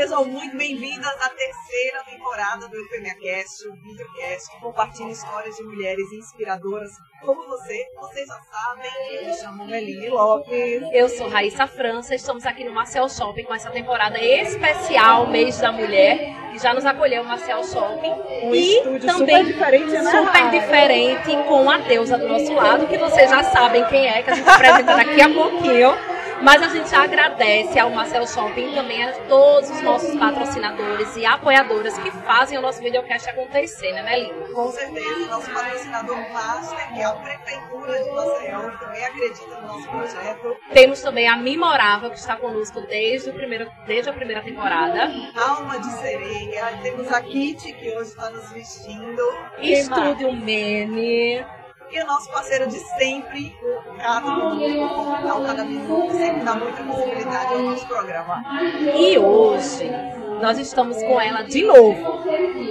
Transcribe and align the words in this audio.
Sejam 0.00 0.24
muito 0.24 0.56
bem-vindas 0.56 1.14
à 1.20 1.28
terceira 1.28 2.02
temporada 2.08 2.66
do 2.66 2.74
EufemiaCast, 2.74 3.68
o 3.68 3.74
videocast 3.74 4.50
que 4.50 4.60
compartilha 4.62 5.10
histórias 5.10 5.54
de 5.56 5.62
mulheres 5.62 6.10
inspiradoras 6.10 6.90
como 7.22 7.46
você. 7.46 7.84
Vocês 8.00 8.26
já 8.26 8.40
sabem, 8.50 8.90
eu 9.14 9.26
me 9.26 9.34
chamo 9.34 9.66
Meline 9.66 10.08
Lopes. 10.08 10.82
Eu 10.94 11.06
sou 11.06 11.28
Raíssa 11.28 11.66
França, 11.66 12.14
estamos 12.14 12.46
aqui 12.46 12.64
no 12.64 12.72
Marcel 12.72 13.10
Shopping 13.10 13.44
com 13.44 13.54
essa 13.54 13.70
temporada 13.70 14.18
especial 14.18 15.26
Mês 15.26 15.58
da 15.58 15.70
Mulher, 15.70 16.34
que 16.50 16.58
já 16.58 16.72
nos 16.72 16.86
acolheu 16.86 17.22
o 17.22 17.26
Marcel 17.26 17.62
Shopping. 17.62 18.14
Um 18.44 18.54
e 18.54 19.00
também 19.00 19.44
super 19.44 19.44
diferente, 19.44 19.92
né? 19.92 20.10
Super 20.10 20.50
diferente, 20.50 21.36
com 21.46 21.70
a 21.70 21.76
deusa 21.76 22.16
do 22.16 22.26
nosso 22.26 22.54
lado, 22.54 22.86
que 22.86 22.96
vocês 22.96 23.28
já 23.28 23.42
sabem 23.42 23.84
quem 23.88 24.08
é, 24.08 24.22
que 24.22 24.30
a 24.30 24.34
gente 24.34 24.48
apresenta 24.48 24.96
daqui 24.96 25.20
a 25.20 25.28
pouquinho. 25.28 26.09
Mas 26.42 26.62
a 26.62 26.68
gente 26.68 26.94
agradece 26.94 27.78
ao 27.78 27.90
Marcel 27.90 28.26
Shopping 28.26 28.72
e 28.72 28.74
também 28.74 29.04
a 29.04 29.12
todos 29.28 29.68
os 29.70 29.82
nossos 29.82 30.14
patrocinadores 30.18 31.14
e 31.16 31.26
apoiadoras 31.26 31.96
que 31.98 32.10
fazem 32.10 32.56
o 32.56 32.62
nosso 32.62 32.80
videocast 32.80 33.28
acontecer, 33.28 33.92
né, 33.92 34.02
Melina? 34.02 34.48
Com 34.54 34.70
certeza, 34.72 35.26
nosso 35.26 35.50
patrocinador 35.50 36.16
master, 36.32 36.92
que 36.94 37.00
é 37.00 37.04
a 37.04 37.12
Prefeitura 37.12 38.02
de 38.02 38.10
Maceió, 38.10 38.70
que 38.70 38.78
também 38.78 39.04
acredita 39.04 39.60
no 39.60 39.66
nosso 39.66 39.88
projeto. 39.88 40.56
Temos 40.72 41.02
também 41.02 41.28
a 41.28 41.36
Memorável, 41.36 42.10
que 42.10 42.18
está 42.18 42.36
conosco 42.36 42.80
desde, 42.82 43.30
o 43.30 43.34
primeiro, 43.34 43.70
desde 43.86 44.08
a 44.08 44.12
primeira 44.12 44.42
temporada. 44.42 45.10
Alma 45.36 45.78
de 45.78 45.92
Sereia, 45.92 46.78
temos 46.82 47.12
a 47.12 47.20
Kit, 47.20 47.72
que 47.74 47.88
hoje 47.90 48.10
está 48.10 48.30
nos 48.30 48.50
vestindo. 48.50 49.22
Estúdio 49.58 50.32
Mene. 50.32 51.44
E 51.92 52.00
o 52.00 52.06
nosso 52.06 52.30
parceiro 52.30 52.68
de 52.68 52.78
sempre, 52.78 53.52
Portal 54.94 55.42
Cada 55.44 55.64
Minuto, 55.64 56.12
sempre 56.12 56.44
dá 56.44 56.54
muita 56.54 56.82
visibilidade 56.84 57.52
ao 57.52 57.58
nosso 57.62 57.86
programa. 57.88 58.44
E 58.94 59.18
hoje 59.18 59.90
nós 60.40 60.56
estamos 60.58 60.96
com 61.02 61.20
ela 61.20 61.42
de 61.42 61.62
novo. 61.64 62.22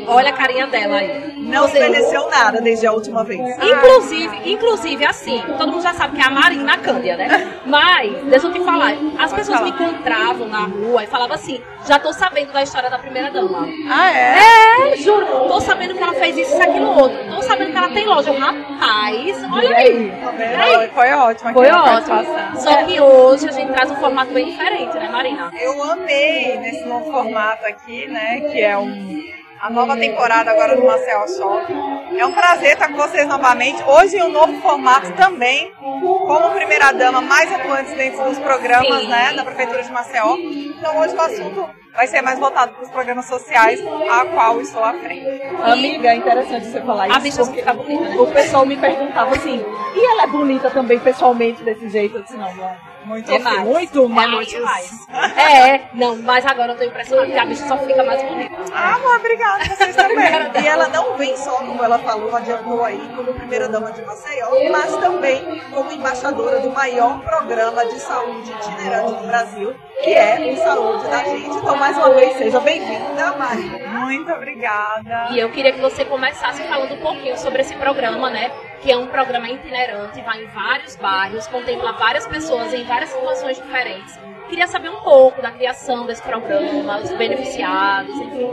Olha 0.07 0.29
a 0.29 0.33
carinha 0.33 0.67
dela 0.67 0.97
aí. 0.97 1.33
Não 1.37 1.67
Você... 1.67 1.77
envelheceu 1.79 2.29
nada 2.29 2.61
desde 2.61 2.87
a 2.87 2.93
última 2.93 3.23
vez. 3.23 3.41
Inclusive, 3.61 4.51
inclusive 4.51 5.05
assim, 5.05 5.43
todo 5.57 5.71
mundo 5.71 5.83
já 5.83 5.93
sabe 5.93 6.15
que 6.15 6.21
é 6.21 6.25
a 6.25 6.31
Marina 6.31 6.77
Cândia, 6.77 7.17
né? 7.17 7.59
Mas, 7.67 8.23
deixa 8.23 8.47
eu 8.47 8.53
te 8.53 8.61
falar, 8.61 8.93
as 9.17 9.33
pessoas 9.33 9.61
me 9.61 9.69
encontravam 9.69 10.47
na 10.47 10.63
rua 10.63 11.03
e 11.03 11.07
falavam 11.07 11.35
assim, 11.35 11.61
já 11.87 11.99
tô 11.99 12.13
sabendo 12.13 12.51
da 12.51 12.63
história 12.63 12.89
da 12.89 12.99
primeira 12.99 13.31
dama. 13.31 13.67
Ah, 13.89 14.11
é? 14.11 14.93
É, 14.93 14.97
juro. 14.97 15.25
Tô 15.47 15.59
sabendo 15.61 15.95
que 15.95 16.03
ela 16.03 16.13
fez 16.13 16.37
isso, 16.37 16.51
isso, 16.53 16.61
aquilo, 16.61 16.87
outro. 16.87 17.17
Tô 17.35 17.41
sabendo 17.41 17.71
que 17.71 17.77
ela 17.77 17.89
tem 17.89 18.05
loja. 18.05 18.31
Rapaz, 18.31 19.43
olha 19.51 19.75
aí. 19.75 20.11
aí. 20.57 20.89
Foi 20.89 21.11
ótimo. 21.11 21.53
Foi 21.53 21.69
ótimo. 21.69 22.25
Só 22.55 22.83
que 22.83 22.99
hoje 22.99 23.49
a 23.49 23.51
gente 23.51 23.71
traz 23.71 23.91
um 23.91 23.95
formato 23.95 24.33
bem 24.33 24.45
diferente, 24.51 24.93
né, 24.95 25.09
Marina? 25.09 25.51
Eu 25.59 25.83
amei 25.83 26.57
nesse 26.57 26.85
novo 26.85 27.11
formato 27.11 27.65
aqui, 27.65 28.07
né, 28.07 28.41
que 28.41 28.61
é 28.61 28.77
um 28.77 29.23
a 29.61 29.69
nova 29.69 29.95
temporada 29.97 30.51
agora 30.51 30.75
do 30.75 30.85
Marcel 30.85 31.27
Shopping. 31.27 32.17
É 32.17 32.25
um 32.25 32.31
prazer 32.31 32.73
estar 32.73 32.87
com 32.87 32.95
vocês 32.95 33.27
novamente. 33.27 33.83
Hoje 33.83 34.17
em 34.17 34.23
um 34.23 34.31
novo 34.31 34.59
formato 34.61 35.11
também, 35.13 35.73
como 35.79 36.51
primeira 36.51 36.91
dama 36.91 37.21
mais 37.21 37.51
atuante 37.51 37.93
dentro 37.95 38.23
dos 38.23 38.39
programas 38.39 39.07
né, 39.07 39.33
da 39.33 39.43
Prefeitura 39.43 39.83
de 39.83 39.91
Maceió. 39.91 40.35
Então 40.37 40.97
hoje 40.99 41.15
o 41.15 41.21
assunto 41.21 41.69
vai 41.93 42.07
ser 42.07 42.21
mais 42.21 42.39
voltado 42.39 42.73
para 42.73 42.83
os 42.83 42.89
programas 42.89 43.25
sociais, 43.25 43.81
a 44.09 44.25
qual 44.25 44.61
estou 44.61 44.83
à 44.83 44.93
frente. 44.93 45.41
Amiga, 45.61 46.09
é 46.09 46.15
interessante 46.15 46.67
você 46.67 46.81
falar 46.81 47.07
isso. 47.07 47.17
A 47.17 47.19
bicha 47.19 47.43
porque 47.43 47.59
fica 47.59 47.73
bonita, 47.73 48.09
né? 48.09 48.17
O 48.17 48.27
pessoal 48.27 48.65
me 48.65 48.77
perguntava 48.77 49.35
assim, 49.35 49.63
e 49.95 50.11
ela 50.11 50.23
é 50.23 50.27
bonita 50.27 50.69
também 50.69 50.99
pessoalmente 50.99 51.61
desse 51.63 51.89
jeito? 51.89 52.17
Eu 52.17 52.23
disse, 52.23 52.37
não, 52.37 52.53
não 52.55 52.88
muito, 53.09 53.31
é 53.31 53.39
mais. 53.39 53.61
muito 53.61 54.09
mais. 54.09 54.27
É 54.27 54.35
muito 54.35 54.61
mais. 54.61 55.09
É, 55.39 55.81
não, 55.93 56.15
mas 56.17 56.45
agora 56.45 56.73
eu 56.73 56.77
tô 56.77 56.83
impressionada 56.83 57.31
que 57.31 57.37
a 57.37 57.45
bicha 57.45 57.67
só 57.67 57.77
fica 57.79 58.03
mais 58.03 58.21
bonita. 58.21 58.55
Ah, 58.73 58.95
amor, 58.95 59.15
obrigada, 59.15 59.65
vocês 59.65 59.95
também. 59.95 60.27
e 60.61 60.67
ela 60.67 60.87
não 60.89 61.17
vem 61.17 61.35
só, 61.35 61.55
como 61.57 61.83
ela 61.83 61.97
falou, 61.99 62.35
adiantou 62.35 62.83
aí, 62.83 62.99
como 63.15 63.33
primeira-dama 63.33 63.91
de 63.91 64.01
Maceió, 64.03 64.49
mas 64.71 64.95
também 64.97 65.61
como 65.71 65.91
embaixadora 65.91 66.59
do 66.59 66.69
maior 66.71 67.19
programa 67.21 67.85
de 67.85 67.99
saúde 67.99 68.51
itinerante 68.51 69.13
do 69.13 69.27
Brasil, 69.27 69.75
que 70.03 70.13
é 70.13 70.53
o 70.53 70.57
Saúde 70.57 71.07
da 71.07 71.23
Gente. 71.23 71.57
Então, 71.57 71.75
mais 71.77 71.97
uma 71.97 72.11
vez, 72.11 72.37
seja 72.37 72.59
bem-vinda, 72.59 73.35
Mari. 73.37 73.87
Muito 73.87 74.31
obrigada. 74.31 75.29
E 75.31 75.39
eu 75.39 75.49
queria 75.51 75.71
que 75.71 75.81
você 75.81 76.05
começasse 76.05 76.61
falando 76.63 76.93
um 76.93 77.01
pouquinho 77.01 77.37
sobre 77.37 77.61
esse 77.61 77.75
programa, 77.75 78.29
né? 78.29 78.51
Que 78.81 78.91
é 78.91 78.97
um 78.97 79.07
programa 79.07 79.49
itinerante, 79.49 80.21
vai 80.21 80.43
em 80.43 80.47
vários 80.47 80.95
bairros, 80.95 81.47
contempla 81.47 81.93
várias 81.93 82.27
pessoas 82.27 82.73
em 82.73 82.83
várias 82.85 83.09
situações 83.09 83.57
diferentes. 83.57 84.17
Queria 84.49 84.67
saber 84.67 84.89
um 84.89 85.01
pouco 85.01 85.41
da 85.41 85.51
criação 85.51 86.07
desse 86.07 86.23
programa, 86.23 86.99
os 86.99 87.11
beneficiados, 87.11 88.15
enfim. 88.15 88.49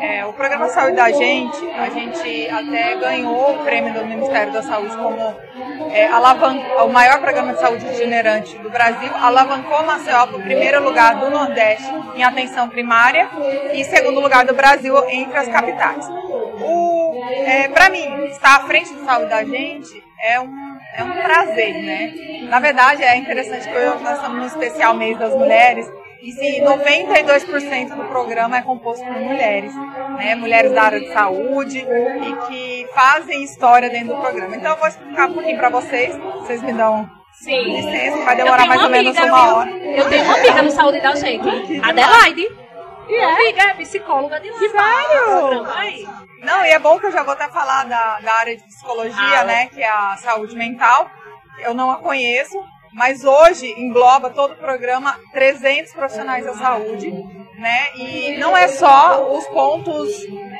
É, 0.00 0.24
o 0.24 0.32
programa 0.32 0.68
Saúde 0.68 0.96
da 0.96 1.10
Gente, 1.10 1.68
a 1.70 1.90
gente 1.90 2.48
até 2.48 2.96
ganhou 2.96 3.54
o 3.54 3.58
prêmio 3.58 3.92
do 3.92 4.06
Ministério 4.06 4.52
da 4.52 4.62
Saúde 4.62 4.96
como 4.96 5.36
é, 5.92 6.08
o 6.82 6.88
maior 6.88 7.20
programa 7.20 7.52
de 7.52 7.60
saúde 7.60 7.86
itinerante 7.86 8.56
do 8.58 8.70
Brasil, 8.70 9.10
alavancou 9.14 9.84
Maceió 9.84 10.26
para 10.26 10.36
o 10.36 10.42
primeiro 10.42 10.82
lugar 10.82 11.16
do 11.16 11.30
Nordeste 11.30 11.92
em 12.14 12.24
atenção 12.24 12.68
primária 12.68 13.28
e 13.72 13.84
segundo 13.84 14.20
lugar 14.20 14.46
do 14.46 14.54
Brasil 14.54 14.96
entre 15.10 15.36
as 15.36 15.48
capitais. 15.48 16.08
É, 17.30 17.68
para 17.68 17.88
mim, 17.90 18.24
estar 18.26 18.56
à 18.56 18.60
frente 18.60 18.92
do 18.92 19.04
Saúde 19.04 19.30
da 19.30 19.44
Gente 19.44 20.02
é 20.22 20.40
um 20.40 20.74
é 20.96 21.02
um 21.02 21.10
prazer, 21.10 21.74
né? 21.82 22.14
Na 22.48 22.60
verdade, 22.60 23.02
é 23.02 23.16
interessante 23.16 23.68
que 23.68 23.76
hoje 23.76 24.02
nós 24.02 24.16
estamos 24.16 24.38
no 24.38 24.46
especial 24.46 24.94
mês 24.94 25.18
das 25.18 25.34
mulheres 25.34 25.90
e 26.22 26.32
se 26.32 26.60
92% 26.62 27.96
do 27.96 28.04
programa 28.04 28.56
é 28.56 28.62
composto 28.62 29.04
por 29.04 29.20
mulheres, 29.20 29.74
né? 30.16 30.36
Mulheres 30.36 30.72
da 30.72 30.84
área 30.84 31.00
de 31.00 31.12
saúde 31.12 31.78
e 31.78 32.46
que 32.46 32.86
fazem 32.94 33.42
história 33.42 33.90
dentro 33.90 34.14
do 34.14 34.20
programa. 34.20 34.56
Então 34.56 34.70
eu 34.72 34.78
vou 34.78 34.88
explicar 34.88 35.28
um 35.28 35.34
pouquinho 35.34 35.58
para 35.58 35.68
vocês, 35.68 36.16
vocês 36.40 36.62
me 36.62 36.72
dão 36.72 37.10
Sim. 37.32 37.60
licença, 37.62 38.24
vai 38.24 38.36
demorar 38.36 38.66
mais 38.66 38.82
ou 38.82 38.90
menos 38.90 39.18
uma 39.18 39.56
hora. 39.56 39.70
Eu 39.70 40.08
tenho 40.08 40.24
uma 40.24 40.34
amiga 40.34 40.62
no 40.62 40.70
Saúde 40.70 41.00
da 41.00 41.14
Gente, 41.16 41.80
Adelaide. 41.82 42.63
E 43.08 43.14
é? 43.14 43.24
Amiga, 43.24 43.62
é 43.62 43.74
psicóloga 43.74 44.40
de 44.40 44.50
lá. 44.50 44.58
Sério? 44.58 45.64
Não, 46.40 46.64
e 46.64 46.70
é 46.70 46.78
bom 46.78 46.98
que 46.98 47.06
eu 47.06 47.12
já 47.12 47.22
vou 47.22 47.32
até 47.32 47.48
falar 47.48 47.84
da, 47.84 48.20
da 48.20 48.32
área 48.34 48.56
de 48.56 48.62
psicologia, 48.64 49.40
ah, 49.40 49.44
né? 49.44 49.66
Que 49.66 49.82
é 49.82 49.88
a 49.88 50.16
saúde 50.16 50.54
mental. 50.56 51.10
Eu 51.58 51.74
não 51.74 51.90
a 51.90 51.96
conheço, 51.96 52.58
mas 52.92 53.24
hoje 53.24 53.66
engloba 53.78 54.30
todo 54.30 54.52
o 54.52 54.56
programa 54.56 55.18
300 55.32 55.92
profissionais 55.92 56.44
da 56.44 56.54
saúde, 56.54 57.10
né? 57.58 57.94
E 57.96 58.36
não 58.38 58.56
é 58.56 58.68
só 58.68 59.32
os 59.36 59.46
pontos 59.48 60.10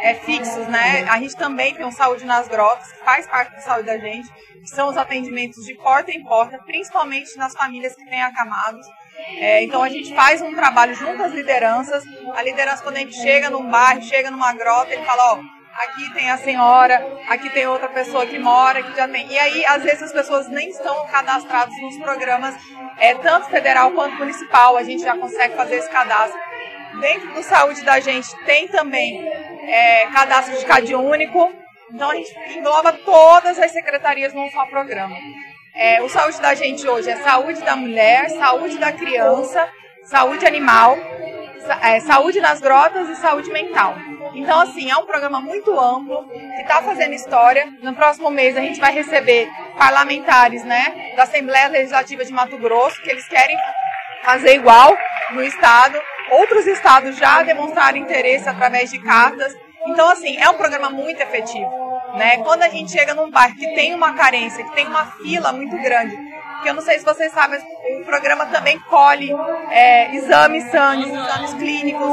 é, 0.03 0.15
fixos, 0.15 0.67
né? 0.69 1.05
A 1.09 1.19
gente 1.19 1.37
também 1.37 1.75
tem 1.75 1.87
o 1.87 1.93
Saúde 1.93 2.25
nas 2.25 2.49
Grotas, 2.49 2.93
que 2.93 3.05
faz 3.05 3.27
parte 3.27 3.55
da 3.55 3.61
saúde 3.61 3.87
da 3.87 3.99
gente, 3.99 4.29
que 4.61 4.69
são 4.69 4.89
os 4.89 4.97
atendimentos 4.97 5.65
de 5.65 5.75
porta 5.75 6.11
em 6.11 6.25
porta, 6.25 6.59
principalmente 6.59 7.37
nas 7.37 7.55
famílias 7.55 7.95
que 7.95 8.05
têm 8.05 8.23
acamados. 8.23 8.87
É, 9.39 9.63
então 9.63 9.83
a 9.83 9.89
gente 9.89 10.15
faz 10.15 10.41
um 10.43 10.55
trabalho 10.55 10.95
junto 10.95 11.23
às 11.23 11.33
lideranças. 11.33 12.05
A 12.35 12.43
liderança, 12.43 12.83
quando 12.83 12.97
a 12.97 13.01
gente 13.01 13.17
chega 13.17 13.51
num 13.51 13.69
bairro, 13.71 14.03
chega 14.03 14.31
numa 14.31 14.53
grota, 14.53 14.93
ele 14.93 15.05
fala, 15.05 15.35
ó, 15.35 15.41
aqui 15.83 16.13
tem 16.15 16.31
a 16.31 16.39
senhora, 16.39 17.05
aqui 17.29 17.51
tem 17.51 17.67
outra 17.67 17.89
pessoa 17.89 18.27
que 18.27 18.39
mora, 18.39 18.83
que 18.83 18.97
já 18.97 19.09
tem. 19.09 19.27
E 19.31 19.39
aí, 19.39 19.65
às 19.67 19.83
vezes, 19.83 20.03
as 20.03 20.13
pessoas 20.13 20.49
nem 20.49 20.69
estão 20.69 21.07
cadastradas 21.07 21.75
nos 21.81 21.97
programas, 21.99 22.55
é, 22.99 23.15
tanto 23.15 23.49
federal 23.49 23.91
quanto 23.93 24.17
municipal, 24.17 24.77
a 24.77 24.83
gente 24.83 25.03
já 25.03 25.17
consegue 25.17 25.57
fazer 25.57 25.77
esse 25.77 25.91
cadastro. 25.91 26.39
Dentro 27.01 27.35
do 27.35 27.43
saúde 27.43 27.83
da 27.83 27.99
gente 27.99 28.29
tem 28.45 28.69
também 28.69 29.27
é, 29.67 30.07
cadastro 30.13 30.57
de 30.57 30.65
CAD 30.65 30.95
único, 30.95 31.53
então 31.93 32.11
a 32.11 32.15
gente 32.15 32.33
engloba 32.57 32.93
todas 32.93 33.59
as 33.59 33.73
secretarias 33.73 34.33
num 34.33 34.49
só 34.51 34.65
programa. 34.67 35.17
É, 35.77 36.01
o 36.01 36.09
saúde 36.09 36.41
da 36.41 36.55
gente 36.55 36.89
hoje 36.89 37.11
é 37.11 37.17
saúde 37.17 37.61
da 37.63 37.75
mulher, 37.75 38.31
saúde 38.31 38.79
da 38.79 38.93
criança, 38.93 39.69
saúde 40.05 40.47
animal, 40.47 40.97
é, 41.83 41.99
saúde 41.99 42.41
nas 42.41 42.61
grotas 42.61 43.09
e 43.09 43.17
saúde 43.17 43.51
mental. 43.51 43.97
Então, 44.35 44.61
assim, 44.61 44.89
é 44.89 44.97
um 44.97 45.05
programa 45.05 45.41
muito 45.41 45.77
amplo 45.79 46.29
que 46.29 46.63
está 46.63 46.81
fazendo 46.81 47.15
história. 47.15 47.67
No 47.83 47.93
próximo 47.93 48.31
mês 48.31 48.57
a 48.57 48.61
gente 48.61 48.79
vai 48.79 48.93
receber 48.93 49.49
parlamentares, 49.77 50.65
né, 50.65 51.13
da 51.17 51.25
Assembleia 51.25 51.67
Legislativa 51.67 52.25
de 52.25 52.33
Mato 52.33 52.57
Grosso, 52.57 53.03
que 53.03 53.11
eles 53.11 53.27
querem 53.27 53.57
fazer 54.23 54.55
igual 54.55 54.97
no 55.33 55.43
estado. 55.43 56.01
Outros 56.31 56.69
estados 56.69 57.17
já 57.17 57.43
demonstraram 57.43 57.99
interesse 57.99 58.49
através 58.49 58.91
de 58.91 59.01
cartas. 59.01 59.53
Então, 59.89 60.09
assim, 60.09 60.37
é 60.39 60.49
um 60.49 60.55
programa 60.55 60.89
muito 60.89 61.21
efetivo. 61.21 61.84
Né? 62.17 62.39
Quando 62.39 62.63
a 62.63 62.69
gente 62.69 62.93
chega 62.93 63.15
num 63.15 63.31
bairro 63.31 63.57
que 63.57 63.75
tem 63.75 63.95
uma 63.95 64.15
carência, 64.15 64.65
que 64.65 64.75
tem 64.75 64.87
uma 64.87 65.07
fila 65.07 65.53
muito 65.53 65.77
grande, 65.79 66.17
que 66.63 66.69
eu 66.69 66.75
não 66.75 66.83
sei 66.83 66.99
se 66.99 67.05
vocês 67.05 67.33
sabem, 67.33 67.61
o 68.01 68.05
programa 68.05 68.47
também 68.47 68.79
colhe 68.81 69.31
é, 69.71 70.15
exames 70.15 70.65
sangues, 70.71 71.09
exames 71.09 71.55
clínicos, 71.55 72.09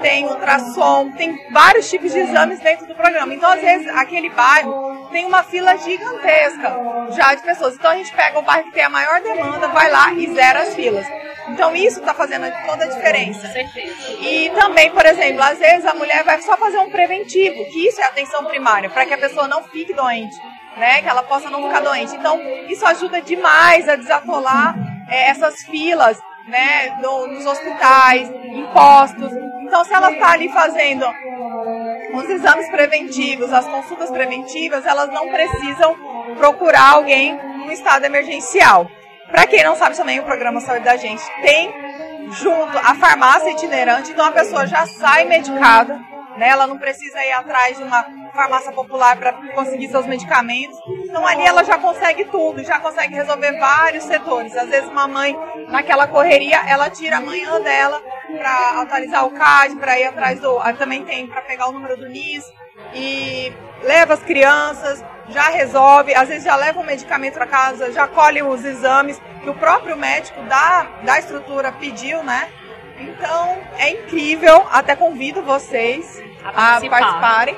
tem 0.00 0.26
ultrassom, 0.26 1.12
tem 1.12 1.52
vários 1.52 1.88
tipos 1.88 2.12
de 2.12 2.18
exames 2.18 2.60
dentro 2.60 2.86
do 2.86 2.94
programa. 2.94 3.32
Então, 3.32 3.50
às 3.50 3.60
vezes, 3.60 3.86
aquele 3.88 4.30
bairro 4.30 5.08
tem 5.12 5.26
uma 5.26 5.42
fila 5.44 5.76
gigantesca 5.76 6.74
já 7.10 7.34
de 7.34 7.42
pessoas. 7.42 7.74
Então, 7.74 7.90
a 7.90 7.96
gente 7.96 8.12
pega 8.12 8.38
o 8.38 8.42
bairro 8.42 8.64
que 8.64 8.72
tem 8.72 8.84
a 8.84 8.90
maior 8.90 9.20
demanda, 9.20 9.68
vai 9.68 9.90
lá 9.90 10.12
e 10.14 10.34
zera 10.34 10.62
as 10.62 10.74
filas. 10.74 11.06
Então 11.48 11.74
isso 11.74 12.00
está 12.00 12.14
fazendo 12.14 12.50
toda 12.66 12.84
a 12.84 12.88
diferença. 12.88 13.46
Com 13.46 13.52
certeza. 13.52 14.12
E 14.20 14.50
também, 14.50 14.90
por 14.90 15.04
exemplo, 15.04 15.42
às 15.42 15.58
vezes 15.58 15.84
a 15.84 15.94
mulher 15.94 16.22
vai 16.24 16.40
só 16.40 16.56
fazer 16.56 16.78
um 16.78 16.90
preventivo, 16.90 17.64
que 17.66 17.86
isso 17.86 18.00
é 18.00 18.04
atenção 18.04 18.44
primária, 18.44 18.88
para 18.88 19.04
que 19.06 19.14
a 19.14 19.18
pessoa 19.18 19.48
não 19.48 19.62
fique 19.64 19.92
doente, 19.92 20.36
né? 20.76 21.02
Que 21.02 21.08
ela 21.08 21.22
possa 21.22 21.50
não 21.50 21.62
ficar 21.66 21.80
doente. 21.80 22.14
Então, 22.14 22.40
isso 22.68 22.86
ajuda 22.86 23.20
demais 23.20 23.88
a 23.88 23.96
desatolar 23.96 24.74
é, 25.08 25.30
essas 25.30 25.62
filas, 25.62 26.18
né? 26.46 26.96
No, 27.02 27.26
nos 27.26 27.44
hospitais, 27.44 28.30
em 28.30 28.66
postos. 28.72 29.32
Então, 29.62 29.84
se 29.84 29.92
ela 29.92 30.12
está 30.12 30.32
ali 30.32 30.48
fazendo 30.50 31.06
os 32.14 32.28
exames 32.28 32.68
preventivos, 32.68 33.52
as 33.52 33.66
consultas 33.66 34.10
preventivas, 34.10 34.84
elas 34.84 35.08
não 35.10 35.28
precisam 35.28 35.96
procurar 36.36 36.90
alguém 36.90 37.34
no 37.64 37.72
estado 37.72 38.04
emergencial. 38.04 38.88
Para 39.30 39.46
quem 39.46 39.64
não 39.64 39.76
sabe 39.76 39.96
também, 39.96 40.20
o 40.20 40.24
programa 40.24 40.60
Saúde 40.60 40.84
da 40.84 40.96
Gente 40.96 41.22
tem 41.42 41.72
junto 42.32 42.78
a 42.78 42.94
farmácia 42.94 43.50
itinerante, 43.50 44.10
então 44.10 44.24
a 44.24 44.32
pessoa 44.32 44.66
já 44.66 44.86
sai 44.86 45.24
medicada, 45.24 46.00
né? 46.36 46.48
Ela 46.48 46.66
não 46.66 46.78
precisa 46.78 47.22
ir 47.24 47.32
atrás 47.32 47.76
de 47.76 47.82
uma 47.82 48.04
farmácia 48.32 48.72
popular 48.72 49.16
para 49.16 49.32
conseguir 49.54 49.88
seus 49.88 50.06
medicamentos. 50.06 50.78
Então 51.04 51.26
ali 51.26 51.42
ela 51.42 51.62
já 51.62 51.78
consegue 51.78 52.24
tudo, 52.26 52.64
já 52.64 52.78
consegue 52.78 53.14
resolver 53.14 53.58
vários 53.58 54.04
setores. 54.04 54.56
Às 54.56 54.68
vezes 54.68 54.88
uma 54.88 55.06
mãe 55.06 55.36
naquela 55.68 56.06
correria, 56.06 56.62
ela 56.66 56.88
tira 56.90 57.18
a 57.18 57.20
manhã 57.20 57.60
dela 57.60 58.00
para 58.36 58.82
atualizar 58.82 59.26
o 59.26 59.30
CAD, 59.30 59.76
para 59.76 59.98
ir 59.98 60.04
atrás 60.04 60.40
do, 60.40 60.58
também 60.78 61.04
tem 61.04 61.26
para 61.26 61.42
pegar 61.42 61.68
o 61.68 61.72
número 61.72 61.96
do 61.96 62.08
NIS 62.08 62.44
e 62.94 63.52
leva 63.82 64.14
as 64.14 64.22
crianças, 64.22 65.04
já 65.32 65.48
resolve, 65.48 66.14
às 66.14 66.28
vezes 66.28 66.44
já 66.44 66.54
leva 66.54 66.80
o 66.80 66.84
medicamento 66.84 67.34
para 67.34 67.46
casa, 67.46 67.92
já 67.92 68.06
colhe 68.06 68.42
os 68.42 68.64
exames 68.64 69.20
que 69.42 69.50
o 69.50 69.54
próprio 69.54 69.96
médico 69.96 70.40
da, 70.42 70.86
da 71.02 71.18
estrutura 71.18 71.72
pediu, 71.72 72.22
né? 72.22 72.48
Então 72.98 73.58
é 73.78 73.90
incrível, 73.90 74.66
até 74.70 74.94
convido 74.94 75.42
vocês 75.42 76.22
a, 76.44 76.76
a 76.76 76.80
participarem. 76.80 77.56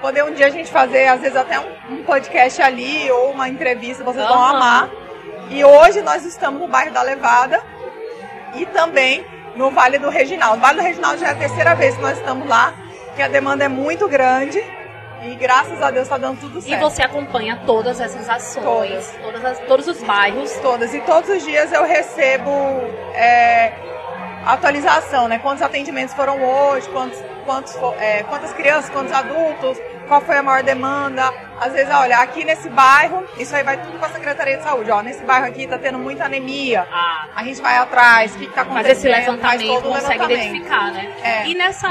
Poder 0.00 0.22
um 0.24 0.32
dia 0.32 0.46
a 0.46 0.50
gente 0.50 0.70
fazer, 0.70 1.08
às 1.08 1.20
vezes, 1.20 1.36
até 1.36 1.58
um, 1.58 1.94
um 1.94 2.04
podcast 2.04 2.62
ali 2.62 3.10
ou 3.10 3.32
uma 3.32 3.48
entrevista, 3.48 4.04
vocês 4.04 4.24
uhum. 4.24 4.32
vão 4.32 4.44
amar. 4.44 4.88
E 5.50 5.64
hoje 5.64 6.02
nós 6.02 6.24
estamos 6.24 6.60
no 6.60 6.68
bairro 6.68 6.92
da 6.92 7.02
Levada 7.02 7.60
e 8.54 8.64
também 8.66 9.26
no 9.56 9.70
Vale 9.70 9.98
do 9.98 10.08
Reginaldo. 10.08 10.58
O 10.58 10.60
Vale 10.60 10.78
do 10.78 10.84
Reginaldo 10.84 11.18
já 11.18 11.28
é 11.28 11.30
a 11.32 11.34
terceira 11.34 11.74
vez 11.74 11.96
que 11.96 12.02
nós 12.02 12.16
estamos 12.16 12.46
lá, 12.48 12.72
que 13.16 13.22
a 13.22 13.28
demanda 13.28 13.64
é 13.64 13.68
muito 13.68 14.06
grande. 14.08 14.62
E 15.22 15.34
graças 15.34 15.82
a 15.82 15.90
Deus 15.90 16.04
está 16.04 16.16
dando 16.16 16.40
tudo 16.40 16.60
certo. 16.60 16.80
E 16.80 16.80
você 16.80 17.02
acompanha 17.02 17.60
todas 17.66 18.00
essas 18.00 18.28
ações, 18.28 18.64
todas. 18.64 19.16
Todas 19.20 19.44
as, 19.44 19.58
todos 19.60 19.88
os 19.88 20.02
bairros? 20.02 20.52
Todas. 20.58 20.94
E 20.94 21.00
todos 21.00 21.28
os 21.28 21.44
dias 21.44 21.72
eu 21.72 21.84
recebo 21.84 22.50
é, 23.14 23.72
atualização, 24.44 25.26
né? 25.28 25.38
Quantos 25.38 25.62
atendimentos 25.62 26.14
foram 26.14 26.42
hoje, 26.42 26.88
quantos, 26.90 27.18
quantos, 27.44 27.76
é, 27.98 28.22
quantas 28.24 28.52
crianças, 28.52 28.90
quantos 28.90 29.12
adultos, 29.12 29.78
qual 30.06 30.20
foi 30.20 30.36
a 30.36 30.42
maior 30.42 30.62
demanda. 30.62 31.47
Às 31.60 31.72
vezes, 31.72 31.92
olha, 31.92 32.18
aqui 32.18 32.44
nesse 32.44 32.68
bairro, 32.68 33.24
isso 33.38 33.54
aí 33.54 33.62
vai 33.62 33.76
tudo 33.82 33.98
para 33.98 34.08
a 34.08 34.12
Secretaria 34.12 34.56
de 34.56 34.62
Saúde. 34.62 34.90
Ó, 34.90 35.02
nesse 35.02 35.24
bairro 35.24 35.46
aqui 35.46 35.64
está 35.64 35.78
tendo 35.78 35.98
muita 35.98 36.24
anemia. 36.24 36.86
Ah. 36.90 37.26
A 37.34 37.44
gente 37.44 37.60
vai 37.60 37.76
atrás, 37.76 38.34
o 38.34 38.38
que 38.38 38.44
está 38.44 38.62
acontecendo? 38.62 38.84
Faz 38.84 38.98
esse 38.98 39.08
levantamento, 39.08 39.82
consegue 39.82 40.08
levantamento. 40.08 40.44
identificar, 40.44 40.92
né? 40.92 41.12
É. 41.22 41.46
E 41.46 41.54
nessa, 41.54 41.88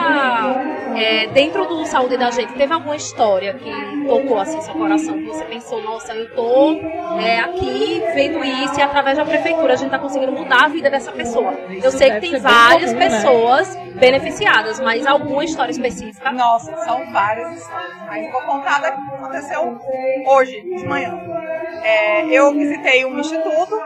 é, 0.95 1.27
dentro 1.27 1.65
do 1.65 1.85
Saúde 1.85 2.17
da 2.17 2.31
Gente, 2.31 2.53
teve 2.53 2.73
alguma 2.73 2.95
história 2.95 3.53
que 3.53 3.71
tocou 4.05 4.39
assim 4.39 4.61
seu 4.61 4.73
coração? 4.73 5.17
Que 5.17 5.25
você 5.25 5.45
pensou, 5.45 5.81
nossa, 5.81 6.13
eu 6.13 6.29
tô 6.35 6.73
é, 7.19 7.39
aqui 7.39 8.03
vendo 8.13 8.43
isso 8.43 8.79
e 8.79 8.81
através 8.81 9.17
da 9.17 9.25
prefeitura 9.25 9.73
a 9.73 9.75
gente 9.75 9.87
está 9.87 9.99
conseguindo 9.99 10.31
mudar 10.31 10.65
a 10.65 10.67
vida 10.67 10.89
dessa 10.89 11.11
pessoa. 11.11 11.53
Eu 11.69 11.91
sei 11.91 12.11
que 12.11 12.19
tem 12.21 12.39
várias 12.39 12.91
comum, 12.91 12.99
né? 12.99 13.09
pessoas 13.09 13.75
né? 13.75 13.91
beneficiadas, 13.95 14.79
mas 14.79 15.05
alguma 15.05 15.43
história 15.43 15.71
específica? 15.71 16.31
Nossa, 16.31 16.75
são 16.77 17.11
várias 17.11 17.57
histórias. 17.57 17.97
Mas 18.07 18.31
vou 18.31 18.41
contar 18.41 18.81
da 18.81 18.91
que 18.91 19.01
aconteceu 19.01 19.56
hoje, 20.25 20.61
de 20.61 20.85
manhã. 20.85 21.19
É, 21.83 22.25
eu 22.27 22.53
visitei 22.53 23.05
um 23.05 23.19
instituto 23.19 23.79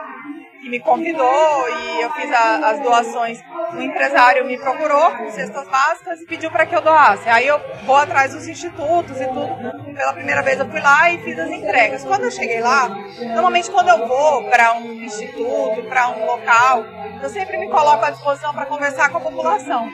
que 0.62 0.68
me 0.68 0.78
convidou 0.78 1.68
e 1.68 2.02
eu 2.02 2.10
fiz 2.10 2.32
a, 2.32 2.70
as 2.70 2.80
doações. 2.80 3.42
Um 3.74 3.82
empresário 3.82 4.44
me 4.46 4.56
procurou 4.56 5.10
com 5.16 5.30
cestas 5.30 5.66
básicas 5.68 6.20
e 6.20 6.26
pediu 6.26 6.50
para 6.50 6.64
que 6.64 6.74
eu 6.74 6.80
doasse. 6.80 7.28
Aí 7.28 7.48
eu 7.48 7.60
vou 7.84 7.96
atrás 7.96 8.32
dos 8.32 8.46
institutos 8.46 9.20
e 9.20 9.26
tudo. 9.26 9.94
Pela 9.94 10.12
primeira 10.12 10.40
vez 10.42 10.60
eu 10.60 10.68
fui 10.70 10.80
lá 10.80 11.10
e 11.10 11.18
fiz 11.18 11.38
as 11.38 11.50
entregas. 11.50 12.04
Quando 12.04 12.24
eu 12.24 12.30
cheguei 12.30 12.60
lá, 12.60 12.88
normalmente 13.34 13.70
quando 13.70 13.88
eu 13.88 14.06
vou 14.06 14.44
para 14.50 14.74
um 14.74 15.02
instituto, 15.02 15.82
para 15.88 16.10
um 16.10 16.26
local, 16.26 16.84
eu 17.20 17.28
sempre 17.28 17.58
me 17.58 17.68
coloco 17.68 18.04
à 18.04 18.10
disposição 18.10 18.54
para 18.54 18.66
conversar 18.66 19.10
com 19.10 19.18
a 19.18 19.20
população. 19.20 19.90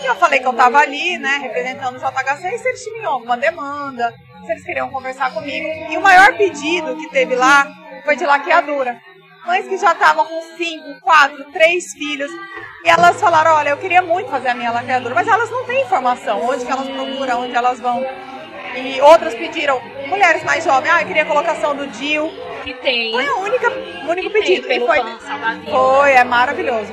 E 0.00 0.06
eu 0.06 0.14
falei 0.16 0.38
que 0.38 0.46
eu 0.46 0.52
estava 0.52 0.78
ali, 0.78 1.18
né, 1.18 1.38
representando 1.42 1.96
o 1.96 1.98
JHC, 1.98 2.54
e 2.54 2.58
se 2.58 2.68
eles 2.68 2.84
tinham 2.84 3.12
alguma 3.12 3.36
demanda, 3.36 4.12
se 4.44 4.52
eles 4.52 4.64
queriam 4.64 4.90
conversar 4.90 5.32
comigo. 5.32 5.66
E 5.90 5.96
o 5.96 6.02
maior 6.02 6.36
pedido 6.36 6.96
que 6.96 7.08
teve 7.10 7.34
lá 7.34 7.66
foi 8.04 8.16
de 8.16 8.24
laqueadura. 8.24 9.00
Mães 9.46 9.68
que 9.68 9.76
já 9.76 9.92
estavam 9.92 10.24
com 10.24 10.40
cinco, 10.56 11.00
quatro, 11.02 11.44
três 11.52 11.92
filhos. 11.92 12.30
E 12.84 12.88
elas 12.88 13.20
falaram, 13.20 13.52
olha, 13.52 13.70
eu 13.70 13.76
queria 13.76 14.00
muito 14.00 14.30
fazer 14.30 14.48
a 14.48 14.54
minha 14.54 14.70
laqueadura, 14.70 15.14
mas 15.14 15.28
elas 15.28 15.50
não 15.50 15.64
têm 15.64 15.82
informação. 15.82 16.42
Onde 16.42 16.64
que 16.64 16.72
elas 16.72 16.88
procuram, 16.88 17.42
onde 17.42 17.54
elas 17.54 17.80
vão. 17.80 18.04
E 18.74 19.00
outras 19.00 19.34
pediram, 19.34 19.80
mulheres 20.08 20.42
mais 20.44 20.64
jovens, 20.64 20.90
ah, 20.90 21.02
eu 21.02 21.06
queria 21.06 21.22
a 21.22 21.26
colocação 21.26 21.76
do 21.76 21.86
DIL. 21.86 22.30
Que 22.64 22.74
tem. 22.74 23.12
Foi 23.12 23.26
a 23.26 23.36
única, 23.36 23.70
o 23.70 24.10
único 24.10 24.30
pedido. 24.30 24.66
Tem, 24.66 24.80
foi, 24.80 25.00
foi, 25.70 26.12
é 26.12 26.24
maravilhoso. 26.24 26.92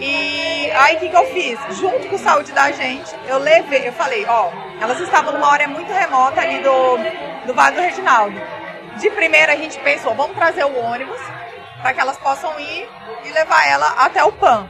E 0.00 0.70
aí 0.70 0.96
o 0.96 1.00
que, 1.00 1.08
que 1.08 1.16
eu 1.16 1.26
fiz? 1.32 1.58
Junto 1.78 2.08
com 2.08 2.18
saúde 2.18 2.52
da 2.52 2.70
gente, 2.70 3.12
eu 3.26 3.38
levei, 3.38 3.88
eu 3.88 3.92
falei, 3.92 4.24
ó, 4.28 4.50
elas 4.80 5.00
estavam 5.00 5.32
numa 5.32 5.52
área 5.52 5.66
muito 5.66 5.92
remota 5.92 6.40
ali 6.40 6.60
do, 6.60 7.46
do 7.46 7.54
Vale 7.54 7.76
do 7.76 7.82
Reginaldo. 7.82 8.40
De 8.96 9.10
primeira 9.10 9.54
a 9.54 9.56
gente 9.56 9.78
pensou, 9.80 10.14
vamos 10.14 10.36
trazer 10.36 10.64
o 10.64 10.78
ônibus 10.78 11.20
para 11.82 11.92
que 11.92 12.00
elas 12.00 12.16
possam 12.18 12.58
ir 12.60 12.88
e 13.24 13.30
levar 13.30 13.66
ela 13.66 13.86
até 13.98 14.22
o 14.22 14.32
PAN. 14.32 14.68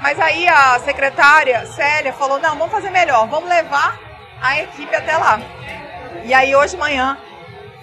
Mas 0.00 0.18
aí 0.18 0.48
a 0.48 0.78
secretária, 0.78 1.66
Célia, 1.66 2.12
falou, 2.14 2.38
não, 2.38 2.56
vamos 2.56 2.72
fazer 2.72 2.90
melhor, 2.90 3.26
vamos 3.28 3.50
levar 3.50 3.98
a 4.40 4.60
equipe 4.60 4.94
até 4.94 5.16
lá. 5.16 5.40
E 6.24 6.32
aí 6.32 6.56
hoje 6.56 6.74
de 6.74 6.80
manhã 6.80 7.18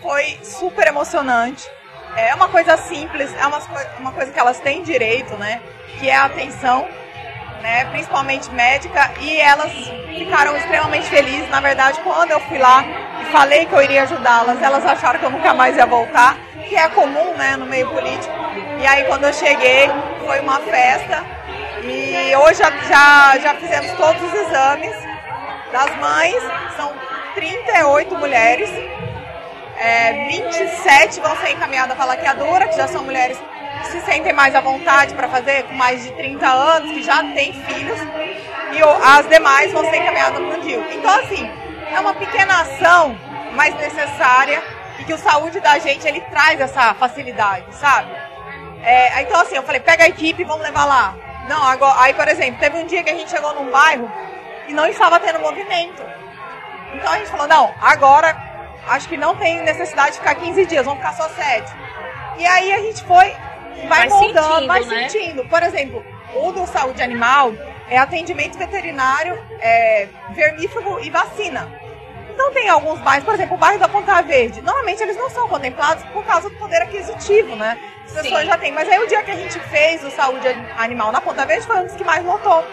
foi 0.01 0.39
super 0.43 0.87
emocionante. 0.87 1.69
É 2.17 2.33
uma 2.33 2.49
coisa 2.49 2.75
simples, 2.77 3.31
é 3.39 3.45
uma, 3.45 3.61
uma 3.99 4.11
coisa 4.11 4.31
que 4.31 4.39
elas 4.39 4.59
têm 4.59 4.81
direito, 4.81 5.37
né? 5.37 5.61
Que 5.99 6.09
é 6.09 6.15
a 6.15 6.25
atenção, 6.25 6.87
né? 7.61 7.85
Principalmente 7.91 8.49
médica. 8.49 9.11
E 9.19 9.39
elas 9.39 9.71
ficaram 10.17 10.57
extremamente 10.57 11.07
felizes. 11.09 11.47
Na 11.51 11.61
verdade, 11.61 11.99
quando 12.03 12.31
eu 12.31 12.39
fui 12.39 12.57
lá 12.57 12.83
e 13.21 13.25
falei 13.25 13.67
que 13.67 13.73
eu 13.73 13.83
iria 13.83 14.01
ajudá-las, 14.01 14.59
elas 14.63 14.83
acharam 14.83 15.19
que 15.19 15.25
eu 15.25 15.29
nunca 15.29 15.53
mais 15.53 15.77
ia 15.77 15.85
voltar, 15.85 16.35
que 16.67 16.75
é 16.75 16.89
comum, 16.89 17.35
né? 17.35 17.55
No 17.55 17.67
meio 17.67 17.87
político. 17.91 18.33
E 18.81 18.87
aí 18.87 19.03
quando 19.03 19.25
eu 19.25 19.33
cheguei, 19.33 19.87
foi 20.25 20.39
uma 20.39 20.59
festa. 20.61 21.23
E 21.83 22.35
hoje 22.35 22.57
já, 22.57 22.71
já, 22.89 23.37
já 23.37 23.53
fizemos 23.59 23.91
todos 23.91 24.23
os 24.23 24.33
exames 24.33 24.95
das 25.71 25.95
mães. 25.97 26.43
São 26.75 26.91
38 27.35 28.17
mulheres 28.17 28.96
é, 29.79 30.27
27 30.27 31.19
vão 31.19 31.35
ser 31.37 31.51
encaminhadas 31.51 31.95
para 31.95 32.05
a 32.05 32.07
laqueadura, 32.07 32.67
que 32.67 32.75
já 32.75 32.87
são 32.87 33.03
mulheres 33.03 33.37
que 33.81 33.87
se 33.87 34.01
sentem 34.01 34.33
mais 34.33 34.55
à 34.55 34.61
vontade 34.61 35.13
para 35.13 35.27
fazer, 35.27 35.63
com 35.63 35.73
mais 35.75 36.03
de 36.03 36.11
30 36.13 36.47
anos, 36.47 36.91
que 36.91 37.03
já 37.03 37.23
têm 37.33 37.53
filhos, 37.53 37.99
e 38.73 38.81
as 39.03 39.27
demais 39.29 39.71
vão 39.71 39.87
ser 39.89 39.97
encaminhadas 39.97 40.39
para 40.39 40.57
o 40.57 40.61
DIL. 40.61 40.83
Então, 40.91 41.11
assim, 41.19 41.49
é 41.91 41.99
uma 41.99 42.13
pequena 42.13 42.61
ação, 42.61 43.17
mas 43.53 43.75
necessária, 43.75 44.63
e 44.99 45.03
que 45.03 45.13
o 45.13 45.17
saúde 45.17 45.59
da 45.59 45.77
gente, 45.77 46.07
ele 46.07 46.21
traz 46.21 46.59
essa 46.59 46.93
facilidade, 46.95 47.65
sabe? 47.75 48.11
É, 48.83 49.21
então, 49.21 49.39
assim, 49.41 49.55
eu 49.55 49.63
falei, 49.63 49.81
pega 49.81 50.03
a 50.05 50.07
equipe 50.07 50.43
vamos 50.43 50.63
levar 50.63 50.85
lá. 50.85 51.15
Não, 51.47 51.63
agora, 51.63 52.01
aí, 52.01 52.13
por 52.13 52.27
exemplo, 52.27 52.59
teve 52.59 52.77
um 52.77 52.85
dia 52.85 53.03
que 53.03 53.09
a 53.09 53.15
gente 53.15 53.29
chegou 53.29 53.53
num 53.53 53.71
bairro 53.71 54.11
e 54.67 54.73
não 54.73 54.85
estava 54.87 55.19
tendo 55.19 55.39
movimento. 55.39 56.03
Então 56.93 57.11
a 57.11 57.17
gente 57.17 57.29
falou, 57.29 57.47
não, 57.47 57.73
agora 57.81 58.46
acho 58.89 59.07
que 59.07 59.17
não 59.17 59.35
tem 59.35 59.61
necessidade 59.63 60.13
de 60.13 60.19
ficar 60.19 60.35
15 60.35 60.65
dias, 60.65 60.85
vamos 60.85 60.99
ficar 60.99 61.13
só 61.13 61.29
7. 61.29 61.71
E 62.37 62.45
aí 62.45 62.71
a 62.71 62.77
gente 62.77 63.03
foi, 63.03 63.33
vai, 63.87 64.07
vai 64.07 64.09
moldando, 64.09 64.47
sentindo, 64.47 64.67
vai 64.67 64.85
né? 64.85 65.09
sentindo. 65.09 65.45
Por 65.45 65.63
exemplo, 65.63 66.05
o 66.35 66.51
do 66.51 66.65
saúde 66.67 67.01
animal 67.01 67.53
é 67.89 67.97
atendimento 67.97 68.57
veterinário, 68.57 69.37
é, 69.59 70.07
vermífugo 70.31 70.99
e 70.99 71.09
vacina. 71.09 71.67
Então 72.37 72.53
tem 72.53 72.69
alguns 72.69 72.99
bairros, 72.99 73.25
por 73.25 73.33
exemplo, 73.33 73.55
o 73.55 73.57
bairro 73.57 73.79
da 73.79 73.87
Ponta 73.87 74.21
Verde, 74.21 74.61
normalmente 74.61 75.01
eles 75.01 75.17
não 75.17 75.27
são 75.29 75.47
contemplados 75.47 76.03
por 76.13 76.23
causa 76.23 76.47
do 76.47 76.55
poder 76.57 76.83
aquisitivo, 76.83 77.55
né? 77.55 77.79
As 78.05 78.13
pessoas 78.13 78.41
Sim. 78.41 78.47
já 78.47 78.57
têm. 78.57 78.71
Mas 78.71 78.87
aí 78.87 78.99
o 78.99 79.07
dia 79.07 79.23
que 79.23 79.31
a 79.31 79.35
gente 79.35 79.59
fez 79.59 80.03
o 80.03 80.11
saúde 80.11 80.47
animal 80.77 81.11
na 81.11 81.19
Ponta 81.19 81.45
Verde 81.45 81.65
foi 81.65 81.77
um 81.77 81.85
dos 81.85 81.95
que 81.95 82.03
mais 82.03 82.23
lotou. 82.23 82.63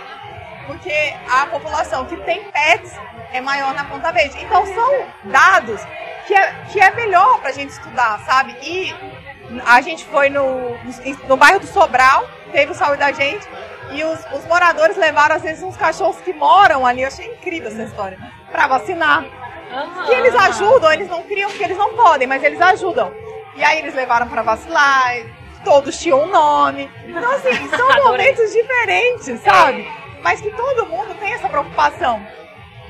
Porque 0.66 1.14
a 1.30 1.46
população 1.46 2.04
que 2.04 2.16
tem 2.18 2.44
pets 2.44 2.92
é 3.32 3.40
maior 3.40 3.72
na 3.74 3.84
Ponta 3.84 4.12
Verde. 4.12 4.36
Então 4.42 4.66
são 4.66 5.06
dados 5.24 5.80
que 6.26 6.34
é, 6.34 6.52
que 6.70 6.80
é 6.80 6.90
melhor 6.92 7.40
para 7.40 7.50
a 7.50 7.52
gente 7.52 7.70
estudar, 7.70 8.20
sabe? 8.20 8.56
E 8.62 8.94
a 9.66 9.80
gente 9.80 10.04
foi 10.04 10.28
no, 10.28 10.76
no, 11.28 11.36
bairro 11.36 11.60
do 11.60 11.66
Sobral, 11.66 12.26
teve 12.52 12.72
o 12.72 12.74
saúde 12.74 12.98
da 12.98 13.12
gente 13.12 13.46
e 13.92 14.02
os, 14.02 14.18
os, 14.32 14.44
moradores 14.46 14.96
levaram, 14.96 15.36
às 15.36 15.42
vezes, 15.42 15.62
uns 15.62 15.76
cachorros 15.76 16.16
que 16.22 16.32
moram 16.32 16.86
ali. 16.86 17.02
Eu 17.02 17.08
achei 17.08 17.26
incrível 17.26 17.68
essa 17.68 17.82
história. 17.82 18.18
Pra 18.50 18.66
vacinar. 18.66 19.22
Uhum. 19.22 20.10
E 20.10 20.14
eles 20.14 20.34
ajudam, 20.34 20.92
eles 20.92 21.08
não 21.08 21.22
criam 21.22 21.50
porque 21.50 21.64
eles 21.64 21.76
não 21.76 21.94
podem, 21.94 22.26
mas 22.26 22.42
eles 22.42 22.60
ajudam. 22.60 23.12
E 23.56 23.62
aí 23.62 23.78
eles 23.78 23.94
levaram 23.94 24.28
pra 24.28 24.42
vacilar, 24.42 25.14
todos 25.64 25.98
tinham 25.98 26.22
um 26.22 26.26
nome. 26.26 26.90
Então, 27.06 27.30
assim, 27.32 27.68
são 27.76 28.04
momentos 28.04 28.52
diferentes, 28.52 29.40
sabe? 29.40 29.88
Mas 30.22 30.40
que 30.40 30.50
todo 30.50 30.86
mundo 30.86 31.14
tem 31.20 31.32
essa 31.32 31.48
preocupação. 31.48 32.24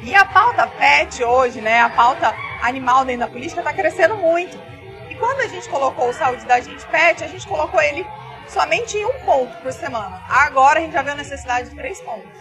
E 0.04 0.14
a 0.14 0.24
pauta 0.26 0.66
pet 0.66 1.24
hoje, 1.24 1.62
né, 1.62 1.80
a 1.80 1.88
pauta 1.88 2.34
animal 2.60 3.06
dentro 3.06 3.20
da 3.20 3.32
política 3.32 3.62
está 3.62 3.72
crescendo 3.72 4.16
muito. 4.18 4.54
E 5.08 5.14
quando 5.14 5.40
a 5.40 5.48
gente 5.48 5.66
colocou 5.70 6.10
o 6.10 6.12
saúde 6.12 6.44
da 6.44 6.60
gente 6.60 6.86
pet, 6.88 7.24
a 7.24 7.26
gente 7.26 7.48
colocou 7.48 7.80
ele 7.80 8.06
somente 8.46 8.98
em 8.98 9.06
um 9.06 9.18
ponto 9.20 9.56
por 9.62 9.72
semana. 9.72 10.22
Agora 10.28 10.78
a 10.78 10.82
gente 10.82 10.92
já 10.92 11.00
vê 11.00 11.12
a 11.12 11.14
necessidade 11.14 11.70
de 11.70 11.76
três 11.76 12.02
pontos. 12.02 12.38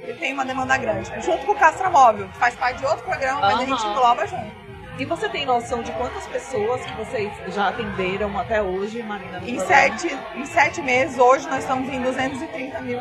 Ele 0.00 0.14
tem 0.14 0.32
uma 0.32 0.44
demanda 0.44 0.76
grande. 0.78 1.12
Junto 1.20 1.46
com 1.46 1.52
o 1.52 1.54
Castra 1.54 1.88
Móvel, 1.88 2.26
que 2.28 2.38
faz 2.38 2.56
parte 2.56 2.78
de 2.80 2.86
outro 2.86 3.04
programa, 3.04 3.40
mas 3.40 3.54
uhum. 3.54 3.60
a 3.60 3.66
gente 3.66 3.86
engloba 3.86 4.26
junto. 4.26 4.60
E 4.98 5.04
você 5.04 5.28
tem 5.28 5.46
noção 5.46 5.84
de 5.84 5.92
quantas 5.92 6.26
pessoas 6.26 6.84
que 6.84 6.92
vocês 6.96 7.32
já 7.54 7.68
atenderam 7.68 8.36
até 8.36 8.60
hoje, 8.60 9.00
Marina? 9.02 9.40
Em 9.46 9.60
sete, 9.60 10.08
em 10.34 10.44
sete 10.44 10.82
meses, 10.82 11.16
hoje 11.18 11.48
nós 11.48 11.60
estamos 11.60 11.88
em 11.88 12.02
230 12.02 12.80
mil 12.80 13.00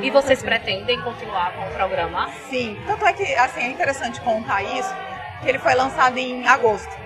e 0.00 0.10
vocês 0.10 0.42
pretendem 0.42 1.00
continuar 1.02 1.52
com 1.52 1.66
o 1.66 1.70
programa? 1.70 2.30
Sim. 2.48 2.80
Tanto 2.86 3.04
é 3.04 3.12
que, 3.12 3.34
assim, 3.34 3.60
é 3.60 3.66
interessante 3.66 4.20
contar 4.20 4.62
isso, 4.62 4.94
que 5.42 5.48
ele 5.48 5.58
foi 5.58 5.74
lançado 5.74 6.18
em 6.18 6.46
agosto. 6.46 7.02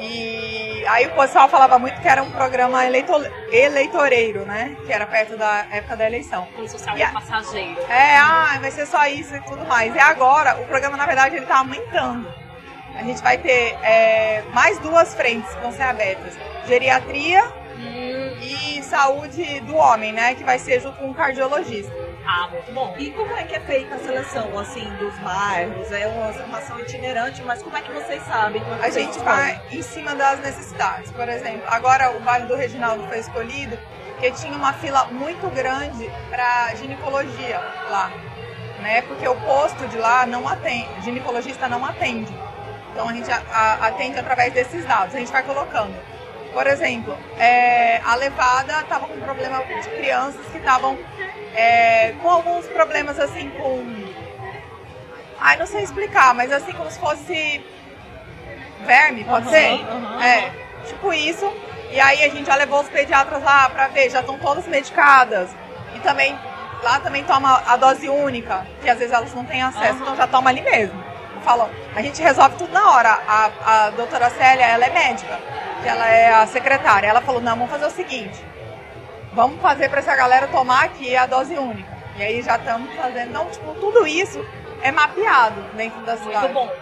E 0.00 0.84
aí 0.86 1.06
o 1.06 1.10
pessoal 1.10 1.48
falava 1.48 1.78
muito 1.78 2.00
que 2.00 2.08
era 2.08 2.22
um 2.22 2.30
programa 2.30 2.84
eleitor, 2.84 3.28
eleitoreiro, 3.50 4.44
né? 4.46 4.76
Que 4.86 4.92
era 4.92 5.06
perto 5.06 5.36
da 5.36 5.66
época 5.72 5.96
da 5.96 6.06
eleição. 6.06 6.46
Com 6.54 6.68
social 6.68 6.96
e, 6.96 7.06
passageiro. 7.06 7.80
É, 7.88 8.16
ah, 8.16 8.58
vai 8.60 8.70
ser 8.70 8.86
só 8.86 9.04
isso 9.06 9.34
e 9.34 9.40
tudo 9.40 9.64
mais. 9.66 9.94
E 9.94 9.98
agora, 9.98 10.56
o 10.60 10.66
programa, 10.66 10.96
na 10.96 11.04
verdade, 11.04 11.36
ele 11.36 11.46
tá 11.46 11.58
aumentando. 11.58 12.32
A 12.94 13.02
gente 13.02 13.20
vai 13.22 13.38
ter 13.38 13.76
é, 13.82 14.42
mais 14.52 14.78
duas 14.78 15.14
frentes 15.14 15.52
que 15.54 15.60
vão 15.60 15.72
ser 15.72 15.82
abertas. 15.82 16.38
Geriatria 16.66 17.44
saúde 18.88 19.60
do 19.60 19.76
homem, 19.76 20.12
né? 20.12 20.34
Que 20.34 20.42
vai 20.42 20.58
ser 20.58 20.80
junto 20.80 20.98
com 20.98 21.08
um 21.08 21.14
cardiologista. 21.14 21.92
Ah, 22.26 22.48
muito 22.50 22.72
bom. 22.72 22.94
E 22.98 23.10
como 23.10 23.32
é 23.36 23.44
que 23.44 23.54
é 23.54 23.60
feita 23.60 23.94
a 23.94 23.98
seleção, 23.98 24.58
assim, 24.58 24.84
dos 24.96 25.16
bairros? 25.18 25.90
É 25.92 26.06
uma 26.08 26.32
formação 26.32 26.78
itinerante, 26.80 27.42
mas 27.42 27.62
como 27.62 27.76
é 27.76 27.82
que 27.82 27.92
vocês 27.92 28.22
sabem? 28.24 28.62
É 28.82 28.86
a 28.86 28.90
gente 28.90 29.18
vai 29.20 29.60
em 29.70 29.82
cima 29.82 30.14
das 30.14 30.40
necessidades. 30.40 31.10
Por 31.12 31.28
exemplo, 31.28 31.62
agora 31.68 32.16
o 32.16 32.20
bairro 32.20 32.48
do 32.48 32.56
Reginaldo 32.56 33.06
foi 33.06 33.18
escolhido 33.18 33.78
porque 34.12 34.32
tinha 34.32 34.52
uma 34.52 34.72
fila 34.72 35.04
muito 35.06 35.48
grande 35.54 36.10
para 36.28 36.74
ginecologia 36.74 37.60
lá, 37.88 38.10
né? 38.80 39.02
Porque 39.02 39.26
o 39.28 39.36
posto 39.36 39.86
de 39.86 39.96
lá 39.96 40.26
não 40.26 40.48
atende, 40.48 40.88
ginecologista 41.04 41.68
não 41.68 41.84
atende. 41.84 42.32
Então 42.92 43.08
a 43.08 43.12
gente 43.12 43.30
atende 43.30 44.18
através 44.18 44.52
desses 44.52 44.84
dados. 44.84 45.14
A 45.14 45.18
gente 45.18 45.30
vai 45.30 45.44
colocando. 45.44 45.94
Por 46.52 46.66
exemplo, 46.66 47.16
é, 47.38 48.00
a 48.04 48.14
levada 48.14 48.80
estava 48.80 49.06
com 49.06 49.20
problema 49.20 49.62
de 49.64 49.88
crianças 49.90 50.44
que 50.50 50.58
estavam 50.58 50.98
é, 51.54 52.14
com 52.22 52.30
alguns 52.30 52.66
problemas 52.66 53.18
assim 53.18 53.50
com. 53.50 53.84
Ai, 55.40 55.56
não 55.56 55.66
sei 55.66 55.82
explicar, 55.82 56.34
mas 56.34 56.50
assim 56.52 56.72
como 56.72 56.90
se 56.90 56.98
fosse 56.98 57.64
verme, 58.84 59.24
pode 59.24 59.46
uhum, 59.46 59.52
ser? 59.52 59.72
Uhum. 59.72 60.20
É, 60.20 60.50
tipo 60.86 61.12
isso. 61.12 61.52
E 61.90 62.00
aí 62.00 62.24
a 62.24 62.28
gente 62.28 62.46
já 62.46 62.56
levou 62.56 62.80
os 62.80 62.88
pediatras 62.88 63.42
lá 63.42 63.68
para 63.68 63.88
ver, 63.88 64.10
já 64.10 64.20
estão 64.20 64.38
todas 64.38 64.66
medicadas. 64.66 65.50
E 65.94 66.00
também, 66.00 66.38
lá 66.82 66.98
também 67.00 67.24
toma 67.24 67.62
a 67.66 67.76
dose 67.76 68.08
única, 68.08 68.66
que 68.82 68.90
às 68.90 68.98
vezes 68.98 69.14
elas 69.14 69.32
não 69.34 69.44
têm 69.44 69.62
acesso, 69.62 69.94
uhum. 69.94 70.02
então 70.02 70.16
já 70.16 70.26
toma 70.26 70.50
ali 70.50 70.62
mesmo. 70.62 71.04
Falou, 71.44 71.70
a 71.94 72.02
gente 72.02 72.20
resolve 72.20 72.56
tudo 72.56 72.72
na 72.72 72.90
hora. 72.90 73.20
A, 73.26 73.50
a 73.64 73.90
doutora 73.90 74.28
Célia, 74.30 74.64
ela 74.64 74.84
é 74.86 74.90
médica 74.90 75.38
que 75.82 75.88
ela 75.88 76.08
é 76.08 76.32
a 76.32 76.46
secretária. 76.46 77.06
Ela 77.06 77.20
falou: 77.20 77.40
não, 77.40 77.56
vamos 77.56 77.70
fazer 77.70 77.86
o 77.86 77.90
seguinte: 77.90 78.38
vamos 79.32 79.60
fazer 79.60 79.88
para 79.88 80.00
essa 80.00 80.14
galera 80.14 80.46
tomar 80.48 80.84
aqui 80.84 81.16
a 81.16 81.26
dose 81.26 81.54
única. 81.54 81.96
E 82.16 82.22
aí 82.22 82.42
já 82.42 82.56
estamos 82.56 82.92
fazendo. 82.94 83.30
Então, 83.30 83.48
tipo, 83.50 83.74
tudo 83.74 84.06
isso 84.06 84.44
é 84.82 84.90
mapeado 84.90 85.60
dentro 85.74 86.00
da 86.04 86.16
cidade. 86.16 86.52
Muito 86.52 86.54
bom. 86.54 86.72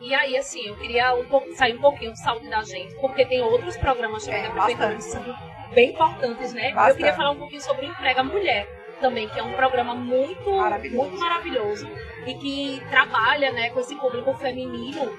E 0.00 0.14
aí, 0.14 0.36
assim, 0.36 0.66
eu 0.66 0.76
queria 0.76 1.14
um 1.14 1.24
pouco, 1.24 1.50
sair 1.54 1.74
um 1.74 1.80
pouquinho 1.80 2.12
de 2.12 2.20
saúde 2.20 2.48
da 2.48 2.62
gente, 2.62 2.94
porque 2.96 3.24
tem 3.24 3.40
outros 3.40 3.76
programas 3.76 4.24
também 4.24 4.44
é, 4.44 4.48
da 4.48 4.50
prefeitura 4.50 5.56
bem 5.74 5.90
importantes, 5.90 6.52
né? 6.52 6.72
Bastante. 6.72 6.90
Eu 6.90 6.96
queria 6.96 7.14
falar 7.14 7.30
um 7.30 7.38
pouquinho 7.38 7.60
sobre 7.60 7.86
o 7.86 7.88
Emprega 7.90 8.22
Mulher 8.22 8.66
também, 9.00 9.28
que 9.28 9.38
é 9.38 9.42
um 9.42 9.52
programa 9.52 9.94
muito 9.94 10.50
maravilhoso. 10.50 10.96
muito 10.96 11.18
maravilhoso 11.18 11.88
e 12.26 12.34
que 12.34 12.82
trabalha 12.88 13.52
né, 13.52 13.70
com 13.70 13.80
esse 13.80 13.94
público 13.96 14.32
feminino 14.34 15.12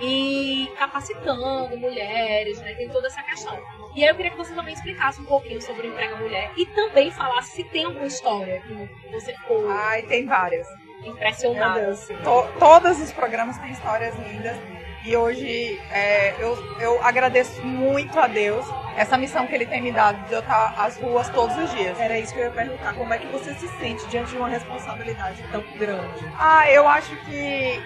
e 0.00 0.70
capacitando 0.78 1.76
mulheres, 1.76 2.60
né? 2.60 2.74
Tem 2.74 2.88
toda 2.88 3.06
essa 3.06 3.22
questão. 3.22 3.58
E 3.94 4.02
aí 4.02 4.10
eu 4.10 4.14
queria 4.14 4.30
que 4.30 4.36
você 4.36 4.54
também 4.54 4.72
explicasse 4.74 5.20
um 5.20 5.24
pouquinho 5.24 5.60
sobre 5.60 5.86
o 5.86 5.90
Emprega 5.90 6.16
Mulher 6.16 6.50
e 6.56 6.66
também 6.66 7.10
falasse 7.10 7.56
se 7.56 7.64
tem 7.64 7.84
alguma 7.84 8.06
história 8.06 8.60
que 8.60 8.88
você 9.10 9.32
ficou. 9.34 9.68
Ai, 9.70 10.02
tem 10.02 10.26
várias. 10.26 10.66
Impressionada. 11.04 11.90
Assim. 11.90 12.16
To 12.18 12.48
todos 12.58 13.00
os 13.00 13.12
programas 13.12 13.58
têm 13.58 13.72
histórias 13.72 14.14
lindas. 14.16 14.56
E 15.04 15.16
hoje 15.16 15.80
é, 15.90 16.34
eu, 16.38 16.56
eu 16.78 17.04
agradeço 17.04 17.64
muito 17.64 18.18
a 18.20 18.28
Deus 18.28 18.64
essa 18.96 19.18
missão 19.18 19.46
que 19.46 19.54
Ele 19.54 19.66
tem 19.66 19.82
me 19.82 19.90
dado 19.90 20.24
de 20.28 20.32
eu 20.32 20.40
estar 20.40 20.74
às 20.78 20.96
ruas 20.96 21.28
todos 21.30 21.56
os 21.56 21.70
dias. 21.72 21.98
Era 21.98 22.18
isso 22.18 22.32
que 22.32 22.38
eu 22.38 22.44
ia 22.44 22.50
perguntar. 22.50 22.94
Como 22.94 23.12
é 23.12 23.18
que 23.18 23.26
você 23.26 23.52
se 23.54 23.66
sente 23.78 24.06
diante 24.06 24.30
de 24.30 24.36
uma 24.36 24.48
responsabilidade 24.48 25.42
tão 25.50 25.62
grande? 25.76 26.32
Ah, 26.38 26.70
eu 26.70 26.86
acho 26.86 27.16
que 27.24 27.82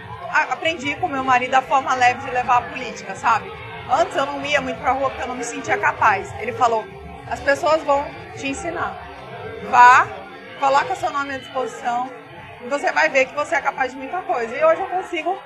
aprendi 0.50 0.94
com 0.96 1.08
meu 1.08 1.24
marido 1.24 1.54
a 1.54 1.62
forma 1.62 1.94
leve 1.94 2.20
de 2.20 2.30
levar 2.30 2.58
a 2.58 2.62
política, 2.62 3.14
sabe? 3.14 3.50
Antes 3.90 4.16
eu 4.16 4.26
não 4.26 4.44
ia 4.44 4.60
muito 4.60 4.78
pra 4.80 4.92
rua 4.92 5.08
porque 5.08 5.22
eu 5.22 5.28
não 5.28 5.36
me 5.36 5.44
sentia 5.44 5.78
capaz. 5.78 6.34
Ele 6.40 6.52
falou: 6.52 6.84
as 7.30 7.40
pessoas 7.40 7.82
vão 7.82 8.04
te 8.36 8.48
ensinar. 8.48 8.94
Vá, 9.70 10.06
coloca 10.60 10.94
seu 10.96 11.10
nome 11.10 11.34
à 11.34 11.38
disposição 11.38 12.10
e 12.64 12.68
você 12.68 12.90
vai 12.92 13.08
ver 13.08 13.26
que 13.26 13.34
você 13.34 13.54
é 13.54 13.60
capaz 13.60 13.92
de 13.92 13.98
muita 13.98 14.20
coisa. 14.22 14.54
E 14.54 14.64
hoje 14.64 14.80
eu 14.80 14.88
consigo, 14.88 15.38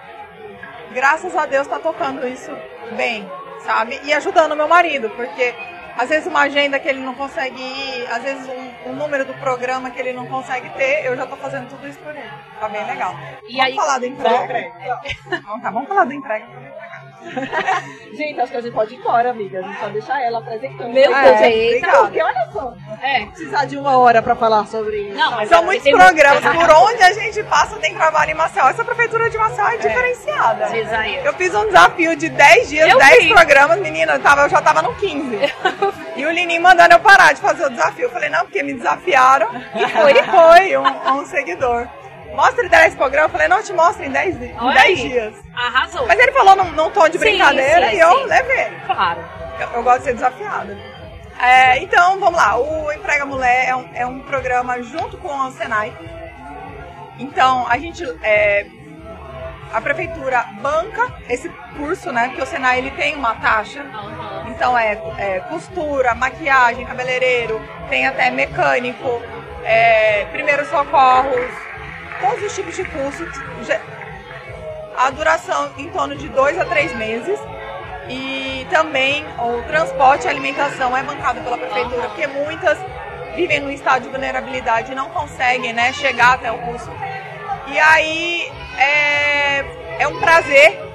graças 0.92 1.36
a 1.36 1.46
Deus, 1.46 1.66
tá 1.66 1.78
tocando 1.78 2.26
isso 2.26 2.50
bem, 2.96 3.30
sabe? 3.64 4.00
E 4.04 4.12
ajudando 4.12 4.56
meu 4.56 4.68
marido, 4.68 5.10
porque 5.10 5.54
às 5.96 6.08
vezes 6.08 6.26
uma 6.26 6.40
agenda 6.40 6.78
que 6.78 6.88
ele 6.88 7.00
não 7.00 7.14
consegue 7.14 7.60
ir, 7.60 8.06
às 8.10 8.22
vezes 8.22 8.48
um, 8.48 8.90
um 8.90 8.94
número 8.94 9.24
do 9.24 9.34
programa 9.34 9.90
que 9.90 10.00
ele 10.00 10.12
não 10.12 10.26
consegue 10.26 10.70
ter, 10.70 11.04
eu 11.04 11.16
já 11.16 11.26
tô 11.26 11.36
fazendo 11.36 11.68
tudo 11.68 11.86
isso 11.86 11.98
por 11.98 12.14
ele. 12.14 12.30
Tá 12.58 12.68
bem 12.68 12.86
legal. 12.86 13.14
E 13.48 13.56
vamos 13.56 13.60
aí, 13.60 13.74
falar 13.76 13.98
do 13.98 14.06
emprego. 14.06 14.46
Vamos, 15.42 15.62
tá, 15.62 15.70
vamos 15.70 15.88
falar 15.88 16.04
do 16.04 16.12
emprego 16.12 16.46
gente, 18.16 18.40
acho 18.40 18.52
que 18.52 18.58
a 18.58 18.60
gente 18.60 18.72
pode 18.74 18.94
ir 18.94 18.98
embora, 18.98 19.30
amiga. 19.30 19.60
A 19.60 19.62
gente 19.62 19.78
pode 19.78 19.92
deixar 19.92 20.22
ela 20.22 20.38
apresentando. 20.38 20.92
Meu 20.92 21.08
Deus, 21.08 21.40
é, 21.40 21.80
Porque 21.80 22.22
olha 22.22 22.48
só. 22.52 22.74
É. 23.02 23.26
Precisar 23.26 23.64
de 23.66 23.76
uma 23.76 23.98
hora 23.98 24.22
pra 24.22 24.34
falar 24.34 24.66
sobre 24.66 24.96
isso. 25.08 25.16
Não, 25.16 25.46
São 25.46 25.64
muitos 25.64 25.90
programas. 25.90 26.42
Por 26.42 26.70
onde 26.70 27.02
a 27.02 27.12
gente 27.12 27.42
passa 27.44 27.76
tem 27.76 27.94
trabalho 27.94 28.30
em 28.30 28.34
Maceió. 28.34 28.68
Essa 28.68 28.84
prefeitura 28.84 29.28
de 29.30 29.38
Maceió 29.38 29.68
é, 29.68 29.74
é. 29.74 29.78
diferenciada. 29.78 30.68
Eu 31.24 31.32
fiz 31.34 31.54
um 31.54 31.66
desafio 31.66 32.16
de 32.16 32.28
10 32.28 32.68
dias, 32.68 32.88
eu 32.88 32.98
10 32.98 33.24
vi. 33.24 33.28
programas. 33.32 33.80
Menina, 33.80 34.14
eu, 34.14 34.20
tava, 34.20 34.42
eu 34.42 34.48
já 34.48 34.60
tava 34.60 34.82
no 34.82 34.94
15. 34.94 35.38
e 36.16 36.26
o 36.26 36.30
Lininho 36.30 36.62
mandando 36.62 36.94
eu 36.94 37.00
parar 37.00 37.32
de 37.32 37.40
fazer 37.40 37.64
o 37.66 37.70
desafio. 37.70 38.04
Eu 38.04 38.10
falei, 38.10 38.28
não, 38.28 38.40
porque 38.40 38.62
me 38.62 38.74
desafiaram. 38.74 39.48
E 39.74 39.88
foi, 39.88 40.12
e 40.12 40.22
foi 40.22 40.76
um, 40.76 41.20
um 41.20 41.26
seguidor. 41.26 41.88
Mostra 42.34 42.64
ele 42.64 42.86
esse 42.86 42.96
programa. 42.96 43.26
Eu 43.26 43.30
falei, 43.30 43.48
não, 43.48 43.62
te 43.62 43.72
mostro 43.72 44.04
em 44.04 44.10
10 44.10 44.38
dias. 44.38 45.34
Arrasou. 45.54 46.06
Mas 46.06 46.18
ele 46.18 46.32
falou 46.32 46.56
num, 46.56 46.70
num 46.72 46.90
tom 46.90 47.08
de 47.08 47.18
brincadeira 47.18 47.86
sim, 47.86 47.90
sim, 47.90 47.96
e 47.96 48.00
eu 48.00 48.18
sim. 48.18 48.24
levei. 48.24 48.70
Claro. 48.86 49.24
Eu, 49.58 49.68
eu, 49.74 49.82
gosto 49.82 49.98
de 49.98 50.04
ser 50.04 50.14
desafiada. 50.14 50.78
É, 51.40 51.78
então, 51.78 52.18
vamos 52.20 52.38
lá. 52.38 52.56
O 52.58 52.92
Emprega 52.92 53.24
Mulher 53.24 53.68
é 53.68 53.76
um, 53.76 53.90
é 53.94 54.06
um 54.06 54.20
programa 54.20 54.82
junto 54.82 55.16
com 55.18 55.28
o 55.28 55.50
Senai. 55.52 55.92
Então, 57.18 57.66
a 57.68 57.78
gente... 57.78 58.04
É, 58.22 58.66
a 59.72 59.80
prefeitura 59.80 60.44
banca 60.60 61.14
esse 61.28 61.48
curso, 61.76 62.10
né? 62.12 62.28
Porque 62.28 62.42
o 62.42 62.46
Senai 62.46 62.78
ele 62.78 62.90
tem 62.90 63.14
uma 63.14 63.34
taxa. 63.36 63.82
Uhum. 63.82 64.50
Então 64.50 64.76
é, 64.76 65.00
é, 65.18 65.40
costura, 65.48 66.14
maquiagem, 66.14 66.84
cabeleireiro, 66.84 67.60
tem 67.88 68.06
até 68.06 68.30
mecânico, 68.30 69.22
é, 69.64 70.24
primeiros 70.32 70.68
socorros, 70.68 71.50
todos 72.20 72.44
os 72.44 72.54
tipos 72.54 72.76
de 72.76 72.84
curso. 72.84 73.24
A 74.96 75.10
duração 75.10 75.72
em 75.78 75.88
torno 75.90 76.14
de 76.14 76.28
dois 76.28 76.58
a 76.58 76.64
três 76.64 76.94
meses. 76.96 77.38
E 78.08 78.66
também 78.70 79.24
o 79.38 79.62
transporte 79.68 80.26
e 80.26 80.28
alimentação 80.28 80.96
é 80.96 81.02
bancado 81.02 81.40
pela 81.42 81.56
prefeitura, 81.56 82.08
porque 82.08 82.26
muitas 82.26 82.76
vivem 83.36 83.60
num 83.60 83.70
estado 83.70 84.02
de 84.02 84.08
vulnerabilidade 84.08 84.90
e 84.90 84.94
não 84.94 85.10
conseguem 85.10 85.72
né, 85.72 85.92
chegar 85.92 86.34
até 86.34 86.50
o 86.50 86.58
curso. 86.58 86.90
E 87.68 87.78
aí 87.78 88.50
é, 88.76 89.64
é 90.00 90.08
um 90.08 90.18
prazer 90.18 90.89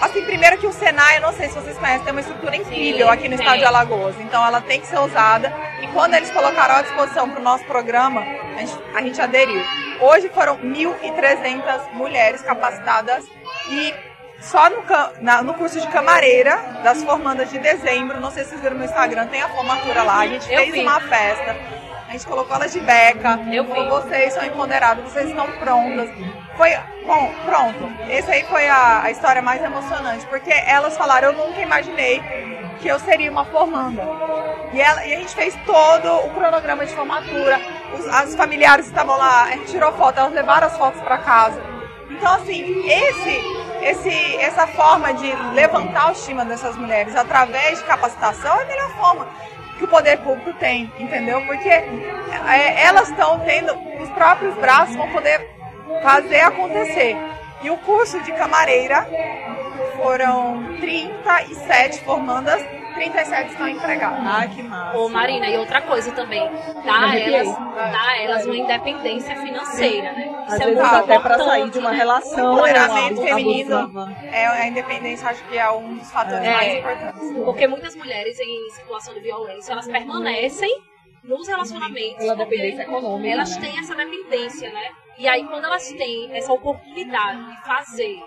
Assim, 0.00 0.22
primeiro 0.24 0.58
que 0.58 0.66
o 0.66 0.72
Senai, 0.72 1.16
eu 1.18 1.22
não 1.22 1.32
sei 1.32 1.48
se 1.48 1.54
vocês 1.54 1.76
conhecem, 1.78 2.02
tem 2.04 2.12
uma 2.12 2.20
estrutura 2.20 2.54
incrível 2.56 3.06
Sim, 3.06 3.12
aqui 3.12 3.28
no 3.28 3.36
tem. 3.36 3.44
estado 3.44 3.58
de 3.58 3.64
Alagoas. 3.64 4.14
Então 4.20 4.46
ela 4.46 4.60
tem 4.60 4.80
que 4.80 4.86
ser 4.86 4.98
usada. 4.98 5.52
E 5.82 5.86
quando 5.88 6.14
eles 6.14 6.30
colocaram 6.30 6.76
à 6.76 6.82
disposição 6.82 7.28
para 7.30 7.40
o 7.40 7.42
nosso 7.42 7.64
programa, 7.64 8.20
a 8.20 8.58
gente, 8.60 8.78
a 8.94 9.00
gente 9.02 9.20
aderiu. 9.20 9.62
Hoje 10.00 10.28
foram 10.28 10.58
1.300 10.58 11.92
mulheres 11.94 12.42
capacitadas 12.42 13.24
e 13.70 13.94
só 14.40 14.68
no, 14.68 14.84
na- 15.22 15.42
no 15.42 15.54
curso 15.54 15.80
de 15.80 15.86
camareira 15.88 16.56
das 16.84 17.02
formandas 17.02 17.50
de 17.50 17.58
dezembro, 17.58 18.20
não 18.20 18.30
sei 18.30 18.44
se 18.44 18.50
vocês 18.50 18.60
viram 18.60 18.76
no 18.76 18.84
Instagram, 18.84 19.26
tem 19.28 19.40
a 19.42 19.48
formatura 19.48 20.02
lá. 20.02 20.18
A 20.20 20.26
gente 20.26 20.52
Eu 20.52 20.58
fez 20.60 20.72
vi. 20.72 20.80
uma 20.82 21.00
festa, 21.00 21.56
a 22.08 22.12
gente 22.12 22.26
colocou 22.26 22.54
elas 22.56 22.72
de 22.72 22.80
beca. 22.80 23.38
Eu 23.52 23.64
vi. 23.64 23.88
Vocês 23.88 24.32
são 24.32 24.44
empoderadas, 24.44 25.04
vocês 25.10 25.28
estão 25.28 25.46
prontas. 25.52 26.08
Foi, 26.56 26.70
bom, 27.06 27.32
pronto. 27.44 27.90
Esse 28.08 28.30
aí 28.30 28.44
foi 28.44 28.68
a, 28.68 29.02
a 29.02 29.10
história 29.10 29.42
mais 29.42 29.62
emocionante, 29.62 30.24
porque 30.26 30.50
elas 30.52 30.96
falaram, 30.96 31.32
eu 31.32 31.46
nunca 31.46 31.60
imaginei 31.60 32.22
que 32.80 32.88
eu 32.88 32.98
seria 33.00 33.30
uma 33.30 33.44
formanda. 33.46 34.02
E, 34.72 34.80
ela- 34.80 35.04
e 35.06 35.14
a 35.14 35.18
gente 35.18 35.34
fez 35.34 35.54
todo 35.66 36.12
o 36.26 36.30
cronograma 36.30 36.84
de 36.84 36.94
formatura, 36.94 37.60
os, 37.98 38.06
as 38.08 38.34
familiares 38.34 38.86
estavam 38.86 39.16
lá, 39.16 39.44
a 39.44 39.50
gente 39.52 39.70
tirou 39.72 39.92
foto, 39.92 40.18
elas 40.18 40.32
levaram 40.32 40.66
as 40.66 40.76
fotos 40.76 41.00
para 41.02 41.18
casa. 41.18 41.60
Então, 42.10 42.34
assim, 42.34 42.86
esse, 42.88 43.40
esse, 43.82 44.36
essa 44.36 44.66
forma 44.68 45.12
de 45.14 45.32
levantar 45.54 46.00
a 46.00 46.02
autoestima 46.04 46.44
dessas 46.44 46.76
mulheres 46.76 47.14
através 47.16 47.78
de 47.78 47.84
capacitação 47.84 48.58
é 48.58 48.62
a 48.62 48.66
melhor 48.66 48.90
forma 48.96 49.26
que 49.78 49.84
o 49.84 49.88
poder 49.88 50.18
público 50.18 50.52
tem, 50.54 50.90
entendeu? 50.98 51.40
Porque 51.46 51.68
é, 51.68 52.82
elas 52.84 53.08
estão 53.08 53.40
tendo 53.40 53.72
os 54.00 54.08
próprios 54.10 54.54
braços 54.56 54.96
vão 54.96 55.08
poder 55.10 55.48
fazer 56.02 56.40
acontecer. 56.40 57.16
E 57.62 57.70
o 57.70 57.76
curso 57.78 58.20
de 58.22 58.32
camareira 58.32 59.06
foram 59.96 60.76
37 60.80 62.00
formandas, 62.00 62.62
37 62.96 63.50
estão 63.50 63.68
empregadas. 63.68 64.20
Ai, 64.26 64.48
que 64.48 64.62
massa. 64.62 64.98
Ô 64.98 65.08
Marina, 65.08 65.46
e 65.48 65.56
outra 65.58 65.82
coisa 65.82 66.10
também, 66.12 66.50
dá 66.84 67.10
a 67.10 67.16
elas, 67.18 67.54
dá 67.56 68.02
a 68.08 68.22
elas 68.22 68.46
uma 68.46 68.56
independência 68.56 69.36
financeira, 69.36 70.12
né? 70.12 70.44
Às 70.46 70.54
Isso 70.54 70.62
é 70.62 70.66
vezes 70.66 70.80
muito 70.80 70.94
até 70.94 71.18
para 71.18 71.34
importante, 71.34 71.44
sair 71.48 71.70
de 71.70 71.78
uma 71.78 71.90
né? 71.90 71.96
relação 71.96 72.52
Empoderamento 72.54 73.20
abusiva. 73.20 73.34
feminino 73.36 74.16
é 74.32 74.46
a 74.46 74.66
independência, 74.66 75.28
acho 75.28 75.44
que 75.44 75.58
é 75.58 75.70
um 75.70 75.94
dos 75.96 76.10
fatores 76.10 76.44
É. 76.44 76.52
mais 76.52 76.78
importantes. 76.78 77.32
Porque 77.44 77.66
muitas 77.66 77.94
mulheres 77.94 78.38
em 78.40 78.70
situação 78.70 79.14
de 79.14 79.20
violência, 79.20 79.72
elas 79.72 79.86
permanecem 79.86 80.70
nos 81.22 81.46
relacionamentos. 81.48 82.18
Pela 82.18 82.36
dependência 82.36 82.82
econômica. 82.82 83.28
Elas 83.28 83.56
né? 83.56 83.60
têm 83.68 83.78
essa 83.78 83.94
dependência, 83.94 84.70
né? 84.72 84.88
E 85.18 85.26
aí, 85.26 85.44
quando 85.44 85.64
elas 85.64 85.88
têm 85.92 86.30
essa 86.36 86.52
oportunidade 86.52 87.44
de 87.50 87.62
fazer 87.64 88.18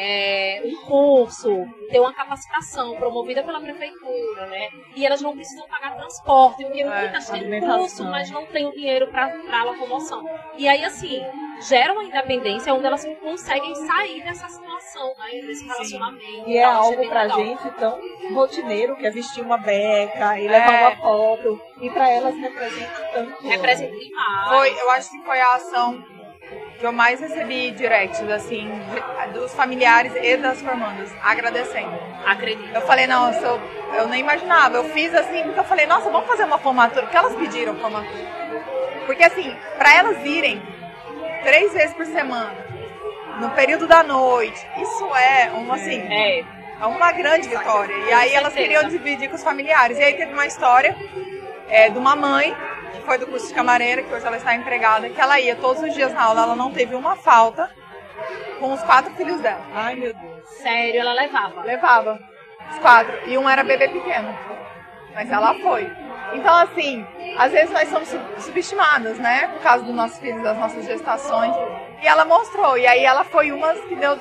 é, 0.00 0.62
um 0.64 0.76
curso, 0.86 1.66
ter 1.90 1.98
uma 1.98 2.14
capacitação 2.14 2.94
promovida 2.94 3.42
pela 3.42 3.60
prefeitura, 3.60 4.46
né? 4.46 4.68
E 4.94 5.04
elas 5.04 5.20
não 5.20 5.34
precisam 5.34 5.66
pagar 5.66 5.96
transporte, 5.96 6.62
porque 6.64 6.84
muitas 6.84 7.28
têm 7.28 7.60
curso, 7.60 8.04
mas 8.04 8.30
não 8.30 8.46
têm 8.46 8.66
o 8.66 8.72
dinheiro 8.72 9.08
para 9.08 9.34
a 9.52 9.64
locomoção. 9.64 10.24
E 10.56 10.68
aí, 10.68 10.84
assim, 10.84 11.20
gera 11.68 11.92
uma 11.92 12.04
independência 12.04 12.72
onde 12.72 12.86
elas 12.86 13.04
conseguem 13.20 13.74
sair 13.74 14.22
dessa 14.22 14.48
situação, 14.48 15.12
né? 15.18 15.40
Desse 15.44 15.66
relacionamento. 15.66 16.48
E 16.48 16.56
é 16.56 16.62
isso 16.62 16.70
algo 16.70 17.08
pra 17.08 17.22
legal. 17.22 17.38
gente 17.44 17.70
tão 17.72 18.00
rotineiro, 18.34 18.96
que 18.96 19.04
é 19.04 19.10
vestir 19.10 19.42
uma 19.42 19.58
beca 19.58 20.38
e 20.38 20.46
levar 20.46 20.72
É. 20.74 20.86
uma 20.88 20.96
foto. 20.96 21.60
E 21.80 21.90
pra 21.90 22.08
elas 22.08 22.36
representa 22.36 23.02
tanto. 23.12 23.48
Representa 23.48 23.96
demais. 23.96 24.48
Foi, 24.48 24.80
eu 24.80 24.90
acho 24.90 25.10
que 25.10 25.18
foi 25.22 25.40
a 25.40 25.54
ação 25.54 26.04
que 26.78 26.86
eu 26.86 26.92
mais 26.92 27.20
recebi 27.20 27.72
directs, 27.72 28.20
assim, 28.30 28.70
dos 29.32 29.52
familiares 29.52 30.12
e 30.14 30.36
das 30.36 30.60
formandas, 30.60 31.10
agradecendo. 31.22 31.98
Acredito. 32.24 32.72
Eu 32.72 32.80
falei, 32.82 33.06
nossa, 33.06 33.40
eu, 33.40 33.60
eu 33.94 34.08
nem 34.08 34.20
imaginava. 34.20 34.76
Eu 34.76 34.84
fiz 34.84 35.12
assim, 35.14 35.42
porque 35.42 35.58
eu 35.58 35.64
falei, 35.64 35.86
nossa, 35.86 36.08
vamos 36.08 36.28
fazer 36.28 36.44
uma 36.44 36.58
formatura, 36.58 37.02
porque 37.02 37.16
elas 37.16 37.34
pediram 37.34 37.74
formatura. 37.76 38.38
Porque 39.06 39.24
assim, 39.24 39.56
pra 39.76 39.94
elas 39.94 40.24
irem 40.24 40.62
três 41.42 41.72
vezes 41.72 41.94
por 41.94 42.06
semana, 42.06 42.54
no 43.40 43.50
período 43.50 43.86
da 43.86 44.02
noite, 44.02 44.64
isso 44.80 45.14
é 45.16 45.50
um 45.52 45.72
assim. 45.72 46.00
É. 46.00 46.44
É 46.80 46.86
uma 46.86 47.10
grande 47.10 47.48
vitória. 47.48 47.92
E 47.92 48.12
aí 48.12 48.34
elas 48.34 48.54
queriam 48.54 48.88
dividir 48.88 49.28
com 49.28 49.34
os 49.34 49.42
familiares. 49.42 49.98
E 49.98 50.02
aí 50.02 50.14
teve 50.14 50.32
uma 50.32 50.46
história 50.46 50.96
é, 51.68 51.90
de 51.90 51.98
uma 51.98 52.14
mãe, 52.14 52.56
que 52.92 53.00
foi 53.02 53.18
do 53.18 53.26
curso 53.26 53.48
de 53.48 53.54
camareira, 53.54 54.02
que 54.02 54.12
hoje 54.14 54.26
ela 54.26 54.36
está 54.36 54.54
empregada, 54.54 55.08
que 55.10 55.20
ela 55.20 55.38
ia 55.40 55.56
todos 55.56 55.82
os 55.82 55.94
dias 55.94 56.12
na 56.12 56.22
aula, 56.22 56.42
ela 56.42 56.56
não 56.56 56.70
teve 56.72 56.94
uma 56.94 57.16
falta 57.16 57.70
com 58.58 58.72
os 58.72 58.82
quatro 58.82 59.12
filhos 59.14 59.40
dela. 59.40 59.64
Ai, 59.74 59.94
meu 59.94 60.12
Deus. 60.14 60.48
Sério, 60.62 61.00
ela 61.00 61.12
levava. 61.12 61.62
Levava 61.62 62.18
os 62.70 62.78
quatro. 62.78 63.12
E 63.28 63.38
um 63.38 63.48
era 63.48 63.62
bebê 63.62 63.88
pequeno. 63.88 64.36
Mas 65.14 65.30
ela 65.30 65.54
foi. 65.54 65.90
Então, 66.34 66.54
assim, 66.56 67.06
às 67.38 67.52
vezes 67.52 67.70
nós 67.70 67.88
somos 67.88 68.08
sub- 68.08 68.40
subestimadas, 68.40 69.18
né? 69.18 69.48
Por 69.48 69.62
causa 69.62 69.84
dos 69.84 69.94
nossos 69.94 70.18
filhos, 70.18 70.42
das 70.42 70.56
nossas 70.58 70.84
gestações. 70.84 71.54
E 72.02 72.06
ela 72.06 72.24
mostrou. 72.24 72.76
E 72.76 72.86
aí 72.86 73.04
ela 73.04 73.24
foi 73.24 73.50
uma 73.52 73.72
que 73.74 73.94
deu. 73.96 74.18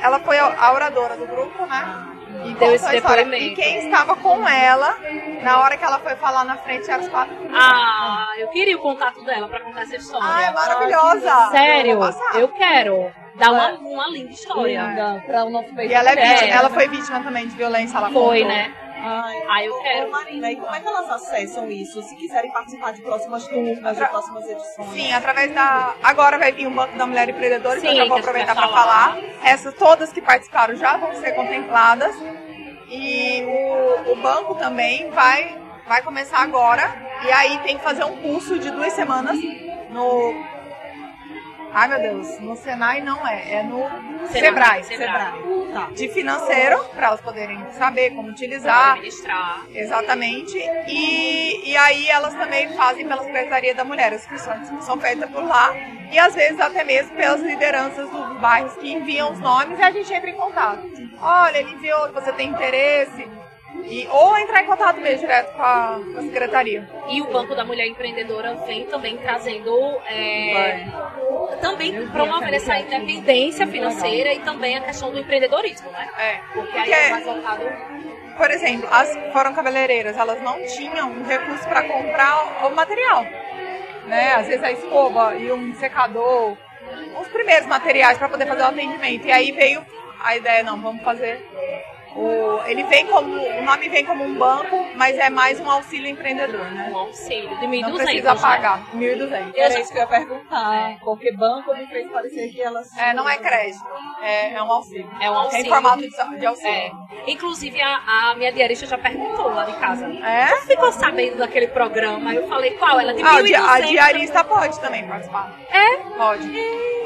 Ela 0.00 0.18
foi 0.20 0.38
a 0.38 0.54
a 0.58 0.72
oradora 0.72 1.16
do 1.16 1.26
grupo, 1.26 1.66
né? 1.66 2.13
E 2.34 2.48
Deu 2.48 2.52
contou 2.54 2.74
esse 2.74 2.86
a 2.86 2.94
história. 2.96 3.24
depoimento. 3.24 3.52
E 3.52 3.54
quem 3.54 3.78
estava 3.86 4.16
com 4.16 4.48
ela, 4.48 4.96
na 5.42 5.60
hora 5.60 5.76
que 5.76 5.84
ela 5.84 5.98
foi 6.00 6.16
falar 6.16 6.44
na 6.44 6.56
frente, 6.58 6.90
eram 6.90 7.02
os 7.04 7.08
quatro 7.08 7.34
filhos. 7.36 7.52
Ah, 7.54 8.26
eu 8.38 8.48
queria 8.48 8.76
o 8.76 8.80
contato 8.80 9.22
dela 9.24 9.48
pra 9.48 9.60
contar 9.60 9.82
essa 9.82 9.96
história. 9.96 10.26
Ah, 10.28 10.42
é 10.44 10.52
maravilhosa! 10.52 11.48
Sério, 11.50 12.00
Eu 12.34 12.40
eu 12.40 12.48
quero. 12.48 13.12
Dar 13.36 13.50
uma, 13.50 13.72
uma 13.72 14.08
linda 14.10 14.30
história. 14.30 14.82
Linda, 14.82 15.22
para 15.26 15.44
o 15.44 15.50
nosso 15.50 15.74
peito. 15.74 15.90
E 15.90 15.94
ela, 15.94 16.10
é 16.10 16.12
É. 16.18 16.34
vítima, 16.34 16.54
ela 16.54 16.70
foi 16.70 16.86
vítima 16.88 17.20
também 17.20 17.48
de 17.48 17.56
violência, 17.56 17.96
ela 17.98 18.10
Foi, 18.10 18.40
contou. 18.42 18.48
né? 18.56 18.72
Ai, 19.06 19.42
Ah, 19.50 19.62
eu 19.64 19.78
quero. 19.82 20.10
Marina, 20.10 20.50
e 20.50 20.56
como 20.56 20.74
é 20.74 20.80
que 20.80 20.86
elas 20.88 21.10
acessam 21.10 21.70
isso? 21.70 22.02
Se 22.02 22.16
quiserem 22.16 22.50
participar 22.50 22.92
de 22.94 23.02
próximas 23.02 23.46
turmas, 23.46 23.98
de 23.98 24.08
próximas 24.08 24.48
edições. 24.48 24.88
Sim, 24.92 25.12
através 25.12 25.52
da. 25.54 25.94
Agora 26.02 26.38
vai 26.38 26.52
vir 26.52 26.66
um 26.66 26.74
Banco 26.74 26.96
da 26.96 27.04
Mulher 27.06 27.28
Empreendedora, 27.28 27.78
que 27.78 27.86
eu 27.86 27.90
Sim, 27.90 27.96
já 27.98 28.04
vou 28.06 28.16
aproveitar 28.18 28.54
para 28.54 28.68
falar. 28.68 29.18
Essas 29.44 29.74
todas 29.74 30.10
que 30.10 30.22
participaram 30.22 30.74
já 30.76 30.96
vão 30.96 31.14
ser 31.16 31.32
contempladas. 31.32 32.14
E 32.88 33.44
o, 33.44 34.12
o 34.12 34.16
banco 34.16 34.54
também 34.54 35.10
vai, 35.10 35.54
vai 35.86 36.00
começar 36.02 36.38
agora. 36.38 36.94
E 37.26 37.30
aí 37.30 37.58
tem 37.58 37.76
que 37.76 37.84
fazer 37.84 38.04
um 38.04 38.16
curso 38.22 38.58
de 38.58 38.70
duas 38.70 38.92
semanas 38.94 39.36
no. 39.90 40.53
Ai 41.74 41.88
meu 41.88 41.98
Deus, 41.98 42.38
no 42.38 42.54
Senai 42.54 43.00
não 43.00 43.26
é, 43.26 43.54
é 43.54 43.62
no 43.64 43.84
Sebrae. 44.28 44.84
Sebrae. 44.84 45.32
Tá. 45.72 45.90
De 45.92 46.08
financeiro, 46.08 46.84
para 46.94 47.08
elas 47.08 47.20
poderem 47.20 47.58
saber 47.72 48.10
como 48.10 48.28
utilizar. 48.28 48.92
Administrar. 48.92 49.66
Exatamente. 49.74 50.56
E, 50.86 51.72
e 51.72 51.76
aí 51.76 52.08
elas 52.08 52.32
também 52.34 52.68
fazem 52.76 53.08
pela 53.08 53.24
Secretaria 53.24 53.74
da 53.74 53.84
Mulher. 53.84 54.12
As 54.12 54.22
inscrições 54.22 54.68
são 54.84 55.00
feitas 55.00 55.28
por 55.28 55.42
lá. 55.42 55.74
E 56.12 56.18
às 56.18 56.32
vezes 56.32 56.60
até 56.60 56.84
mesmo 56.84 57.16
pelas 57.16 57.40
lideranças 57.40 58.08
dos 58.08 58.36
bairros 58.36 58.74
que 58.76 58.92
enviam 58.92 59.32
os 59.32 59.40
nomes 59.40 59.76
e 59.76 59.82
a 59.82 59.90
gente 59.90 60.14
entra 60.14 60.30
em 60.30 60.36
contato. 60.36 60.88
Olha, 61.20 61.58
ele 61.58 61.72
enviou, 61.72 62.12
você 62.12 62.32
tem 62.34 62.50
interesse. 62.50 63.28
E, 63.86 64.06
ou 64.10 64.38
entrar 64.38 64.62
em 64.62 64.66
contato 64.66 65.00
mesmo 65.00 65.20
direto 65.20 65.52
com 65.54 65.62
a, 65.62 66.00
com 66.12 66.18
a 66.18 66.22
secretaria. 66.22 66.88
E 67.08 67.20
o 67.20 67.26
Banco 67.30 67.54
da 67.54 67.64
Mulher 67.64 67.86
Empreendedora 67.86 68.54
vem 68.66 68.86
também 68.86 69.16
trazendo. 69.18 69.74
é, 70.06 70.86
também 71.60 72.08
promovendo 72.08 72.54
essa 72.54 72.78
independência 72.78 73.66
financeira 73.66 74.32
e 74.32 74.40
também 74.40 74.76
a 74.76 74.80
questão 74.80 75.10
do 75.10 75.18
empreendedorismo, 75.18 75.90
né? 75.90 76.08
É, 76.18 76.40
Porque 76.52 76.76
aí 76.78 76.92
é 76.92 77.10
mais 77.10 77.24
voltado. 77.24 77.62
por 78.36 78.50
exemplo, 78.50 78.88
as 78.90 79.16
foram 79.32 79.54
cabeleireiras, 79.54 80.16
elas 80.16 80.40
não 80.42 80.64
tinham 80.66 81.10
um 81.10 81.24
recurso 81.24 81.66
para 81.68 81.82
comprar 81.82 82.66
o 82.66 82.70
material. 82.74 83.24
Né? 84.06 84.34
Às 84.34 84.46
vezes 84.46 84.62
a 84.62 84.72
escova 84.72 85.34
e 85.34 85.50
um 85.50 85.74
secador, 85.76 86.56
os 87.20 87.28
primeiros 87.28 87.66
materiais 87.66 88.18
para 88.18 88.28
poder 88.28 88.46
fazer 88.46 88.62
o 88.62 88.66
atendimento. 88.66 89.26
E 89.26 89.32
aí 89.32 89.50
veio 89.52 89.84
a 90.22 90.36
ideia, 90.36 90.62
não, 90.62 90.80
vamos 90.80 91.02
fazer. 91.02 91.42
O, 92.16 92.62
ele 92.66 92.84
vem 92.84 93.06
como, 93.06 93.34
o 93.36 93.62
nome 93.64 93.88
vem 93.88 94.04
como 94.04 94.22
um 94.24 94.34
banco, 94.38 94.76
mas 94.94 95.18
é 95.18 95.28
mais 95.28 95.58
um 95.58 95.68
auxílio 95.68 96.08
empreendedor, 96.08 96.64
né? 96.70 96.88
Um 96.92 96.96
auxílio 96.98 97.48
de 97.58 97.66
1.200. 97.66 97.80
Não 97.88 97.96
precisa 97.96 98.34
pagar, 98.36 98.86
1.200. 98.94 99.52
Era 99.56 99.80
isso 99.80 99.90
que 99.92 99.98
eu 99.98 100.02
ia 100.02 100.06
perguntar. 100.08 100.96
Porque 101.00 101.32
banco 101.32 101.74
me 101.74 101.86
fez 101.88 102.08
parecer 102.10 102.48
que 102.50 102.62
elas. 102.62 102.96
É, 102.96 103.12
não 103.14 103.28
é 103.28 103.36
crédito, 103.38 103.84
é, 104.22 104.54
é 104.54 104.62
um 104.62 104.70
auxílio. 104.70 105.10
É 105.20 105.28
um 105.30 105.34
auxílio. 105.34 105.66
Em 105.66 105.68
formato 105.68 105.98
de, 106.02 106.10
de 106.38 106.44
É. 106.44 106.48
auxílio. 106.48 106.92
Inclusive, 107.26 107.80
a, 107.82 108.30
a 108.30 108.34
minha 108.36 108.52
diarista 108.52 108.86
já 108.86 108.96
perguntou 108.98 109.52
lá 109.52 109.64
de 109.64 109.72
casa. 109.78 110.06
É? 110.06 110.46
Ficou 110.66 110.92
sabendo 110.92 111.38
daquele 111.38 111.68
programa? 111.68 112.32
Eu 112.34 112.46
falei, 112.46 112.72
qual? 112.72 113.00
Ela 113.00 113.12
de 113.14 113.22
Ah, 113.22 113.36
o 113.36 113.42
di- 113.42 113.54
a 113.54 113.60
1.200. 113.80 113.86
diarista 113.88 114.44
pode 114.44 114.78
também 114.80 115.06
participar. 115.08 115.52
É? 115.68 115.96
Pode. 116.16 116.48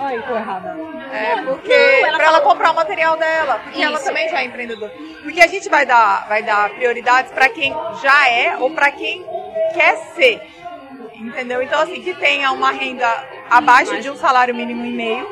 Ai, 0.00 0.22
tô 0.22 0.36
errada. 0.36 0.76
É, 1.12 1.42
porque 1.42 1.68
Não, 1.68 2.08
ela 2.08 2.16
pra 2.18 2.26
ela 2.26 2.36
falou- 2.38 2.50
comprar 2.52 2.70
o 2.72 2.74
material 2.74 3.16
dela, 3.16 3.58
porque 3.64 3.82
ela 3.82 3.96
Isso. 3.96 4.04
também 4.04 4.28
já 4.28 4.40
é 4.42 4.44
empreendedora. 4.44 4.92
Porque 5.22 5.40
a 5.40 5.46
gente 5.46 5.68
vai 5.68 5.84
dar, 5.84 6.26
vai 6.28 6.42
dar 6.42 6.70
prioridades 6.70 7.32
pra 7.32 7.48
quem 7.48 7.74
já 8.02 8.28
é 8.28 8.56
ou 8.58 8.70
pra 8.70 8.90
quem 8.90 9.24
quer 9.74 9.96
ser. 10.14 10.40
Entendeu? 11.14 11.62
Então, 11.62 11.80
assim, 11.80 12.00
que 12.00 12.14
tenha 12.14 12.52
uma 12.52 12.70
renda 12.70 13.08
abaixo 13.50 14.00
de 14.00 14.08
um 14.08 14.16
salário 14.16 14.54
mínimo 14.54 14.84
e 14.84 14.92
meio 14.92 15.28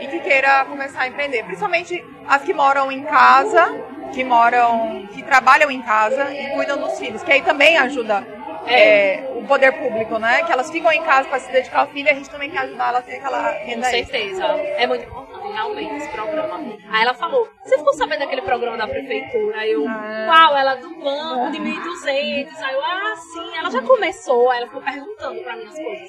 e 0.00 0.06
que 0.06 0.20
queira 0.20 0.64
começar 0.64 1.02
a 1.02 1.08
empreender. 1.08 1.44
Principalmente 1.44 2.04
as 2.26 2.42
que 2.42 2.54
moram 2.54 2.90
em 2.90 3.02
casa, 3.02 3.66
que 4.12 4.24
moram, 4.24 5.06
que 5.12 5.22
trabalham 5.22 5.70
em 5.70 5.82
casa 5.82 6.32
e 6.32 6.54
cuidam 6.54 6.78
dos 6.78 6.98
filhos, 6.98 7.22
que 7.22 7.32
aí 7.32 7.42
também 7.42 7.76
ajuda 7.76 8.35
é, 8.66 9.28
o 9.36 9.46
poder 9.46 9.72
público, 9.72 10.18
né? 10.18 10.42
Que 10.44 10.52
elas 10.52 10.70
ficam 10.70 10.90
em 10.92 11.02
casa 11.02 11.28
para 11.28 11.38
se 11.38 11.50
dedicar 11.52 11.80
ao 11.80 11.86
filho 11.88 12.06
e 12.08 12.10
a 12.10 12.14
gente 12.14 12.28
também 12.30 12.50
quer 12.50 12.58
ajudar 12.60 12.88
elas 12.88 13.02
a 13.02 13.06
ter 13.06 13.16
aquela 13.16 13.50
renda 13.52 13.84
Com 13.86 13.90
certeza. 13.90 14.44
É 14.44 14.86
muito 14.86 15.04
importante, 15.04 15.52
realmente, 15.52 15.94
esse 15.96 16.08
programa. 16.10 16.56
Aí 16.90 17.02
ela 17.02 17.14
falou, 17.14 17.48
você 17.62 17.78
ficou 17.78 17.92
sabendo 17.94 18.20
daquele 18.20 18.42
programa 18.42 18.76
da 18.76 18.86
prefeitura? 18.88 19.58
Aí 19.58 19.72
eu, 19.72 19.86
Ah. 19.88 20.24
qual? 20.26 20.56
Ela 20.56 20.74
do 20.76 20.88
banco 20.96 21.50
de 21.52 21.58
1.200. 21.60 22.62
Aí 22.62 22.74
eu, 22.74 22.82
ah, 22.84 23.14
sim. 23.16 23.56
Ela 23.58 23.70
já 23.70 23.82
começou. 23.82 24.50
Aí 24.50 24.58
ela 24.58 24.66
ficou 24.66 24.82
perguntando 24.82 25.40
pra 25.42 25.56
mim 25.56 25.66
as 25.66 25.74
coisas. 25.78 26.08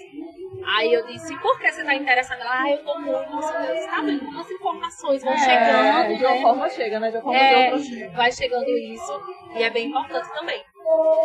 Aí 0.75 0.91
eu 0.91 1.05
disse, 1.05 1.37
por 1.39 1.57
que 1.59 1.71
você 1.71 1.83
tá 1.83 1.93
interessada? 1.93 2.41
Ela, 2.41 2.61
ah, 2.63 2.71
eu 2.71 2.77
tô 2.83 2.99
muito, 2.99 3.29
nossa 3.29 3.57
Deus, 3.59 3.85
tá 3.85 4.01
vendo? 4.01 4.25
Como 4.25 4.39
as 4.41 4.51
informações 4.51 5.23
vão 5.23 5.33
É, 5.33 5.37
chegando, 5.37 6.17
de 6.17 6.25
uma 6.25 6.33
né? 6.35 6.41
forma 6.41 6.69
chega, 6.69 6.99
né? 6.99 7.09
De 7.11 7.17
uma 7.17 7.23
forma 7.23 7.39
de 7.39 7.45
É, 7.45 7.65
outra 7.73 7.79
chega. 7.83 8.09
vai 8.17 8.31
chegando 8.31 8.69
isso. 8.77 9.21
E 9.55 9.63
é 9.63 9.69
bem 9.69 9.87
importante 9.87 10.27
também. 10.33 10.61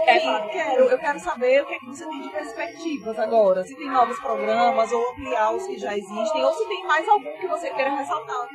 Quer 0.05 0.21
falar? 0.23 0.43
Sim, 0.43 0.49
quero. 0.49 0.85
Eu 0.85 0.99
quero 0.99 1.21
saber 1.21 1.63
o 1.63 1.67
que, 1.67 1.75
é 1.75 1.79
que 1.79 1.87
você 1.87 2.05
tem 2.05 2.21
de 2.21 2.29
perspectivas 2.31 3.19
agora. 3.19 3.63
Se 3.65 3.77
tem 3.77 3.89
novos 3.89 4.19
programas, 4.19 4.91
ou 4.93 5.11
ampliar 5.11 5.53
os 5.53 5.67
que 5.67 5.79
já 5.79 5.97
existem, 5.97 6.45
ou 6.45 6.53
se 6.53 6.67
tem 6.67 6.85
mais 6.87 7.09
algum 7.09 7.33
que 7.39 7.47
você 7.47 7.71
queira 7.71 7.95
ressaltar. 7.95 8.49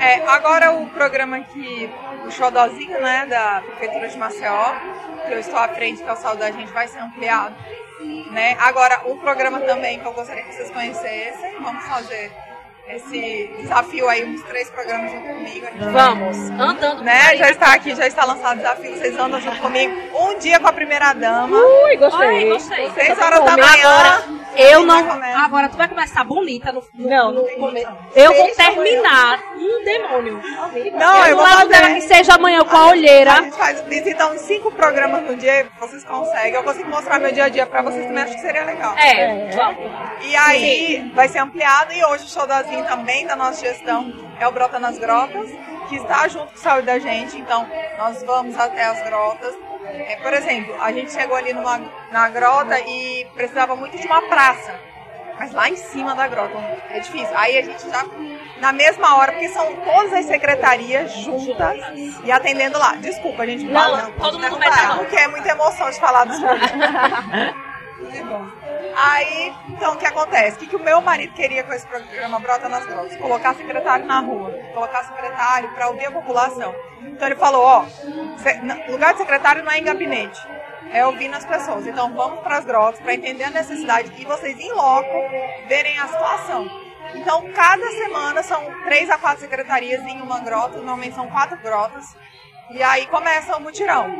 É, 0.00 0.26
agora 0.26 0.72
o 0.72 0.88
programa 0.90 1.40
que 1.40 1.90
o 2.26 2.30
Xodozinho, 2.30 3.00
né, 3.00 3.26
da 3.26 3.62
Prefeitura 3.62 4.08
de 4.08 4.18
Maceió, 4.18 4.74
que 5.26 5.32
eu 5.32 5.38
estou 5.38 5.58
à 5.58 5.68
frente, 5.68 6.02
que 6.02 6.08
é 6.08 6.12
o 6.12 6.16
Saúde 6.16 6.40
da 6.40 6.50
Gente, 6.50 6.72
vai 6.72 6.86
ser 6.88 6.98
ampliado. 6.98 7.56
Né? 8.30 8.56
Agora, 8.60 9.02
um 9.06 9.18
programa 9.18 9.60
também 9.60 9.98
que 9.98 10.06
eu 10.06 10.12
gostaria 10.12 10.44
que 10.44 10.54
vocês 10.54 10.70
conhecessem, 10.70 11.60
vamos 11.60 11.84
fazer 11.84 12.30
esse 12.88 13.50
desafio 13.60 14.08
aí, 14.08 14.24
uns 14.24 14.42
três 14.44 14.70
programas 14.70 15.10
junto 15.12 15.26
comigo. 15.28 15.66
a 15.66 15.90
Vamos, 15.90 16.36
andando. 16.50 17.02
né? 17.04 17.36
Já 17.36 17.50
está 17.50 17.74
aqui, 17.74 17.94
já 17.94 18.06
está 18.06 18.24
lançado 18.24 18.54
o 18.54 18.56
desafio, 18.56 18.96
vocês 18.96 19.18
andam 19.18 19.40
junto 19.40 19.60
comigo. 19.60 19.94
Um 20.14 20.38
dia 20.38 20.58
com 20.58 20.68
a 20.68 20.72
primeira 20.72 21.12
dama, 21.12 21.56
Ui, 21.58 21.96
gostei. 21.96 22.26
Ai, 22.28 22.44
gostei. 22.46 22.90
seis 22.92 23.18
horas 23.18 23.44
da 23.44 23.56
manhã. 23.56 23.88
Agora, 23.88 24.24
eu 24.56 24.84
não. 24.84 25.22
Agora 25.44 25.68
tu 25.68 25.76
vai 25.76 25.88
começar 25.88 26.24
bonita 26.24 26.72
no, 26.72 26.82
no, 26.94 27.08
Não, 27.08 27.28
no 27.30 27.34
não 27.40 27.44
tem 27.44 27.58
começo. 27.58 27.88
Eu 28.14 28.34
vou 28.34 28.48
terminar 28.54 29.40
um 29.56 29.84
demônio. 29.84 30.42
Não, 30.98 31.26
eu 31.26 31.36
do 31.36 31.42
vou 31.42 31.44
lado 31.44 31.68
dela 31.68 31.86
que 31.88 32.00
fazer. 32.00 32.14
seja 32.16 32.34
amanhã 32.34 32.64
com 32.64 32.76
a 32.76 32.80
A 32.80 32.86
olheira. 32.88 33.30
gente 33.42 33.56
faz 33.56 33.80
visita 33.82 34.26
uns 34.28 34.40
cinco 34.42 34.70
programas 34.72 35.22
no 35.24 35.36
dia, 35.36 35.66
vocês 35.80 36.04
conseguem. 36.04 36.54
Eu 36.54 36.64
consigo 36.64 36.88
mostrar 36.88 37.18
meu 37.18 37.32
dia 37.32 37.44
a 37.44 37.48
dia 37.48 37.66
pra 37.66 37.82
vocês 37.82 38.04
também, 38.06 38.22
acho 38.24 38.34
que 38.34 38.40
seria 38.40 38.64
legal. 38.64 38.96
É, 38.98 39.50
vamos. 39.54 39.90
E 40.22 40.34
aí 40.36 41.10
vai 41.14 41.28
ser 41.28 41.38
ampliado 41.38 41.92
e 41.92 42.04
hoje 42.04 42.24
o 42.24 42.28
show 42.28 42.46
das 42.46 42.66
Também 42.84 43.26
da 43.26 43.36
nossa 43.36 43.60
gestão 43.60 44.12
é 44.38 44.46
o 44.46 44.52
Brota 44.52 44.78
nas 44.78 44.98
Grotas, 44.98 45.50
que 45.88 45.96
está 45.96 46.28
junto 46.28 46.52
com 46.52 46.58
o 46.58 46.62
Saúde 46.62 46.86
da 46.86 46.98
Gente, 46.98 47.38
então 47.38 47.66
nós 47.98 48.22
vamos 48.22 48.58
até 48.58 48.84
as 48.84 49.02
grotas. 49.04 49.54
É, 49.84 50.16
por 50.16 50.32
exemplo, 50.32 50.74
a 50.80 50.92
gente 50.92 51.12
chegou 51.12 51.36
ali 51.36 51.52
numa, 51.52 51.80
na 52.10 52.28
grota 52.28 52.78
e 52.80 53.26
precisava 53.34 53.74
muito 53.74 53.96
de 53.96 54.06
uma 54.06 54.22
praça. 54.22 54.74
Mas 55.38 55.52
lá 55.52 55.68
em 55.68 55.76
cima 55.76 56.14
da 56.16 56.26
grota, 56.26 56.58
é 56.90 56.98
difícil. 56.98 57.30
Aí 57.36 57.58
a 57.58 57.62
gente 57.62 57.88
já, 57.88 58.04
na 58.60 58.72
mesma 58.72 59.16
hora, 59.16 59.32
porque 59.32 59.48
são 59.48 59.72
todas 59.76 60.12
as 60.12 60.24
secretarias 60.26 61.12
juntas 61.12 61.78
e 62.24 62.32
atendendo 62.32 62.76
lá. 62.76 62.96
Desculpa, 62.96 63.44
a 63.44 63.46
gente 63.46 63.64
Não, 63.64 63.80
fala, 63.80 64.02
todo 64.18 64.40
pode 64.40 64.50
mundo 64.50 64.58
vai. 64.58 64.98
Porque 64.98 65.16
é 65.16 65.28
muita 65.28 65.48
emoção 65.48 65.88
de 65.90 66.00
falar 66.00 66.24
dos 66.24 66.38
Aí, 68.96 69.54
então, 69.68 69.94
o 69.94 69.96
que 69.96 70.06
acontece? 70.06 70.56
O 70.56 70.58
que, 70.60 70.66
que 70.66 70.76
o 70.76 70.82
meu 70.82 71.00
marido 71.00 71.32
queria 71.34 71.62
com 71.62 71.72
esse 71.72 71.86
programa 71.86 72.38
Brota 72.40 72.68
nas 72.68 72.84
Grotas? 72.84 73.16
Colocar 73.16 73.54
secretário 73.54 74.06
na 74.06 74.20
rua, 74.20 74.52
colocar 74.74 75.04
secretário 75.04 75.70
para 75.72 75.88
ouvir 75.88 76.06
a 76.06 76.10
população. 76.10 76.74
Então 77.02 77.28
ele 77.28 77.36
falou, 77.36 77.62
ó, 77.62 77.86
lugar 78.88 79.12
de 79.12 79.18
secretário 79.18 79.62
não 79.62 79.70
é 79.70 79.78
em 79.78 79.84
gabinete, 79.84 80.40
é 80.92 81.06
ouvindo 81.06 81.34
as 81.34 81.44
pessoas. 81.44 81.86
Então 81.86 82.12
vamos 82.14 82.40
para 82.40 82.58
as 82.58 82.64
grotas 82.64 83.00
para 83.00 83.14
entender 83.14 83.44
a 83.44 83.50
necessidade 83.50 84.12
e 84.20 84.24
vocês 84.24 84.58
em 84.58 84.72
loco 84.72 85.28
verem 85.68 85.98
a 85.98 86.08
situação. 86.08 86.68
Então 87.14 87.50
cada 87.52 87.86
semana 87.90 88.42
são 88.42 88.62
três 88.84 89.08
a 89.10 89.18
quatro 89.18 89.40
secretarias 89.40 90.02
em 90.02 90.20
uma 90.20 90.40
grota, 90.40 90.76
normalmente 90.76 91.14
são 91.14 91.28
quatro 91.28 91.56
grotas. 91.58 92.16
E 92.70 92.82
aí 92.82 93.06
começa 93.06 93.56
o 93.56 93.60
mutirão. 93.60 94.14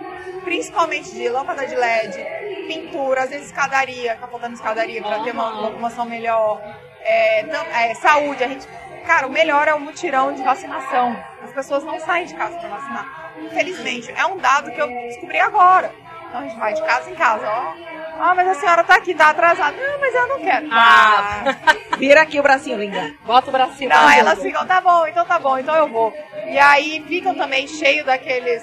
Principalmente 0.45 1.11
de 1.13 1.29
lâmpada 1.29 1.67
de 1.67 1.75
LED, 1.75 2.25
pintura, 2.67 3.23
às 3.25 3.31
vezes 3.31 3.47
escadaria, 3.47 4.17
tá 4.17 4.27
faltando 4.27 4.55
escadaria 4.55 5.03
para 5.03 5.23
ter 5.23 5.33
uma 5.33 5.49
locomoção 5.51 6.05
melhor. 6.07 6.61
É, 7.03 7.45
tam- 7.45 7.67
é, 7.67 7.95
saúde, 7.95 8.45
a 8.45 8.49
gente. 8.49 8.67
Cara, 9.07 9.27
o 9.27 9.31
melhor 9.31 9.67
é 9.69 9.75
o 9.75 9.81
mutirão 9.81 10.35
de 10.35 10.43
vacinação. 10.43 11.17
As 11.43 11.53
pessoas 11.53 11.83
não 11.85 11.99
saem 11.99 12.27
de 12.27 12.35
casa 12.35 12.59
para 12.59 12.69
vacinar. 12.69 13.33
Infelizmente, 13.39 14.13
é 14.15 14.27
um 14.27 14.37
dado 14.37 14.71
que 14.71 14.81
eu 14.81 14.87
descobri 14.87 15.39
agora. 15.39 15.91
Então 16.29 16.41
a 16.41 16.43
gente 16.45 16.59
vai 16.59 16.75
de 16.75 16.83
casa 16.85 17.11
em 17.11 17.15
casa, 17.15 17.47
ó. 17.49 17.73
Ah, 18.21 18.35
mas 18.35 18.49
a 18.49 18.55
senhora 18.55 18.83
tá 18.85 18.97
aqui, 18.97 19.15
tá 19.15 19.31
atrasada. 19.31 19.77
Não, 19.77 20.01
mas 20.01 20.15
eu 20.15 20.27
não 20.29 20.39
quero. 20.41 20.69
Ah. 20.73 21.45
Vira 21.99 22.23
aqui 22.23 22.39
o 22.39 22.43
bracinho, 22.43 22.77
linda. 22.79 23.13
Bota 23.25 23.49
o 23.49 23.53
bracinho. 23.53 23.89
Não, 23.91 24.11
elas 24.11 24.35
dentro. 24.39 24.43
ficam, 24.43 24.67
tá 24.67 24.81
bom, 24.81 25.07
então 25.07 25.25
tá 25.25 25.39
bom, 25.39 25.57
então 25.59 25.75
eu 25.77 25.89
vou. 25.89 26.13
E 26.47 26.59
aí 26.59 27.05
ficam 27.07 27.35
também 27.35 27.67
cheios 27.69 28.05
daqueles. 28.05 28.63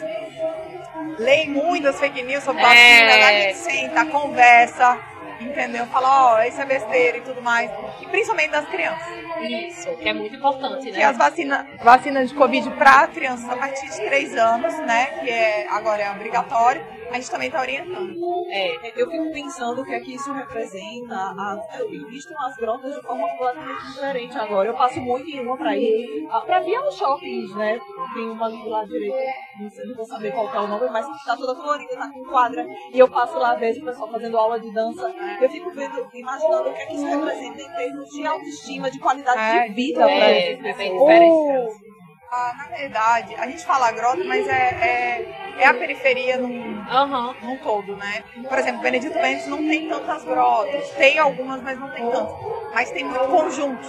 Leem 1.18 1.50
muitas 1.50 1.98
fake 2.00 2.22
news 2.24 2.44
sobre 2.44 2.62
É. 2.62 2.66
vacina, 2.66 3.08
daí 3.10 3.24
a 3.24 3.42
gente 3.48 3.58
senta, 3.58 4.06
conversa, 4.06 4.98
entendeu? 5.40 5.86
Fala, 5.88 6.34
ó, 6.36 6.42
isso 6.44 6.62
é 6.62 6.66
besteira 6.66 7.18
e 7.18 7.22
tudo 7.22 7.42
mais. 7.42 7.72
E 8.02 8.06
principalmente 8.08 8.52
das 8.52 8.68
crianças. 8.68 9.08
Isso, 9.42 9.96
que 9.98 10.08
é 10.10 10.14
muito 10.14 10.36
importante, 10.36 10.86
Que 10.86 10.92
né? 10.98 11.04
as 11.04 11.18
vacinas 11.18 11.66
vacinas 11.84 12.30
de 12.30 12.36
Covid 12.36 12.70
para 12.72 13.08
crianças 13.08 13.50
a 13.50 13.56
partir 13.58 13.90
de 13.90 13.98
3 14.06 14.36
anos, 14.38 14.78
né? 14.80 15.06
Que 15.24 15.30
é, 15.30 15.68
agora 15.70 16.02
é 16.04 16.12
obrigatório, 16.12 16.84
a 17.12 17.16
gente 17.16 17.30
também 17.30 17.52
tá 17.52 17.60
orientando. 17.62 18.16
É. 18.50 18.76
Eu 18.96 19.10
fico 19.12 19.32
pensando 19.32 19.82
o 19.82 19.86
que 19.86 19.94
é 19.94 20.00
que 20.00 20.16
isso 20.16 20.32
representa. 20.32 21.16
As- 21.16 21.80
eu 21.80 22.08
visto 22.08 22.34
as 22.40 22.56
grotas 22.56 22.96
de 22.96 23.02
forma 23.02 23.28
completamente 23.30 23.86
diferente 23.92 24.38
agora. 24.38 24.70
Eu 24.70 24.74
passo 24.74 25.00
muito 25.02 25.30
em 25.30 25.40
uma 25.40 25.58
pra 25.58 25.76
ir. 25.78 26.28
Pra 26.46 26.60
vir 26.62 26.76
aos 26.76 26.96
shoppings, 26.98 27.54
né? 27.56 27.80
Tem 28.14 28.30
uma 28.30 28.46
ali 28.46 28.58
do 28.58 28.70
lado 28.70 28.88
direito, 28.88 29.16
não, 29.60 29.70
sei, 29.70 29.86
não 29.86 29.96
vou 29.96 30.06
saber 30.06 30.32
qual 30.32 30.50
que 30.50 30.58
é 30.58 30.60
o 30.62 30.68
nome, 30.68 30.90
mas 30.90 31.06
tá 31.26 31.36
toda 31.36 31.56
colorida, 31.56 31.96
tá 31.98 32.10
com 32.10 32.24
quadra. 32.26 32.66
E 32.94 32.98
eu 33.00 33.08
passo 33.10 33.38
lá, 33.38 33.54
vejo 33.56 33.82
o 33.82 33.86
pessoal 33.86 34.10
fazendo 34.12 34.38
aula 34.38 34.60
de 34.60 34.72
dança. 34.74 35.14
Eu 35.42 35.50
fico 35.50 35.72
vendo, 35.72 36.08
imaginando 36.14 36.70
o 36.70 36.74
que 36.74 36.82
é 36.82 36.86
que 36.86 36.96
isso 36.96 37.06
representa 37.06 37.62
em 37.62 37.70
termos 37.76 38.10
de 38.10 38.26
autoestima, 38.26 38.92
de 38.92 39.00
qualidade 39.00 39.40
É, 39.40 39.68
de 39.68 39.74
vida 39.74 40.10
É, 40.10 40.54
é 40.54 40.74
bem 40.74 40.96
diferente. 40.98 41.86
Ah, 42.32 42.54
na 42.58 42.78
verdade, 42.78 43.36
a 43.36 43.48
gente 43.48 43.66
fala 43.66 43.92
grota, 43.92 44.24
mas 44.24 44.48
é, 44.48 44.52
é, 44.54 45.45
é 45.58 45.66
a 45.68 45.74
periferia 45.74 46.38
num, 46.38 46.84
Aham. 46.90 47.36
num 47.42 47.58
todo, 47.58 47.96
né? 47.96 48.24
Por 48.48 48.58
exemplo, 48.58 48.82
Benedito 48.82 49.18
Bentes 49.20 49.48
não 49.48 49.58
tem 49.68 49.88
tantas 49.88 50.24
grotas. 50.24 50.90
Tem 50.92 51.18
algumas, 51.18 51.62
mas 51.62 51.80
não 51.80 51.90
tem 51.90 52.10
tantas. 52.10 52.34
Mas 52.74 52.92
tem 52.92 53.04
muito 53.06 53.28
conjuntos, 53.28 53.88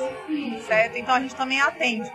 certo? 0.66 0.96
Então 0.96 1.14
a 1.14 1.20
gente 1.20 1.34
também 1.34 1.60
atende. 1.60 2.10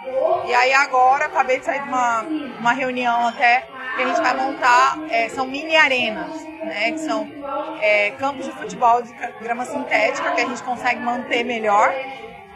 E 0.48 0.54
aí 0.54 0.74
agora, 0.74 1.26
acabei 1.26 1.60
de 1.60 1.66
sair 1.66 1.82
de 1.82 1.88
uma, 1.88 2.22
uma 2.60 2.72
reunião 2.74 3.28
até, 3.28 3.62
que 3.96 4.02
a 4.02 4.06
gente 4.08 4.22
vai 4.22 4.34
montar, 4.34 5.06
é, 5.10 5.30
são 5.30 5.46
mini 5.46 5.76
arenas, 5.76 6.32
né? 6.64 6.92
Que 6.92 7.00
são 7.00 7.28
é, 7.82 8.12
campos 8.12 8.46
de 8.46 8.52
futebol 8.54 9.02
de 9.02 9.14
gra- 9.14 9.34
grama 9.42 9.66
sintética, 9.66 10.32
que 10.32 10.42
a 10.42 10.46
gente 10.46 10.64
consegue 10.64 11.00
manter 11.02 11.44
melhor. 11.44 11.94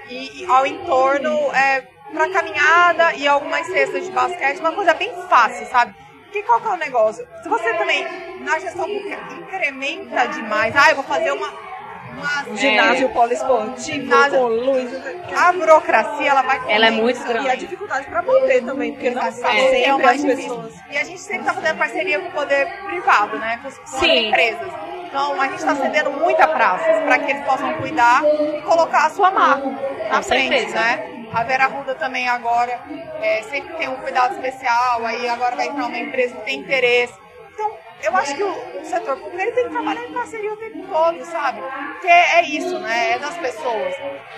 E, 0.09 0.41
e 0.41 0.45
ao 0.45 0.65
entorno, 0.65 1.29
é, 1.53 1.81
para 2.13 2.29
caminhada 2.29 3.13
e 3.15 3.27
algumas 3.27 3.65
cestas 3.67 4.05
de 4.05 4.11
basquete, 4.11 4.59
uma 4.59 4.71
coisa 4.71 4.93
bem 4.93 5.11
fácil, 5.27 5.65
sabe? 5.67 5.93
Porque 6.35 6.47
qual 6.47 6.59
que 6.59 6.67
é 6.67 6.71
o 6.71 6.75
negócio? 6.77 7.27
Se 7.41 7.47
você 7.47 7.73
também, 7.75 8.05
na 8.41 8.59
gestão 8.59 8.83
pública, 8.83 9.17
incrementa 9.39 10.25
demais, 10.27 10.75
ah, 10.75 10.89
eu 10.89 10.95
vou 10.95 11.05
fazer 11.05 11.31
uma. 11.31 11.47
uma 11.47 12.57
Ginásio 12.57 13.07
poliesportivo, 13.09 13.79
Ginásio. 14.03 14.39
com 14.39 14.47
luz. 14.47 14.91
A 15.33 15.53
burocracia, 15.53 16.29
ela 16.29 16.41
vai 16.41 16.59
Ela 16.67 16.87
é 16.87 16.91
muito 16.91 17.17
condensando. 17.19 17.47
E 17.47 17.49
a 17.49 17.55
dificuldade 17.55 18.07
pra 18.07 18.21
manter 18.21 18.65
também, 18.65 18.91
porque 18.91 19.11
não 19.11 19.31
são 19.31 19.49
É, 19.49 19.59
sempre 19.61 19.83
é 19.83 19.93
o 19.95 20.01
mais 20.01 20.25
as 20.25 20.35
pessoas. 20.35 20.73
E 20.91 20.97
a 20.97 21.03
gente 21.05 21.21
sempre 21.21 21.41
está 21.41 21.53
fazendo 21.53 21.77
parceria 21.77 22.19
com 22.19 22.27
o 22.27 22.31
poder 22.33 22.67
privado, 22.83 23.39
né? 23.39 23.57
Com, 23.63 23.71
com 23.71 23.95
as 23.95 24.03
empresas. 24.03 24.67
Então 25.07 25.39
a 25.41 25.47
gente 25.47 25.59
está 25.59 25.75
cedendo 25.75 26.11
muita 26.11 26.47
praças 26.49 27.01
para 27.03 27.17
que 27.19 27.31
eles 27.31 27.45
possam 27.45 27.73
cuidar 27.75 28.21
e 28.25 28.61
colocar 28.63 29.05
a 29.05 29.09
sua 29.09 29.31
marca 29.31 29.65
na 30.09 30.17
Com 30.17 30.23
frente, 30.23 30.49
certeza. 30.53 30.79
né? 30.81 31.14
A 31.35 31.43
Vera 31.43 31.67
Ruda 31.67 31.95
também 31.95 32.29
agora 32.29 32.79
é, 33.21 33.43
sempre 33.43 33.73
tem 33.75 33.89
um 33.89 33.97
cuidado 33.97 34.35
especial, 34.35 35.05
aí 35.05 35.27
agora 35.27 35.57
vai 35.57 35.67
entrar 35.67 35.87
uma 35.87 35.97
empresa 35.97 36.33
que 36.33 36.45
tem 36.45 36.59
interesse. 36.61 37.13
Então, 37.53 37.77
eu 38.03 38.15
acho 38.15 38.35
que 38.37 38.41
o, 38.41 38.81
o 38.81 38.85
setor 38.85 39.17
público 39.17 39.41
ele 39.41 39.51
tem 39.51 39.65
que 39.65 39.69
trabalhar 39.71 40.05
em 40.05 40.13
parceria 40.13 40.53
o 40.53 40.55
tempo 40.55 40.87
todo, 40.87 41.25
sabe? 41.25 41.59
Porque 41.91 42.07
é 42.07 42.41
isso, 42.41 42.79
né? 42.79 43.11
É 43.11 43.19
das 43.19 43.37
pessoas. 43.37 43.95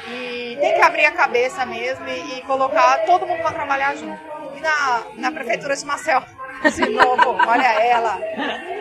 E 0.08 0.58
tem 0.60 0.74
que 0.74 0.82
abrir 0.82 1.06
a 1.06 1.12
cabeça 1.12 1.64
mesmo 1.68 2.08
e, 2.08 2.40
e 2.40 2.42
colocar 2.42 3.06
todo 3.06 3.28
mundo 3.28 3.44
para 3.44 3.52
trabalhar 3.52 3.96
junto. 3.96 4.20
E 4.56 4.60
na, 4.60 5.04
na 5.18 5.32
prefeitura 5.32 5.76
de 5.76 5.86
Marcel, 5.86 6.24
de 6.76 6.90
novo, 6.90 7.38
olha 7.48 7.84
ela. 7.84 8.20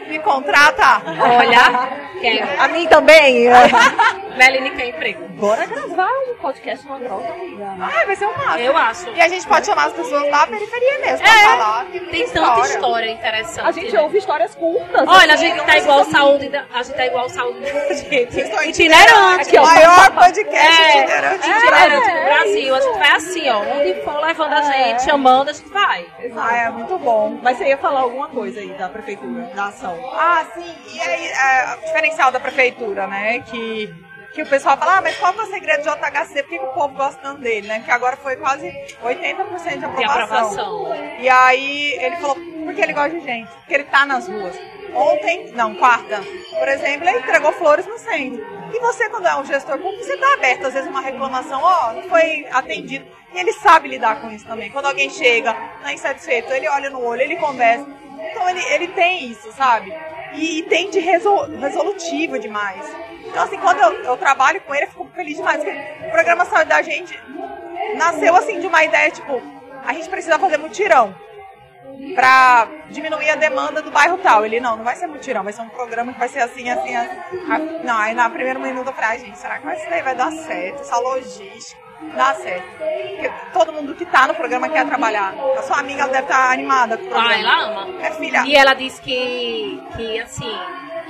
Me 0.09 0.19
contrata? 0.21 1.03
Olha, 1.07 1.89
quero. 2.21 2.61
A 2.63 2.69
mim 2.69 2.87
também. 2.87 3.47
Meline 4.37 4.71
quer 4.73 4.89
emprego. 4.89 5.27
Bora 5.31 5.65
gravar 5.65 6.11
um 6.29 6.35
podcast 6.35 6.85
numa 6.87 6.99
grota, 6.99 7.27
amiga. 7.33 7.75
Ah, 7.81 8.05
vai 8.05 8.15
ser 8.17 8.27
um 8.27 8.37
máximo. 8.37 8.59
Eu 8.59 8.77
acho. 8.77 9.09
E 9.15 9.21
a 9.21 9.29
gente 9.29 9.47
pode 9.47 9.65
chamar 9.67 9.87
as 9.87 9.93
pessoas 9.95 10.31
da 10.31 10.47
periferia 10.47 10.99
mesmo 11.01 11.19
pra 11.19 11.29
É, 11.35 11.39
falar. 11.57 11.85
que 11.87 12.01
Tem 12.01 12.29
tanta 12.29 12.61
história 12.69 13.11
interessante. 13.11 13.67
A 13.67 13.73
gente 13.73 13.93
né? 13.95 14.01
ouve 14.03 14.19
histórias 14.19 14.55
curtas. 14.55 15.09
Olha, 15.09 15.33
a 15.33 15.37
gente 15.37 15.63
tá 15.65 15.79
igual 15.79 16.05
saúde, 16.05 16.49
da- 16.51 16.65
a 16.73 16.83
gente 16.83 16.97
tá 16.97 17.07
igual 17.07 17.29
saúde 17.31 17.61
da 17.61 17.95
gente. 17.95 18.69
Itinerante. 18.69 19.57
Ó. 19.59 19.63
O 19.63 19.67
maior 19.67 20.11
podcast 20.11 20.83
É, 20.83 20.99
itinerante. 21.01 21.49
itinerante 21.51 22.11
do 22.11 22.17
É, 22.17 22.25
Brasil. 22.25 22.75
A 22.75 22.81
gente 22.81 22.99
vai 22.99 23.11
assim, 23.13 23.49
ó. 23.51 23.59
Onde 23.61 23.95
for 24.03 24.21
levando 24.21 24.53
a 24.53 24.63
gente, 24.63 25.03
chamando, 25.03 25.49
a 25.49 25.53
gente 25.55 25.69
vai. 25.71 26.07
Ah, 26.37 26.57
é 26.57 26.71
muito 26.71 26.99
bom. 26.99 27.39
Mas 27.43 27.59
você 27.67 27.71
ia 27.71 27.79
falar 27.79 28.01
alguma 28.01 28.29
coisa 28.29 28.61
aí 28.61 28.69
da 28.75 28.89
prefeitura, 28.89 29.51
da 29.55 29.67
ação. 29.67 29.99
Ah, 30.15 30.47
sim. 30.55 30.75
E 30.95 31.01
aí, 31.01 31.27
é, 31.27 31.75
o 31.77 31.87
diferencial 31.87 32.31
da 32.31 32.39
prefeitura, 32.39 33.07
né? 33.09 33.41
Que, 33.41 33.93
que 34.33 34.43
o 34.43 34.47
pessoal 34.47 34.77
fala, 34.77 34.99
ah, 34.99 35.03
mas 35.03 35.17
qual 35.19 35.33
que 35.33 35.41
é 35.41 35.43
o 35.43 35.47
segredo 35.47 35.83
de 35.83 35.89
JHC? 35.89 36.43
Por 36.45 36.51
que, 36.51 36.59
que 36.59 36.65
o 36.65 36.69
povo 36.69 36.95
gosta 36.95 37.21
tanto 37.21 37.41
dele, 37.41 37.67
né? 37.67 37.79
Porque 37.79 37.91
agora 37.91 38.17
foi 38.17 38.37
quase 38.37 38.69
80% 39.03 39.73
de 39.73 39.79
De 39.79 39.85
aprovação. 40.05 40.39
aprovação. 40.39 40.95
E 41.19 41.29
aí 41.29 41.93
ele 42.01 42.17
falou, 42.17 42.37
porque 42.65 42.81
ele 42.81 42.93
gosta 42.93 43.11
de 43.11 43.21
gente, 43.21 43.51
porque 43.51 43.75
ele 43.75 43.85
tá 43.85 44.07
nas 44.07 44.29
ruas. 44.29 44.57
Ontem, 44.95 45.51
não, 45.53 45.75
quarta, 45.75 46.23
por 46.59 46.69
exemplo, 46.69 47.09
ele 47.09 47.19
entregou 47.19 47.53
flores 47.53 47.87
no 47.87 47.99
centro. 47.99 48.47
E 48.73 48.79
você, 48.81 49.09
quando 49.11 49.27
é 49.27 49.37
um 49.37 49.45
gestor 49.45 49.77
público, 49.79 50.03
você 50.05 50.17
tá 50.17 50.35
aberto, 50.35 50.67
às 50.67 50.73
vezes, 50.75 50.89
uma 50.89 51.01
reclamação, 51.01 51.61
ó, 51.63 51.93
não 51.93 52.03
foi 52.05 52.47
atendido. 52.51 53.07
E 53.37 53.41
ele 53.41 53.53
sabe 53.53 53.89
lidar 53.89 54.19
com 54.23 54.31
isso 54.31 54.47
também. 54.47 54.71
Quando 54.71 54.87
alguém 54.87 55.11
chega, 55.11 55.53
tá 55.83 55.93
insatisfeito, 55.93 56.51
ele 56.55 56.67
olha 56.71 56.89
no 56.89 57.05
olho, 57.05 57.21
ele 57.21 57.37
conversa. 57.37 57.87
Então 58.31 58.49
ele, 58.49 58.63
ele 58.73 58.89
tem 58.89 59.27
isso, 59.31 59.53
sabe? 59.53 59.93
E, 60.33 60.61
e 60.61 60.63
tem 60.63 60.89
de 60.89 61.01
resol- 61.01 61.47
resolutivo 61.59 62.39
demais. 62.39 62.83
Então, 63.27 63.43
assim, 63.45 63.59
quando 63.59 63.79
eu, 63.79 64.05
eu 64.05 64.17
trabalho 64.17 64.59
com 64.63 64.75
ele, 64.75 64.85
eu 64.87 64.89
fico 64.89 65.11
feliz 65.15 65.37
demais. 65.37 65.63
Porque 65.63 65.79
o 66.07 66.11
programa 66.11 66.47
Saúde 66.47 66.71
da 66.71 66.81
gente 66.81 67.21
nasceu, 67.95 68.35
assim, 68.35 68.59
de 68.59 68.67
uma 68.67 68.83
ideia, 68.83 69.11
tipo, 69.11 69.43
a 69.85 69.93
gente 69.93 70.09
precisa 70.09 70.39
fazer 70.39 70.57
mutirão 70.57 71.15
pra 72.15 72.67
diminuir 72.89 73.29
a 73.29 73.35
demanda 73.37 73.83
do 73.83 73.91
bairro 73.91 74.17
tal. 74.17 74.47
Ele, 74.47 74.61
não, 74.61 74.77
não 74.79 74.85
vai 74.85 74.97
ser 74.97 75.09
mutirão, 75.09 75.45
vai 75.45 75.53
ser 75.53 75.61
um 75.61 75.69
programa 75.69 76.11
que 76.15 76.19
vai 76.19 76.29
ser 76.29 76.41
assim, 76.41 76.71
assim, 76.71 76.97
assim. 76.97 77.17
Ah, 77.51 77.59
Não, 77.85 77.99
aí 77.99 78.15
na 78.15 78.31
primeira 78.31 78.59
minuto 78.59 78.87
eu 78.87 78.95
falei, 78.95 79.11
ai 79.11 79.19
gente, 79.19 79.37
será 79.39 79.59
que 79.59 79.67
vai, 79.67 79.77
isso 79.77 79.91
daí 79.91 80.01
vai 80.01 80.15
dar 80.15 80.33
certo? 80.33 80.81
Essa 80.81 80.99
logística 80.99 81.86
dá 82.15 82.35
certo. 82.35 82.67
Porque 82.79 83.31
todo 83.53 83.73
mundo 83.73 83.95
que 83.95 84.05
tá 84.07 84.27
no 84.27 84.35
programa 84.35 84.69
quer 84.69 84.87
trabalhar. 84.87 85.35
A 85.57 85.63
sua 85.63 85.79
amiga 85.81 86.07
deve 86.07 86.23
estar 86.23 86.53
animada 86.53 86.97
com 86.97 87.05
o 87.05 87.09
programa. 87.09 87.35
Ah, 87.35 87.39
ela 87.39 87.65
ama. 87.65 88.05
É 88.05 88.11
filha. 88.13 88.45
E 88.47 88.55
ela 88.57 88.75
disse 88.75 89.01
que, 89.01 89.83
que 89.97 90.19
assim, 90.21 90.59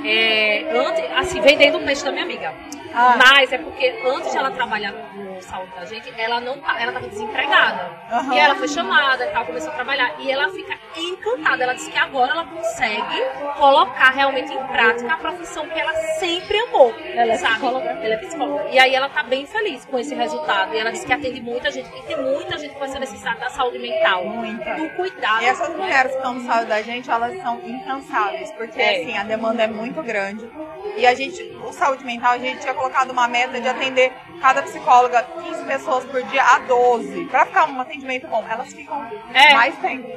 é, 0.05 0.69
antes, 0.73 1.05
assim, 1.17 1.41
vendendo 1.41 1.79
o 1.79 1.85
peixe 1.85 2.05
da 2.05 2.13
minha 2.13 2.25
amiga. 2.25 2.53
Ah. 2.95 3.17
Mas 3.19 3.53
é 3.53 3.59
porque 3.59 3.95
antes 4.07 4.33
de 4.33 4.39
ela 4.39 4.51
trabalhar 4.51 4.95
no 5.37 5.43
saúde 5.43 5.73
da 5.75 5.85
gente, 5.85 6.13
ela 6.19 6.41
não 6.41 6.59
tá, 6.59 6.81
ela 6.81 6.93
tava 6.93 7.09
desempregada. 7.09 7.91
Aham. 8.11 8.35
E 8.35 8.39
ela 8.39 8.55
foi 8.57 8.69
chamada 8.69 9.25
e 9.27 9.31
tal, 9.31 9.45
começou 9.47 9.71
a 9.71 9.75
trabalhar. 9.75 10.15
E 10.19 10.31
ela 10.31 10.49
fica 10.51 10.75
encantada. 10.97 11.63
Ela 11.63 11.75
disse 11.75 11.91
que 11.91 11.99
agora 11.99 12.33
ela 12.33 12.47
consegue 12.47 13.23
colocar 13.59 14.11
realmente 14.11 14.53
em 14.53 14.67
prática 14.67 15.13
a 15.13 15.17
profissão 15.17 15.69
que 15.69 15.79
ela 15.79 15.93
sempre 16.19 16.59
amou. 16.59 16.95
Ela 17.15 17.33
é 17.33 17.39
sabe? 17.39 17.55
psicóloga? 17.55 17.89
Ela 17.91 18.15
é 18.15 18.17
psicóloga. 18.19 18.65
E 18.71 18.79
aí 18.79 18.95
ela 18.95 19.09
tá 19.09 19.23
bem 19.23 19.47
feliz 19.47 19.85
com 19.85 19.99
esse 19.99 20.15
resultado. 20.15 20.75
E 20.75 20.79
ela 20.79 20.91
disse 20.91 21.07
que 21.07 21.13
atende 21.13 21.41
muita 21.41 21.71
gente. 21.71 21.89
E 21.97 22.03
tem 22.03 22.17
muita 22.17 22.59
gente 22.59 22.75
com 22.75 22.85
essa 22.85 22.99
necessidade 22.99 23.41
da 23.41 23.51
saúde 23.51 23.79
mental. 23.79 24.25
Muita. 24.25 24.75
Do 24.75 24.89
cuidado. 24.97 25.43
E 25.43 25.47
essas 25.47 25.69
mulheres 25.77 26.13
que 26.13 26.17
estão 26.19 26.35
no 26.35 26.47
saúde 26.47 26.67
da 26.67 26.83
gente, 26.83 27.11
elas 27.11 27.37
são 27.43 27.61
incansáveis, 27.65 28.51
porque 28.53 28.81
É. 28.81 29.03
assim, 29.03 29.17
a 29.17 29.23
demanda 29.25 29.63
é 29.63 29.67
muito 29.67 30.03
grande. 30.03 30.49
E 30.97 31.07
a 31.07 31.15
gente, 31.15 31.43
o 31.65 31.73
saúde 31.73 32.05
mental, 32.05 32.33
a 32.33 32.39
gente 32.39 32.61
tinha 32.61 32.75
colocado 32.75 33.11
uma 33.11 33.29
meta 33.29 33.61
de 33.61 33.69
atender 33.69 34.13
cada 34.41 34.63
psicóloga 34.63 35.23
15 35.43 35.65
pessoas 35.65 36.05
por 36.05 36.23
dia 36.25 36.43
a 36.43 36.59
12. 36.61 37.25
Pra 37.27 37.47
ficar 37.47 37.69
um 37.69 37.81
atendimento 37.81 38.27
bom. 38.29 38.45
Elas 38.49 38.73
ficam 38.73 39.05
É. 39.35 39.55
mais 39.55 39.77
tempo. 39.79 40.09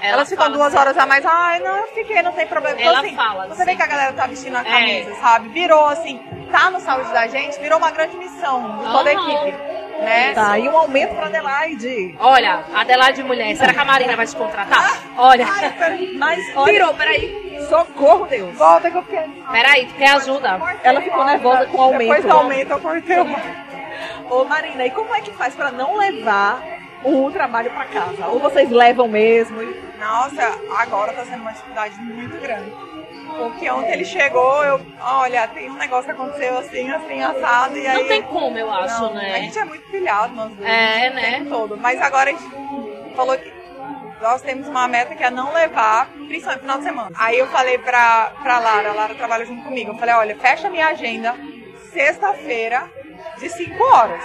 Ela 0.00 0.14
elas 0.14 0.28
ficam 0.28 0.50
duas 0.50 0.66
assim, 0.68 0.76
horas 0.78 0.98
a 0.98 1.06
mais. 1.06 1.24
Ai, 1.24 1.60
não, 1.60 1.76
eu 1.76 1.86
fiquei, 1.88 2.20
não 2.22 2.32
tem 2.32 2.46
problema. 2.46 2.76
Então, 2.76 2.90
Ela 2.90 3.00
assim, 3.00 3.14
fala 3.14 3.46
Você 3.48 3.64
vê 3.64 3.70
assim. 3.70 3.76
que 3.76 3.82
a 3.82 3.86
galera 3.86 4.12
tá 4.12 4.26
vestindo 4.26 4.56
a 4.56 4.60
É. 4.60 4.64
camisa, 4.64 5.14
sabe? 5.20 5.48
Virou 5.50 5.86
assim, 5.86 6.18
tá 6.50 6.70
no 6.70 6.80
saúde 6.80 7.12
da 7.12 7.28
gente, 7.28 7.60
virou 7.60 7.78
uma 7.78 7.92
grande 7.92 8.16
missão 8.16 8.78
de 8.78 8.90
toda 8.90 9.10
a 9.10 9.12
equipe. 9.12 9.72
Né? 10.02 10.32
Tá, 10.34 10.58
e 10.58 10.68
um 10.68 10.76
aumento 10.76 11.14
pra 11.14 11.26
Adelaide. 11.26 12.16
Olha, 12.18 12.64
Adelaide 12.74 13.22
Mulher, 13.22 13.54
será 13.56 13.72
que 13.72 13.78
a 13.78 13.84
Marina 13.84 14.16
vai 14.16 14.26
te 14.26 14.34
contratar? 14.34 14.98
Olha, 15.16 15.46
Ai. 15.48 16.10
Mas, 16.18 16.40
olha, 16.56 16.72
tirou, 16.72 16.94
peraí. 16.94 17.51
Socorro, 17.76 18.26
Deus. 18.26 18.56
Volta 18.56 18.90
que 18.90 18.96
eu 18.98 19.02
fiquei. 19.02 19.42
Peraí, 19.50 19.86
tu 19.86 19.94
quer 19.94 20.10
ajuda? 20.16 20.60
Ela 20.82 21.00
ficou 21.00 21.24
nervosa 21.24 21.66
com 21.66 21.78
o 21.78 21.82
aumento. 21.82 22.08
Depois 22.08 22.24
do 22.24 22.32
aumento, 22.32 22.70
eu 22.70 22.80
cortei 22.80 23.18
o 23.18 23.26
Ô, 24.30 24.44
Marina, 24.44 24.86
e 24.86 24.90
como 24.90 25.14
é 25.14 25.20
que 25.20 25.30
faz 25.32 25.54
pra 25.54 25.70
não 25.70 25.96
levar 25.96 26.62
o 27.04 27.30
trabalho 27.30 27.70
pra 27.70 27.84
casa? 27.84 28.26
Ou 28.28 28.38
vocês 28.38 28.70
levam 28.70 29.08
mesmo? 29.08 29.62
e- 29.62 29.82
Nossa, 29.98 30.58
agora 30.78 31.12
tá 31.12 31.24
sendo 31.24 31.42
uma 31.42 31.52
dificuldade 31.52 31.94
muito 32.00 32.40
grande. 32.40 32.72
Porque 33.36 33.70
ontem 33.70 33.92
ele 33.92 34.04
chegou, 34.04 34.62
eu, 34.64 34.80
olha, 35.00 35.46
tem 35.48 35.70
um 35.70 35.74
negócio 35.74 36.04
que 36.04 36.10
aconteceu 36.10 36.58
assim, 36.58 36.90
assim, 36.90 37.22
assado, 37.22 37.78
e 37.78 37.86
aí. 37.86 38.02
Não 38.02 38.08
tem 38.08 38.22
como, 38.22 38.58
eu 38.58 38.70
acho, 38.70 39.02
Não, 39.02 39.14
né? 39.14 39.34
A 39.36 39.38
gente 39.38 39.58
é 39.58 39.64
muito 39.64 39.90
pilhado, 39.90 40.34
nós 40.34 40.50
dois. 40.52 40.68
É, 40.68 41.10
o 41.10 41.14
né? 41.14 41.30
tempo 41.30 41.50
todo. 41.50 41.76
Mas 41.78 42.00
agora 42.00 42.30
a 42.30 42.32
gente 42.32 43.14
falou 43.14 43.36
que 43.38 43.61
nós 44.22 44.40
temos 44.40 44.68
uma 44.68 44.86
meta 44.86 45.14
que 45.14 45.24
é 45.24 45.30
não 45.30 45.52
levar, 45.52 46.08
principalmente 46.28 46.60
final 46.60 46.78
de 46.78 46.84
semana. 46.84 47.10
Aí 47.18 47.38
eu 47.38 47.46
falei 47.48 47.76
pra, 47.78 48.32
pra 48.40 48.58
Lara, 48.60 48.90
a 48.90 48.94
Lara 48.94 49.14
trabalha 49.14 49.44
junto 49.44 49.64
comigo, 49.64 49.90
eu 49.90 49.98
falei, 49.98 50.14
olha, 50.14 50.36
fecha 50.36 50.70
minha 50.70 50.86
agenda 50.86 51.34
sexta-feira 51.92 52.88
de 53.38 53.48
5 53.50 53.82
horas. 53.82 54.22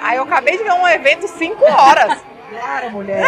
Aí 0.00 0.16
eu 0.16 0.22
acabei 0.24 0.56
de 0.56 0.64
ver 0.64 0.72
um 0.72 0.88
evento 0.88 1.28
5 1.28 1.62
horas. 1.64 2.18
Claro, 2.48 2.90
mulher. 2.92 3.22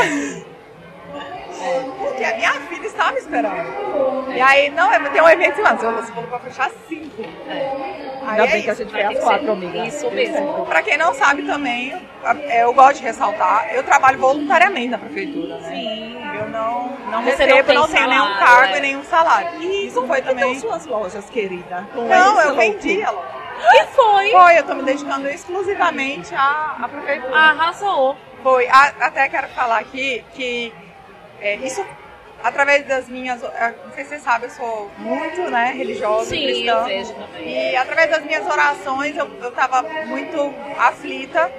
Porque 1.98 2.24
a 2.24 2.36
minha 2.36 2.52
filha 2.52 2.86
estava 2.86 3.18
esperando. 3.18 4.30
E 4.34 4.40
aí, 4.40 4.70
não, 4.70 4.92
é- 4.92 4.98
tem 5.10 5.22
um 5.22 5.28
evento 5.28 5.58
em 5.58 5.62
Mas 5.62 5.80
você 5.80 6.12
falou 6.12 6.28
pra 6.28 6.38
fechar 6.40 6.70
5. 6.88 7.22
Ainda 8.26 8.46
bem 8.46 8.62
que 8.62 8.70
a 8.70 8.74
gente 8.74 8.92
Vai 8.92 9.04
as 9.04 9.24
quatro, 9.24 9.52
amiga. 9.52 9.78
Isso 9.86 10.10
mesmo. 10.10 10.66
Pra 10.66 10.82
quem 10.82 10.96
não 10.96 11.12
sabe 11.14 11.42
também, 11.42 11.94
é, 12.48 12.62
eu 12.62 12.72
gosto 12.72 12.98
de 12.98 13.04
ressaltar, 13.04 13.68
eu 13.72 13.82
trabalho 13.82 14.18
voluntariamente 14.18 14.88
na 14.88 14.98
prefeitura. 14.98 15.56
né? 15.58 15.68
Sim. 15.68 16.20
Eu 16.38 16.48
não, 16.48 16.88
não 17.10 17.22
Você 17.24 17.44
recebo, 17.44 17.72
não 17.72 17.82
não, 17.82 17.88
tenho 17.88 18.08
nenhum 18.08 18.38
cargo 18.38 18.74
é. 18.74 18.78
e 18.78 18.80
nenhum 18.80 19.02
salário. 19.04 19.60
E 19.60 19.86
isso 19.88 20.06
foi 20.06 20.22
também. 20.22 20.54
Então, 20.56 20.70
suas 20.70 20.86
lojas, 20.86 21.28
querida. 21.28 21.86
Não, 21.94 22.40
eu 22.40 22.54
vendi 22.54 23.02
ela. 23.02 23.22
E 23.74 23.84
foi. 23.88 24.30
Foi, 24.30 24.58
eu 24.58 24.62
tô 24.64 24.74
me 24.74 24.82
dedicando 24.84 25.28
exclusivamente 25.28 26.34
à, 26.34 26.76
à 26.82 26.88
prefeitura. 26.88 27.36
Arrasou. 27.36 28.16
Foi. 28.42 28.66
A- 28.68 28.92
até 29.00 29.28
quero 29.28 29.48
falar 29.48 29.80
aqui 29.80 30.24
que 30.34 30.72
é, 31.40 31.56
isso, 31.56 31.84
através 32.42 32.86
das 32.86 33.08
minhas. 33.08 33.42
é, 33.42 33.74
Não 33.84 33.92
sei 33.94 34.04
se 34.04 34.10
você 34.10 34.18
sabe, 34.20 34.46
eu 34.46 34.50
sou 34.50 34.90
muito 34.98 35.40
né, 35.50 35.72
religiosa. 35.76 36.30
Sim, 36.30 36.42
cristã. 36.44 36.72
eu 36.78 36.84
vejo 36.84 37.14
também. 37.14 37.72
E 37.72 37.76
através 37.76 38.10
das 38.10 38.24
minhas 38.24 38.46
orações 38.46 39.16
eu, 39.16 39.30
eu 39.42 39.52
tava 39.52 39.82
muito 40.06 40.54
aflita 40.78 41.50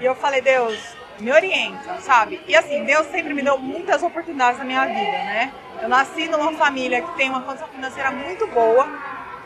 e 0.00 0.04
eu 0.04 0.14
falei, 0.14 0.40
Deus, 0.40 0.78
me 1.18 1.32
orienta, 1.32 1.98
sabe? 2.00 2.40
E 2.46 2.54
assim, 2.54 2.84
Deus 2.84 3.06
sempre 3.08 3.32
me 3.32 3.42
deu 3.42 3.58
muitas 3.58 4.02
oportunidades 4.02 4.58
na 4.58 4.64
minha 4.64 4.84
vida, 4.86 4.96
né? 4.96 5.52
Eu 5.80 5.88
nasci 5.88 6.28
numa 6.28 6.52
família 6.52 7.02
que 7.02 7.16
tem 7.16 7.28
uma 7.30 7.42
condição 7.42 7.68
financeira 7.68 8.10
muito 8.10 8.46
boa, 8.48 8.86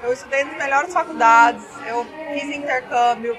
eu 0.03 0.12
estudei 0.12 0.44
nas 0.44 0.57
melhores 0.57 0.92
faculdades, 0.92 1.62
eu 1.87 2.07
fiz 2.33 2.44
intercâmbio, 2.57 3.37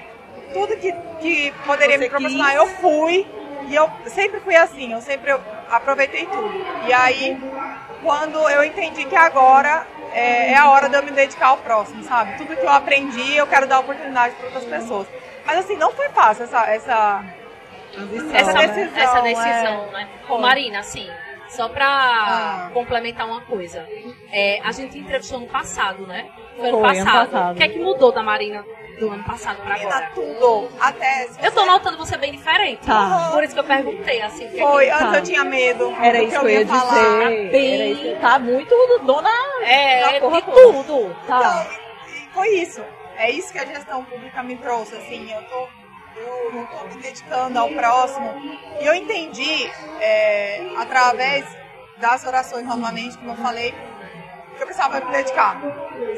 tudo 0.52 0.76
que, 0.76 0.92
que 1.20 1.52
poderia 1.66 1.96
Você 1.98 2.04
me 2.04 2.10
proporcionar, 2.10 2.50
quis. 2.50 2.56
eu 2.58 2.66
fui. 2.68 3.26
E 3.68 3.74
eu 3.74 3.88
sempre 4.06 4.40
fui 4.40 4.56
assim, 4.56 4.92
eu 4.92 5.00
sempre 5.00 5.30
eu 5.30 5.40
aproveitei 5.76 6.26
tudo. 6.26 6.52
E 6.86 6.92
aí, 6.92 7.36
quando 8.02 8.38
eu 8.48 8.62
entendi 8.64 9.04
que 9.04 9.16
agora 9.16 9.86
é, 10.12 10.52
é 10.52 10.56
a 10.56 10.68
hora 10.70 10.88
de 10.88 10.96
eu 10.96 11.02
me 11.02 11.10
dedicar 11.10 11.48
ao 11.48 11.56
próximo, 11.58 12.02
sabe? 12.04 12.36
Tudo 12.38 12.54
que 12.56 12.62
eu 12.64 12.68
aprendi, 12.70 13.36
eu 13.36 13.46
quero 13.46 13.66
dar 13.66 13.80
oportunidade 13.80 14.34
para 14.36 14.46
outras 14.46 14.64
pessoas. 14.64 15.06
Mas 15.46 15.58
assim, 15.58 15.76
não 15.76 15.90
foi 15.92 16.08
fácil 16.10 16.44
essa, 16.44 16.66
essa, 16.66 17.24
essa 17.92 18.38
Essa, 18.38 18.52
decisão. 18.52 18.96
essa 19.02 19.18
é. 19.18 19.22
decisão, 19.22 19.90
né? 19.92 20.08
Ô, 20.28 20.38
Marina, 20.38 20.78
assim, 20.80 21.08
só 21.48 21.68
pra 21.68 21.86
Ah. 21.86 22.70
complementar 22.72 23.26
uma 23.26 23.40
coisa. 23.42 23.86
É, 24.30 24.60
a 24.64 24.72
gente 24.72 24.98
entrevistou 24.98 25.40
no 25.40 25.46
passado, 25.48 26.06
né? 26.06 26.26
Foi 26.56 26.68
ano 26.68 26.78
Foi, 26.80 26.98
ano 26.98 27.04
passado. 27.06 27.30
passado. 27.30 27.52
O 27.52 27.56
que 27.56 27.62
é 27.62 27.68
que 27.68 27.78
mudou 27.78 28.12
da 28.12 28.22
Marina 28.22 28.64
do 28.98 29.10
ano 29.10 29.24
passado 29.24 29.56
pra 29.62 29.74
Menina, 29.74 29.90
agora? 29.96 30.10
tudo. 30.14 30.68
Até. 30.80 31.26
se 31.28 31.44
Eu 31.44 31.50
tô 31.52 31.60
você- 31.60 31.66
notando 31.66 31.96
você 31.96 32.16
bem 32.18 32.32
diferente. 32.32 32.86
Tá. 32.86 33.30
Por 33.32 33.42
isso 33.42 33.54
que 33.54 33.60
eu 33.60 33.64
perguntei, 33.64 34.22
assim. 34.22 34.44
é 34.44 34.48
que- 34.48 34.58
Foi, 34.60 34.90
antes 34.90 35.10
Tá. 35.10 35.16
eu 35.18 35.22
tinha 35.22 35.44
medo. 35.44 35.94
Era 36.00 36.18
do 36.18 36.24
isso 36.24 36.38
que 36.38 36.44
eu 36.44 36.48
ia 36.50 36.58
ia 36.60 36.64
dizer. 36.64 36.78
falar. 36.78 37.28
bem- 37.28 37.92
isso. 37.92 38.20
Tá 38.20 38.38
muito 38.38 39.00
dona 39.04 39.30
É, 39.64 40.12
da 40.12 40.20
porra 40.20 40.42
de 40.42 40.50
tudo. 40.52 41.16
Tá. 41.26 41.66
Então, 41.66 41.76
foi 42.34 42.48
isso. 42.50 42.82
É 43.16 43.30
isso 43.30 43.52
que 43.52 43.58
a 43.58 43.66
gestão 43.66 44.04
pública 44.04 44.42
me 44.42 44.56
trouxe, 44.56 44.94
assim, 44.96 45.30
eu 45.32 45.42
tô, 45.42 45.68
eu 46.20 46.52
não 46.52 46.66
tô 46.66 46.84
me 46.94 47.02
dedicando 47.02 47.58
ao 47.58 47.68
próximo. 47.70 48.34
E 48.80 48.86
eu 48.86 48.94
entendi, 48.94 49.70
é, 50.00 50.60
através 50.78 51.44
das 51.98 52.24
orações, 52.26 52.64
novamente, 52.66 53.16
como 53.18 53.32
eu 53.32 53.36
falei, 53.36 53.74
que 54.56 54.62
eu 54.62 54.66
precisava 54.66 55.00
me 55.00 55.10
dedicar, 55.12 55.60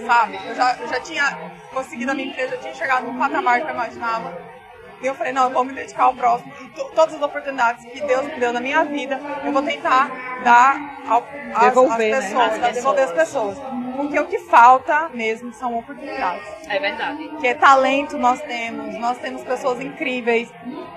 sabe? 0.06 0.38
Eu 0.46 0.54
já, 0.54 0.76
eu 0.80 0.88
já 0.88 1.00
tinha 1.00 1.38
conseguido 1.72 2.10
a 2.10 2.14
minha 2.14 2.28
empresa, 2.28 2.54
eu 2.54 2.60
tinha 2.60 2.74
chegado 2.74 3.04
num 3.06 3.18
patamar 3.18 3.60
que 3.60 3.66
eu 3.66 3.74
imaginava. 3.74 4.54
E 5.02 5.06
eu 5.06 5.14
falei, 5.14 5.32
não, 5.32 5.44
eu 5.44 5.50
vou 5.50 5.64
me 5.64 5.72
dedicar 5.74 6.04
ao 6.04 6.14
próximo. 6.14 6.50
E 6.62 6.68
to- 6.70 6.90
todas 6.94 7.14
as 7.16 7.20
oportunidades 7.22 7.84
que 7.84 8.00
Deus 8.00 8.24
me 8.26 8.36
deu 8.40 8.52
na 8.52 8.60
minha 8.60 8.84
vida, 8.84 9.20
eu 9.44 9.52
vou 9.52 9.62
tentar 9.62 10.08
dar 10.42 10.76
ao, 11.06 11.26
às, 11.54 11.64
Devolver, 11.64 12.14
às 12.14 12.22
né? 12.24 12.28
pessoas, 12.30 12.52
Às 12.54 12.60
tá? 12.60 12.68
devolver 12.70 13.04
as 13.04 13.12
pessoas. 13.12 13.58
Porque 13.96 14.18
o 14.18 14.26
que 14.26 14.38
falta 14.38 15.10
mesmo 15.12 15.52
são 15.52 15.76
oportunidades. 15.78 16.48
É 16.68 16.78
verdade. 16.78 17.28
Que 17.40 17.48
é 17.48 17.54
talento 17.54 18.16
nós 18.16 18.40
temos, 18.42 18.98
nós 18.98 19.18
temos 19.18 19.42
pessoas 19.44 19.80
incríveis, 19.80 20.50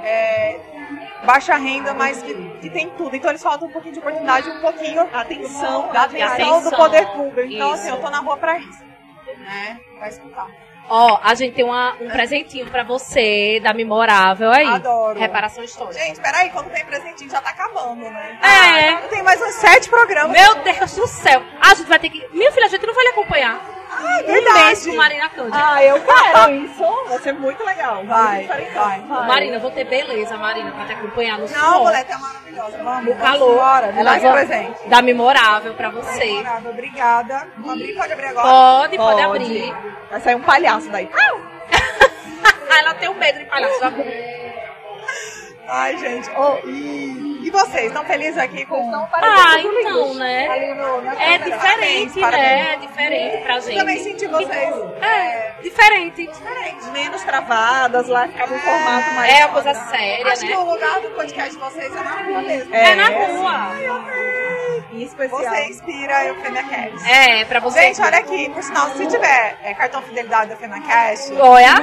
é, 0.04 0.60
baixa 1.26 1.56
renda, 1.56 1.94
mas 1.94 2.22
que, 2.22 2.34
que 2.62 2.70
tem 2.70 2.90
tudo. 2.92 3.16
Então 3.16 3.30
eles 3.32 3.42
faltam 3.44 3.68
um 3.68 3.72
pouquinho 3.72 3.94
de 3.94 4.00
oportunidade, 4.00 4.50
um 4.50 4.60
pouquinho 4.62 5.02
Atenção, 5.14 5.90
da 5.92 6.04
atenção, 6.04 6.38
do 6.62 6.68
atenção. 6.68 6.72
poder 6.78 7.06
público. 7.08 7.52
Então, 7.54 7.74
Isso. 7.74 7.82
assim, 7.82 7.90
eu 7.90 7.98
tô 8.02 8.10
na 8.10 8.20
rua 8.20 8.38
pra 8.38 8.58
isso. 8.60 8.84
Né? 9.40 9.80
Pra 9.98 10.08
escutar. 10.10 10.48
Ó, 10.90 11.20
a 11.22 11.36
gente 11.36 11.54
tem 11.54 11.66
uma- 11.66 11.96
um 12.00 12.08
presentinho 12.10 12.66
pra 12.68 12.82
você 12.84 13.60
da 13.62 13.74
Memorável 13.74 14.50
aí. 14.52 14.66
Adoro. 14.68 15.20
Reparação 15.20 15.62
histórica. 15.64 16.00
Gente, 16.02 16.22
peraí, 16.22 16.50
quando 16.50 16.70
tem 16.72 16.86
presentinho 16.86 17.30
já 17.30 17.42
tá 17.42 17.50
acabando, 17.50 18.02
né? 18.10 18.40
É. 18.42 18.94
Eu 19.04 19.10
tenho 19.10 19.26
mais 19.26 19.42
uns 19.42 19.54
sete 19.56 19.90
programas. 19.90 20.32
Meu 20.32 20.56
Deus 20.64 20.96
do 20.96 21.06
céu. 21.08 21.44
A 21.62 21.74
gente 21.74 21.88
vai 21.88 22.00
ter 22.00 22.10
que. 22.10 22.26
Minha 22.32 22.52
filha, 22.54 22.68
a 22.68 22.70
gente 22.70 22.86
não 22.88 22.94
vai 22.94 23.04
lhe 23.04 23.10
acompanhar. 23.12 23.60
Ah, 23.90 24.20
Um 24.28 24.54
mês 24.54 24.86
com. 24.86 24.96
Marina 24.96 25.30
Cândido. 25.30 25.58
Ah, 25.58 25.84
eu 25.84 26.02
quero 26.02 26.52
isso. 26.56 26.84
Vai 27.08 27.20
ser 27.20 27.34
muito 27.34 27.64
legal. 27.64 28.04
Vai, 28.06 28.38
Muito 28.38 28.42
diferente. 28.48 28.74
vai. 28.74 29.00
Marina, 29.28 29.60
vou 29.60 29.72
ter 29.72 29.84
beleza, 29.86 30.38
Marina, 30.38 30.72
pra 30.72 30.86
te 30.86 30.94
acompanhar 30.94 31.38
no 31.40 31.48
Não, 31.50 31.74
suor. 31.74 31.84
mulher, 31.86 32.04
tá 32.06 32.18
maravilhosa. 32.18 32.78
Vamos, 32.84 33.06
No 33.06 33.16
calor. 33.16 33.56
Bora, 33.56 33.94
Ela 33.98 34.18
vai- 34.20 34.32
presente. 34.46 34.88
Da 34.88 35.02
Memorável 35.02 35.74
pra 35.74 35.90
você. 35.90 36.26
Memorável, 36.26 36.72
Obrigada. 36.72 37.48
Vamos 37.58 37.72
abrir? 37.82 37.94
Pode 37.96 38.14
abrir 38.14 38.26
agora? 38.28 38.48
Pode, 38.48 38.98
pode, 38.98 39.22
abrir. 39.22 39.76
Vai 40.12 40.22
sair 40.22 40.36
um 40.36 40.42
palhaço 40.42 40.90
daí. 40.90 41.10
Ah, 41.14 42.80
ela 42.80 42.94
tem 42.96 43.10
um 43.10 43.14
medo 43.16 43.40
de 43.40 43.46
palhaço. 43.46 43.80
Já... 43.80 43.92
Ai, 45.68 45.98
gente. 45.98 46.30
Oh, 46.38 46.58
e, 46.68 47.46
e 47.46 47.50
vocês, 47.50 47.88
estão 47.88 48.06
felizes 48.06 48.38
aqui 48.38 48.66
com... 48.66 48.94
Ah, 49.14 49.56
então, 49.60 50.14
né? 50.14 50.76
No, 50.76 51.10
É 51.20 51.38
diferente, 51.38 52.20
né? 52.20 52.74
É 52.74 52.76
diferente 52.78 53.38
pra 53.44 53.60
gente. 53.60 53.72
Eu 53.74 53.80
também 53.80 54.04
senti 54.04 54.28
vocês. 54.28 54.76
É, 55.02 55.56
diferente. 55.62 56.30
Menos 56.92 57.22
travadas, 57.24 58.08
lá 58.08 58.28
ficava 58.28 58.54
um 58.54 58.60
formato 58.60 59.12
mais. 59.14 59.34
É 59.34 59.46
uma 59.46 59.54
coisa 59.54 59.74
séria, 59.74 60.28
Acho 60.32 60.42
que 60.42 60.50
né? 60.50 60.58
o 60.58 60.72
lugar 60.72 61.02
do 61.02 61.10
podcast 61.10 61.52
de 61.52 61.58
vocês 61.58 61.96
é 61.96 62.00
na 62.04 62.24
rua 62.24 62.42
mesmo. 62.42 62.76
É 62.76 62.96
na 62.96 63.08
rua. 63.10 64.08
Em 64.94 65.04
especial. 65.04 65.42
Você 65.42 65.66
inspira 65.70 66.26
eu, 66.26 66.36
FenaCast. 66.42 67.10
É, 67.10 67.46
pra 67.46 67.60
você. 67.60 67.82
Gente, 67.82 68.02
olha 68.02 68.18
aqui, 68.18 68.50
por 68.50 68.64
sinal, 68.64 68.90
se 68.92 69.06
tiver 69.08 69.58
é, 69.64 69.74
cartão 69.74 70.02
fidelidade 70.02 70.50
da 70.50 70.56
FenaCast, 70.56 71.34
Olha, 71.40 71.76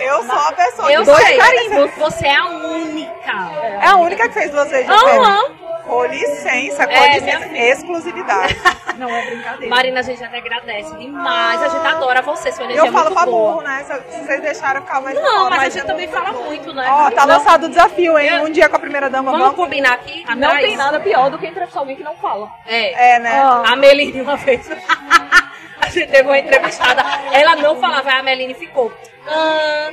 eu 0.00 0.22
sou 0.24 0.38
a 0.38 0.52
pessoa 0.52 0.92
eu 0.92 1.04
que 1.04 1.14
sei. 1.14 1.88
Você 1.98 2.26
é 2.26 2.36
a 2.36 2.46
única. 2.46 2.95
É 3.02 3.86
a 3.86 3.96
única 3.96 4.28
que 4.28 4.34
fez 4.34 4.50
duas 4.50 4.70
vezes 4.70 4.88
Aham. 4.88 5.40
fé. 5.40 5.66
Com 5.86 6.04
licença, 6.06 6.84
com 6.84 6.92
É, 6.92 7.18
licença. 7.20 7.46
Exclusividade. 7.56 8.56
Não 8.98 9.08
é 9.14 9.24
brincadeira. 9.26 9.68
Marina, 9.72 10.00
a 10.00 10.02
gente 10.02 10.24
até 10.24 10.38
agradece 10.38 10.96
demais. 10.96 11.62
A 11.62 11.68
gente 11.68 11.86
adora 11.86 12.22
você, 12.22 12.50
sua 12.50 12.64
energia 12.64 12.86
eu 12.86 12.92
falo 12.92 13.10
é 13.10 13.12
pra 13.12 13.22
muito 13.22 13.30
boa. 13.36 13.52
burro, 13.52 13.62
né? 13.62 13.84
Se, 13.84 14.18
vocês 14.24 14.40
deixaram 14.42 14.80
eu 14.80 14.86
ficar 14.86 15.00
mais 15.00 15.14
Não, 15.14 15.42
fora, 15.44 15.56
mas 15.56 15.60
a 15.60 15.78
gente 15.78 15.86
também 15.86 16.08
muito 16.08 16.18
fala 16.24 16.32
bom. 16.36 16.44
muito, 16.44 16.72
né? 16.74 16.86
Ó, 16.90 17.10
tá 17.10 17.24
Não- 17.26 17.36
lançado 17.36 17.64
o 17.66 17.68
desafio, 17.68 18.18
hein? 18.18 18.40
Um 18.40 18.50
dia 18.50 18.68
com 18.68 18.74
a 18.76 18.78
primeira 18.80 19.08
dama, 19.08 19.30
Vamos 19.30 19.46
vamos. 19.48 19.56
combinar 19.60 19.92
aqui? 19.92 20.24
Não 20.34 20.48
atrás? 20.48 20.66
tem 20.66 20.76
nada 20.76 20.98
pior 20.98 21.30
do 21.30 21.38
que 21.38 21.46
entrevistar 21.46 21.78
alguém 21.80 21.94
que 21.94 22.02
não 22.02 22.16
fala. 22.16 22.48
É. 22.66 23.14
É, 23.14 23.18
né? 23.20 23.42
Ó. 23.44 23.64
A 23.72 23.76
Meline 23.76 24.22
uma 24.22 24.36
vez. 24.36 24.68
a 25.80 25.88
gente 25.88 26.10
teve 26.10 26.26
uma 26.28 26.38
entrevistada. 26.38 27.04
Ela 27.32 27.54
não 27.56 27.76
falava, 27.80 28.10
a 28.10 28.22
Meline 28.24 28.54
ficou. 28.54 28.92
Ah, 29.28 29.90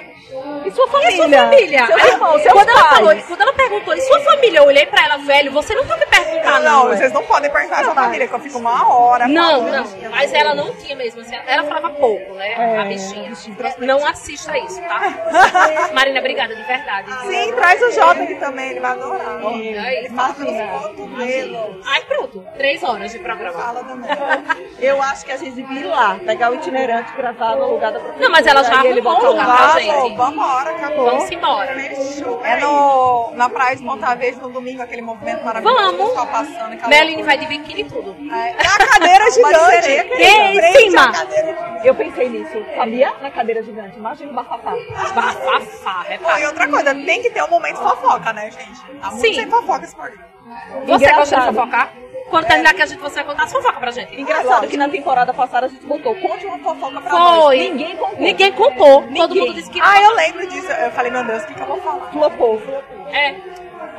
E 0.66 0.72
sua 0.72 0.86
e 0.86 0.90
família? 0.90 1.16
sua 1.18 1.30
família? 1.30 1.86
Seus 1.88 2.02
Aí, 2.02 2.10
irmãos, 2.12 2.42
seus 2.42 2.54
quando, 2.54 2.70
ela 2.70 2.84
falou, 2.90 3.16
quando 3.28 3.42
ela 3.42 3.54
perguntou, 3.54 3.94
e 3.94 4.02
sua 4.02 4.20
família? 4.22 4.60
Eu 4.60 4.66
olhei 4.66 4.86
pra 4.86 5.04
ela, 5.06 5.18
velho, 5.18 5.52
você 5.52 5.76
não 5.76 5.84
vai 5.84 6.00
me 6.00 6.06
perguntar, 6.06 6.60
não, 6.62 6.86
não. 6.86 6.96
vocês 6.96 7.12
não 7.12 7.24
podem 7.24 7.52
perguntar 7.52 7.82
a 7.82 7.84
sua 7.84 7.96
família, 7.96 8.28
que 8.28 8.34
eu 8.34 8.40
fico 8.40 8.58
uma 8.60 8.88
hora. 8.88 9.28
Não, 9.28 9.64
não, 9.64 9.86
mas 10.12 10.34
ela 10.34 10.56
não 10.56 10.74
tinha 10.76 10.96
mesmo, 10.96 11.22
assim, 11.22 11.36
ela 11.46 11.64
falava 11.64 11.90
pouco, 11.92 12.34
né, 12.36 12.52
É, 12.54 12.80
a 12.80 12.86
bichinha. 12.86 13.32
Não 13.80 14.06
assista 14.06 14.58
isso, 14.58 14.82
tá? 14.82 15.02
Marina, 15.94 16.20
obrigada, 16.20 16.56
de 16.56 16.64
verdade. 16.64 17.12
Sim, 17.28 17.52
traz 17.54 17.82
o 17.82 17.92
Jota 17.92 18.24
aqui 18.24 18.36
também, 18.36 18.72
ele 18.72 18.80
vai 18.80 18.92
adorar. 18.92 19.40
Aí, 19.46 19.96
Ele 19.98 20.10
fala 20.10 20.34
pelos 20.34 20.54
cotovelos. 20.82 21.82
Ai, 21.86 22.02
pronto, 22.06 22.46
três 22.58 22.84
horas 22.84 23.12
de 23.12 23.20
programa. 23.20 23.58
Fala 23.60 23.84
também. 23.84 24.10
Eu 24.80 25.02
acho 25.02 25.26
que 25.26 25.32
a 25.32 25.38
gente 25.38 25.54
devia 25.56 25.80
ir 25.82 25.84
lá, 25.86 26.20
pegar 26.26 26.52
o 26.52 26.56
itinerante 26.56 27.12
e 27.14 27.18
gravar 27.18 27.56
no 27.56 27.72
lugar 27.74 27.92
da. 27.92 28.00
Não, 28.00 28.30
mas 28.30 28.46
ela 28.48 28.64
já 28.64 28.84
e 28.84 28.92
arrumou 28.92 29.23
botar 29.24 29.30
o 29.30 29.32
lugar 29.32 29.48
lá. 29.48 29.56
pra 29.56 29.68
Vamos, 29.68 30.04
gente. 30.04 30.18
vambora, 30.18 30.70
acabou. 30.72 31.06
Vamos 31.06 31.32
embora. 31.32 31.72
É 32.44 32.60
no, 32.60 33.32
na 33.36 33.50
Praia 33.50 33.76
de 33.76 33.84
Ponta 33.84 34.16
Verde, 34.16 34.40
no 34.42 34.50
domingo, 34.50 34.82
aquele 34.82 35.02
movimento 35.02 35.44
maravilhoso. 35.44 35.78
Vamos. 35.82 36.02
o 36.02 36.08
pessoal 36.08 36.28
passando. 36.28 36.88
Meline 36.88 37.24
vai 37.24 37.38
de 37.38 37.46
biquíni 37.48 37.82
e 37.82 37.86
tudo. 37.86 38.16
É, 38.32 38.54
na 38.64 38.86
cadeira 38.88 39.32
gigante. 39.32 39.82
sereia, 39.84 40.04
Que 40.06 40.24
em 40.24 40.90
cima. 40.90 41.12
Eu 41.84 41.96
pensei 41.96 42.30
nisso, 42.30 42.66
sabia? 42.76 43.14
Na 43.22 43.32
cadeira 43.32 43.62
gigante. 43.64 43.98
Imagina 43.98 44.32
o 44.32 44.36
bafafá. 44.36 44.74
Bafafá, 45.14 46.06
Pô, 46.22 46.38
e 46.38 46.46
outra 46.46 46.68
coisa, 46.70 46.94
tem 46.94 47.22
que 47.22 47.30
ter 47.30 47.44
um 47.44 47.50
momento 47.50 47.78
fofoca, 47.78 48.32
né, 48.34 48.50
gente? 48.52 48.82
Tá 49.02 49.12
muito 49.12 49.22
Sim. 49.28 49.34
sem 49.34 49.50
fofoca 49.50 49.84
esse 49.86 49.96
programa. 49.96 50.26
Você 50.86 51.12
gosta 51.14 51.40
de 51.40 51.46
fofocar? 51.48 51.94
Quando 52.30 52.48
terminar 52.48 52.72
aqui, 52.72 52.82
a 52.82 52.86
gente 52.86 53.00
você 53.00 53.16
vai 53.16 53.26
contar 53.26 53.44
as 53.44 53.52
fofocas 53.52 53.78
pra 53.80 53.92
gente. 53.92 54.20
Engraçado 54.20 54.68
que 54.68 54.78
na 54.78 54.90
temporada 54.90 55.34
passada 55.34 55.68
a 55.68 55.70
gente 55.70 55.86
botou 55.86 56.16
conte 56.16 56.46
uma 56.46 56.58
fofoca 56.60 57.00
pra 57.02 57.10
Foi. 57.12 57.20
nós. 57.20 57.60
Ninguém 57.60 57.96
contou. 57.98 58.20
Ninguém 58.20 58.52
contou. 58.54 59.02
Todo 59.04 59.12
Ninguém. 59.12 59.40
mundo 59.48 59.54
disse 59.54 59.70
que 59.70 59.80
Ah, 59.82 60.02
eu 60.02 60.16
lembro 60.16 60.48
disso. 60.48 60.72
Eu 60.72 60.92
falei, 60.92 61.12
meu 61.12 61.24
Deus, 61.24 61.44
o 61.44 61.48
que, 61.48 61.54
que 61.54 61.62
eu 61.62 61.66
vou 61.68 61.82
falar? 61.82 62.12
Tua 62.12 62.30
povo. 62.32 62.72
É. 63.12 63.36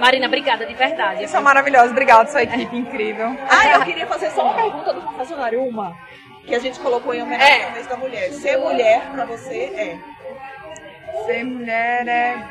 Marina, 0.01 0.27
obrigada, 0.27 0.67
de 0.67 0.75
verdade. 0.75 1.19
Vocês 1.19 1.31
são 1.31 1.43
maravilhosos. 1.43 1.93
Obrigada, 1.93 2.29
sua 2.29 2.43
equipe 2.43 2.77
incrível. 2.77 3.37
Ah, 3.49 3.75
eu 3.79 3.83
queria 3.85 4.07
fazer 4.07 4.31
só 4.33 4.43
uma 4.43 4.55
pergunta 4.55 4.93
do 4.93 5.01
confessionário, 5.03 5.63
uma. 5.63 5.97
Que 6.45 6.55
a 6.55 6.59
gente 6.59 6.81
colocou 6.81 7.15
em 7.15 7.23
homenagem 7.23 7.61
É. 7.63 7.65
ao 7.67 7.71
mês 7.73 7.87
da 7.87 7.97
mulher. 7.97 8.31
Ser 8.33 8.57
mulher 8.59 9.01
pra 9.13 9.25
você 9.25 9.57
é. 9.77 9.99
Ser 11.27 11.45
mulher 11.45 12.09
é. 12.09 12.45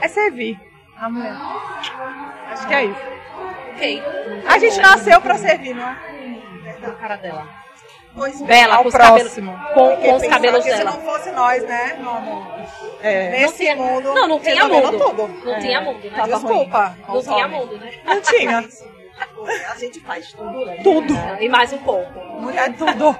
É 0.00 0.08
servir 0.08 0.58
a 1.02 1.08
mulher. 1.10 1.36
Acho 2.50 2.66
que 2.68 2.74
é 2.74 2.84
isso. 2.84 3.00
Ok. 3.74 4.02
A 4.46 4.58
gente 4.58 4.78
nasceu 4.80 5.20
pra 5.20 5.38
servir, 5.38 5.74
não 5.74 5.88
é? 5.88 5.96
A 6.86 6.90
cara 6.92 7.16
dela. 7.16 7.46
Pois 8.14 8.42
Bela, 8.42 8.74
ao 8.76 8.82
com 8.82 8.88
os 8.88 8.94
próximo. 8.94 9.52
cabelos. 9.52 9.72
Com, 9.72 9.96
com 9.96 10.16
os 10.16 10.26
cabelos 10.26 10.64
que 10.64 10.70
se 10.70 10.76
dela. 10.78 10.90
não 10.90 11.00
fosse 11.00 11.30
nós, 11.30 11.62
né, 11.64 11.96
meu 11.98 12.10
amor? 12.10 12.46
É. 13.00 13.30
Nesse 13.30 13.56
tinha- 13.56 13.74
mundo. 13.76 14.12
Não, 14.14 14.28
não 14.28 14.38
tinha 14.38 14.54
resolvendo 14.66 14.98
mundo. 14.98 15.40
Não 15.44 15.54
É. 15.54 15.58
tinha 15.60 15.80
mundo, 15.80 16.10
né? 16.10 16.22
Desculpa. 16.26 16.96
Não 17.08 17.22
tinha 17.22 17.48
mundo, 17.48 17.78
né? 17.78 17.90
Não 18.04 18.20
tinha. 18.20 18.68
A 19.70 19.78
gente 19.78 20.00
faz 20.00 20.32
tudo, 20.32 20.64
né? 20.64 20.76
Tudo. 20.82 21.14
E 21.40 21.48
mais 21.48 21.72
um 21.72 21.78
pouco. 21.78 22.18
Mulher, 22.40 22.72
tudo. 22.76 23.16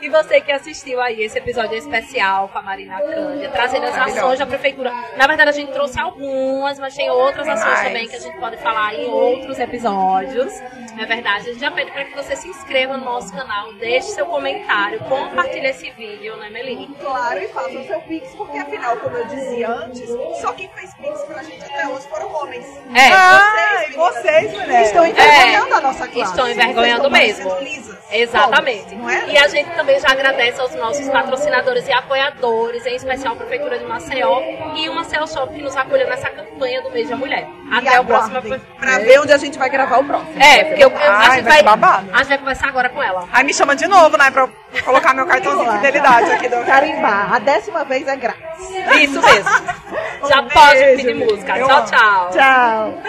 E 0.00 0.08
você 0.08 0.40
que 0.40 0.50
assistiu 0.52 1.00
aí 1.00 1.22
esse 1.22 1.38
episódio 1.38 1.76
especial 1.76 2.48
com 2.48 2.58
a 2.58 2.62
Marina 2.62 3.00
Cândia, 3.00 3.50
trazendo 3.50 3.84
as 3.86 3.96
ações 3.96 4.38
da 4.38 4.46
prefeitura. 4.46 4.92
Na 5.16 5.26
verdade, 5.26 5.50
a 5.50 5.52
gente 5.52 5.72
trouxe 5.72 5.98
algumas, 6.00 6.78
mas 6.78 6.94
tem 6.94 7.10
outras 7.10 7.44
Tem 7.44 7.52
ações 7.54 7.72
mais. 7.74 7.86
também 7.86 8.08
que 8.08 8.16
a 8.16 8.20
gente 8.20 8.38
pode 8.38 8.56
falar 8.58 8.94
em 8.94 9.06
outros 9.06 9.58
episódios. 9.58 10.52
É 10.98 11.04
verdade? 11.04 11.50
A 11.50 11.52
gente 11.52 11.60
já 11.60 11.70
pede 11.70 11.90
para 11.90 12.04
que 12.04 12.14
você 12.16 12.34
se 12.36 12.48
inscreva 12.48 12.96
no 12.96 13.04
nosso 13.04 13.32
canal, 13.32 13.72
deixe 13.74 14.08
seu 14.08 14.26
comentário, 14.26 14.98
compartilhe 15.00 15.66
esse 15.66 15.90
vídeo, 15.90 16.36
né, 16.36 16.48
Meline? 16.50 16.88
Claro, 17.00 17.38
e 17.38 17.48
faça 17.48 17.78
o 17.78 17.86
seu 17.86 18.00
pix, 18.02 18.34
porque 18.34 18.58
afinal, 18.58 18.96
como 18.96 19.16
eu 19.16 19.26
dizia 19.26 19.68
antes, 19.68 20.08
só 20.40 20.52
quem 20.54 20.68
fez 20.70 20.94
pix 20.94 21.22
pra 21.24 21.42
gente 21.42 21.62
até 21.64 21.86
hoje 21.88 22.08
foram 22.08 22.32
homens. 22.34 22.64
É. 22.94 23.12
Ah, 23.12 23.84
e 23.88 23.92
vocês, 23.92 24.52
mulheres. 24.52 24.88
Estão 24.88 25.06
envergonhando 25.26 25.74
a 25.74 25.80
nossa 25.80 26.08
classe. 26.08 26.30
Estão 26.30 26.50
envergonhando 26.50 27.10
mesmo. 27.10 27.56
Exatamente. 28.10 28.94
É? 28.94 29.30
E 29.32 29.38
a 29.38 29.48
gente 29.48 29.70
também 29.70 29.98
já 30.00 30.10
agradece 30.10 30.60
aos 30.60 30.74
nossos 30.74 31.08
patrocinadores 31.08 31.86
e 31.88 31.92
apoiadores, 31.92 32.86
em 32.86 32.94
especial 32.94 33.34
a 33.34 33.36
Prefeitura 33.36 33.78
de 33.78 33.84
Maceió 33.84 34.40
e 34.76 34.88
o 34.88 34.94
Maceió 34.94 35.26
Shop 35.26 35.52
que 35.52 35.60
nos 35.62 35.76
acolheu 35.76 36.08
nessa 36.08 36.30
campanha 36.30 36.80
do 36.82 36.90
mês 36.90 37.08
da 37.08 37.16
mulher. 37.16 37.48
E 37.70 37.74
Até 37.78 38.00
o 38.00 38.04
próximo. 38.04 38.40
Pra 38.78 38.98
ver 38.98 39.20
onde 39.20 39.32
a 39.32 39.36
gente 39.38 39.58
vai 39.58 39.68
gravar 39.68 39.98
o 39.98 40.04
próximo. 40.04 40.40
É, 40.40 40.64
porque 40.64 40.84
eu, 40.84 40.90
eu- 40.90 40.96
a, 41.10 41.18
Ai, 41.18 41.30
gente 41.36 41.44
vai 41.44 41.62
babado. 41.62 42.08
a 42.12 42.18
gente 42.18 42.28
vai 42.28 42.38
conversar 42.38 42.68
agora 42.68 42.88
com 42.88 43.02
ela. 43.02 43.24
Aí 43.32 43.44
me 43.44 43.52
chama 43.52 43.74
de 43.74 43.86
novo, 43.86 44.16
né, 44.16 44.30
pra 44.30 44.42
eu 44.42 44.82
colocar 44.84 45.12
meu 45.14 45.26
cartãozinho 45.26 45.70
de 45.70 45.76
fidelidade 45.76 46.30
aqui 46.32 46.48
do 46.48 46.64
Carimbar. 46.64 47.34
A 47.34 47.38
décima 47.40 47.84
vez 47.84 48.06
é 48.06 48.16
grátis. 48.16 48.44
Isso 49.00 49.20
mesmo. 49.20 49.50
Já 50.28 50.40
Um 50.40 50.48
pode 50.48 50.78
beijo, 50.78 50.96
pedir 50.96 51.14
música. 51.14 51.56
eu 51.58 51.66
Tchau, 51.66 51.76
amo. 51.78 51.86
tchau. 51.86 52.30
Tchau. 52.30 53.02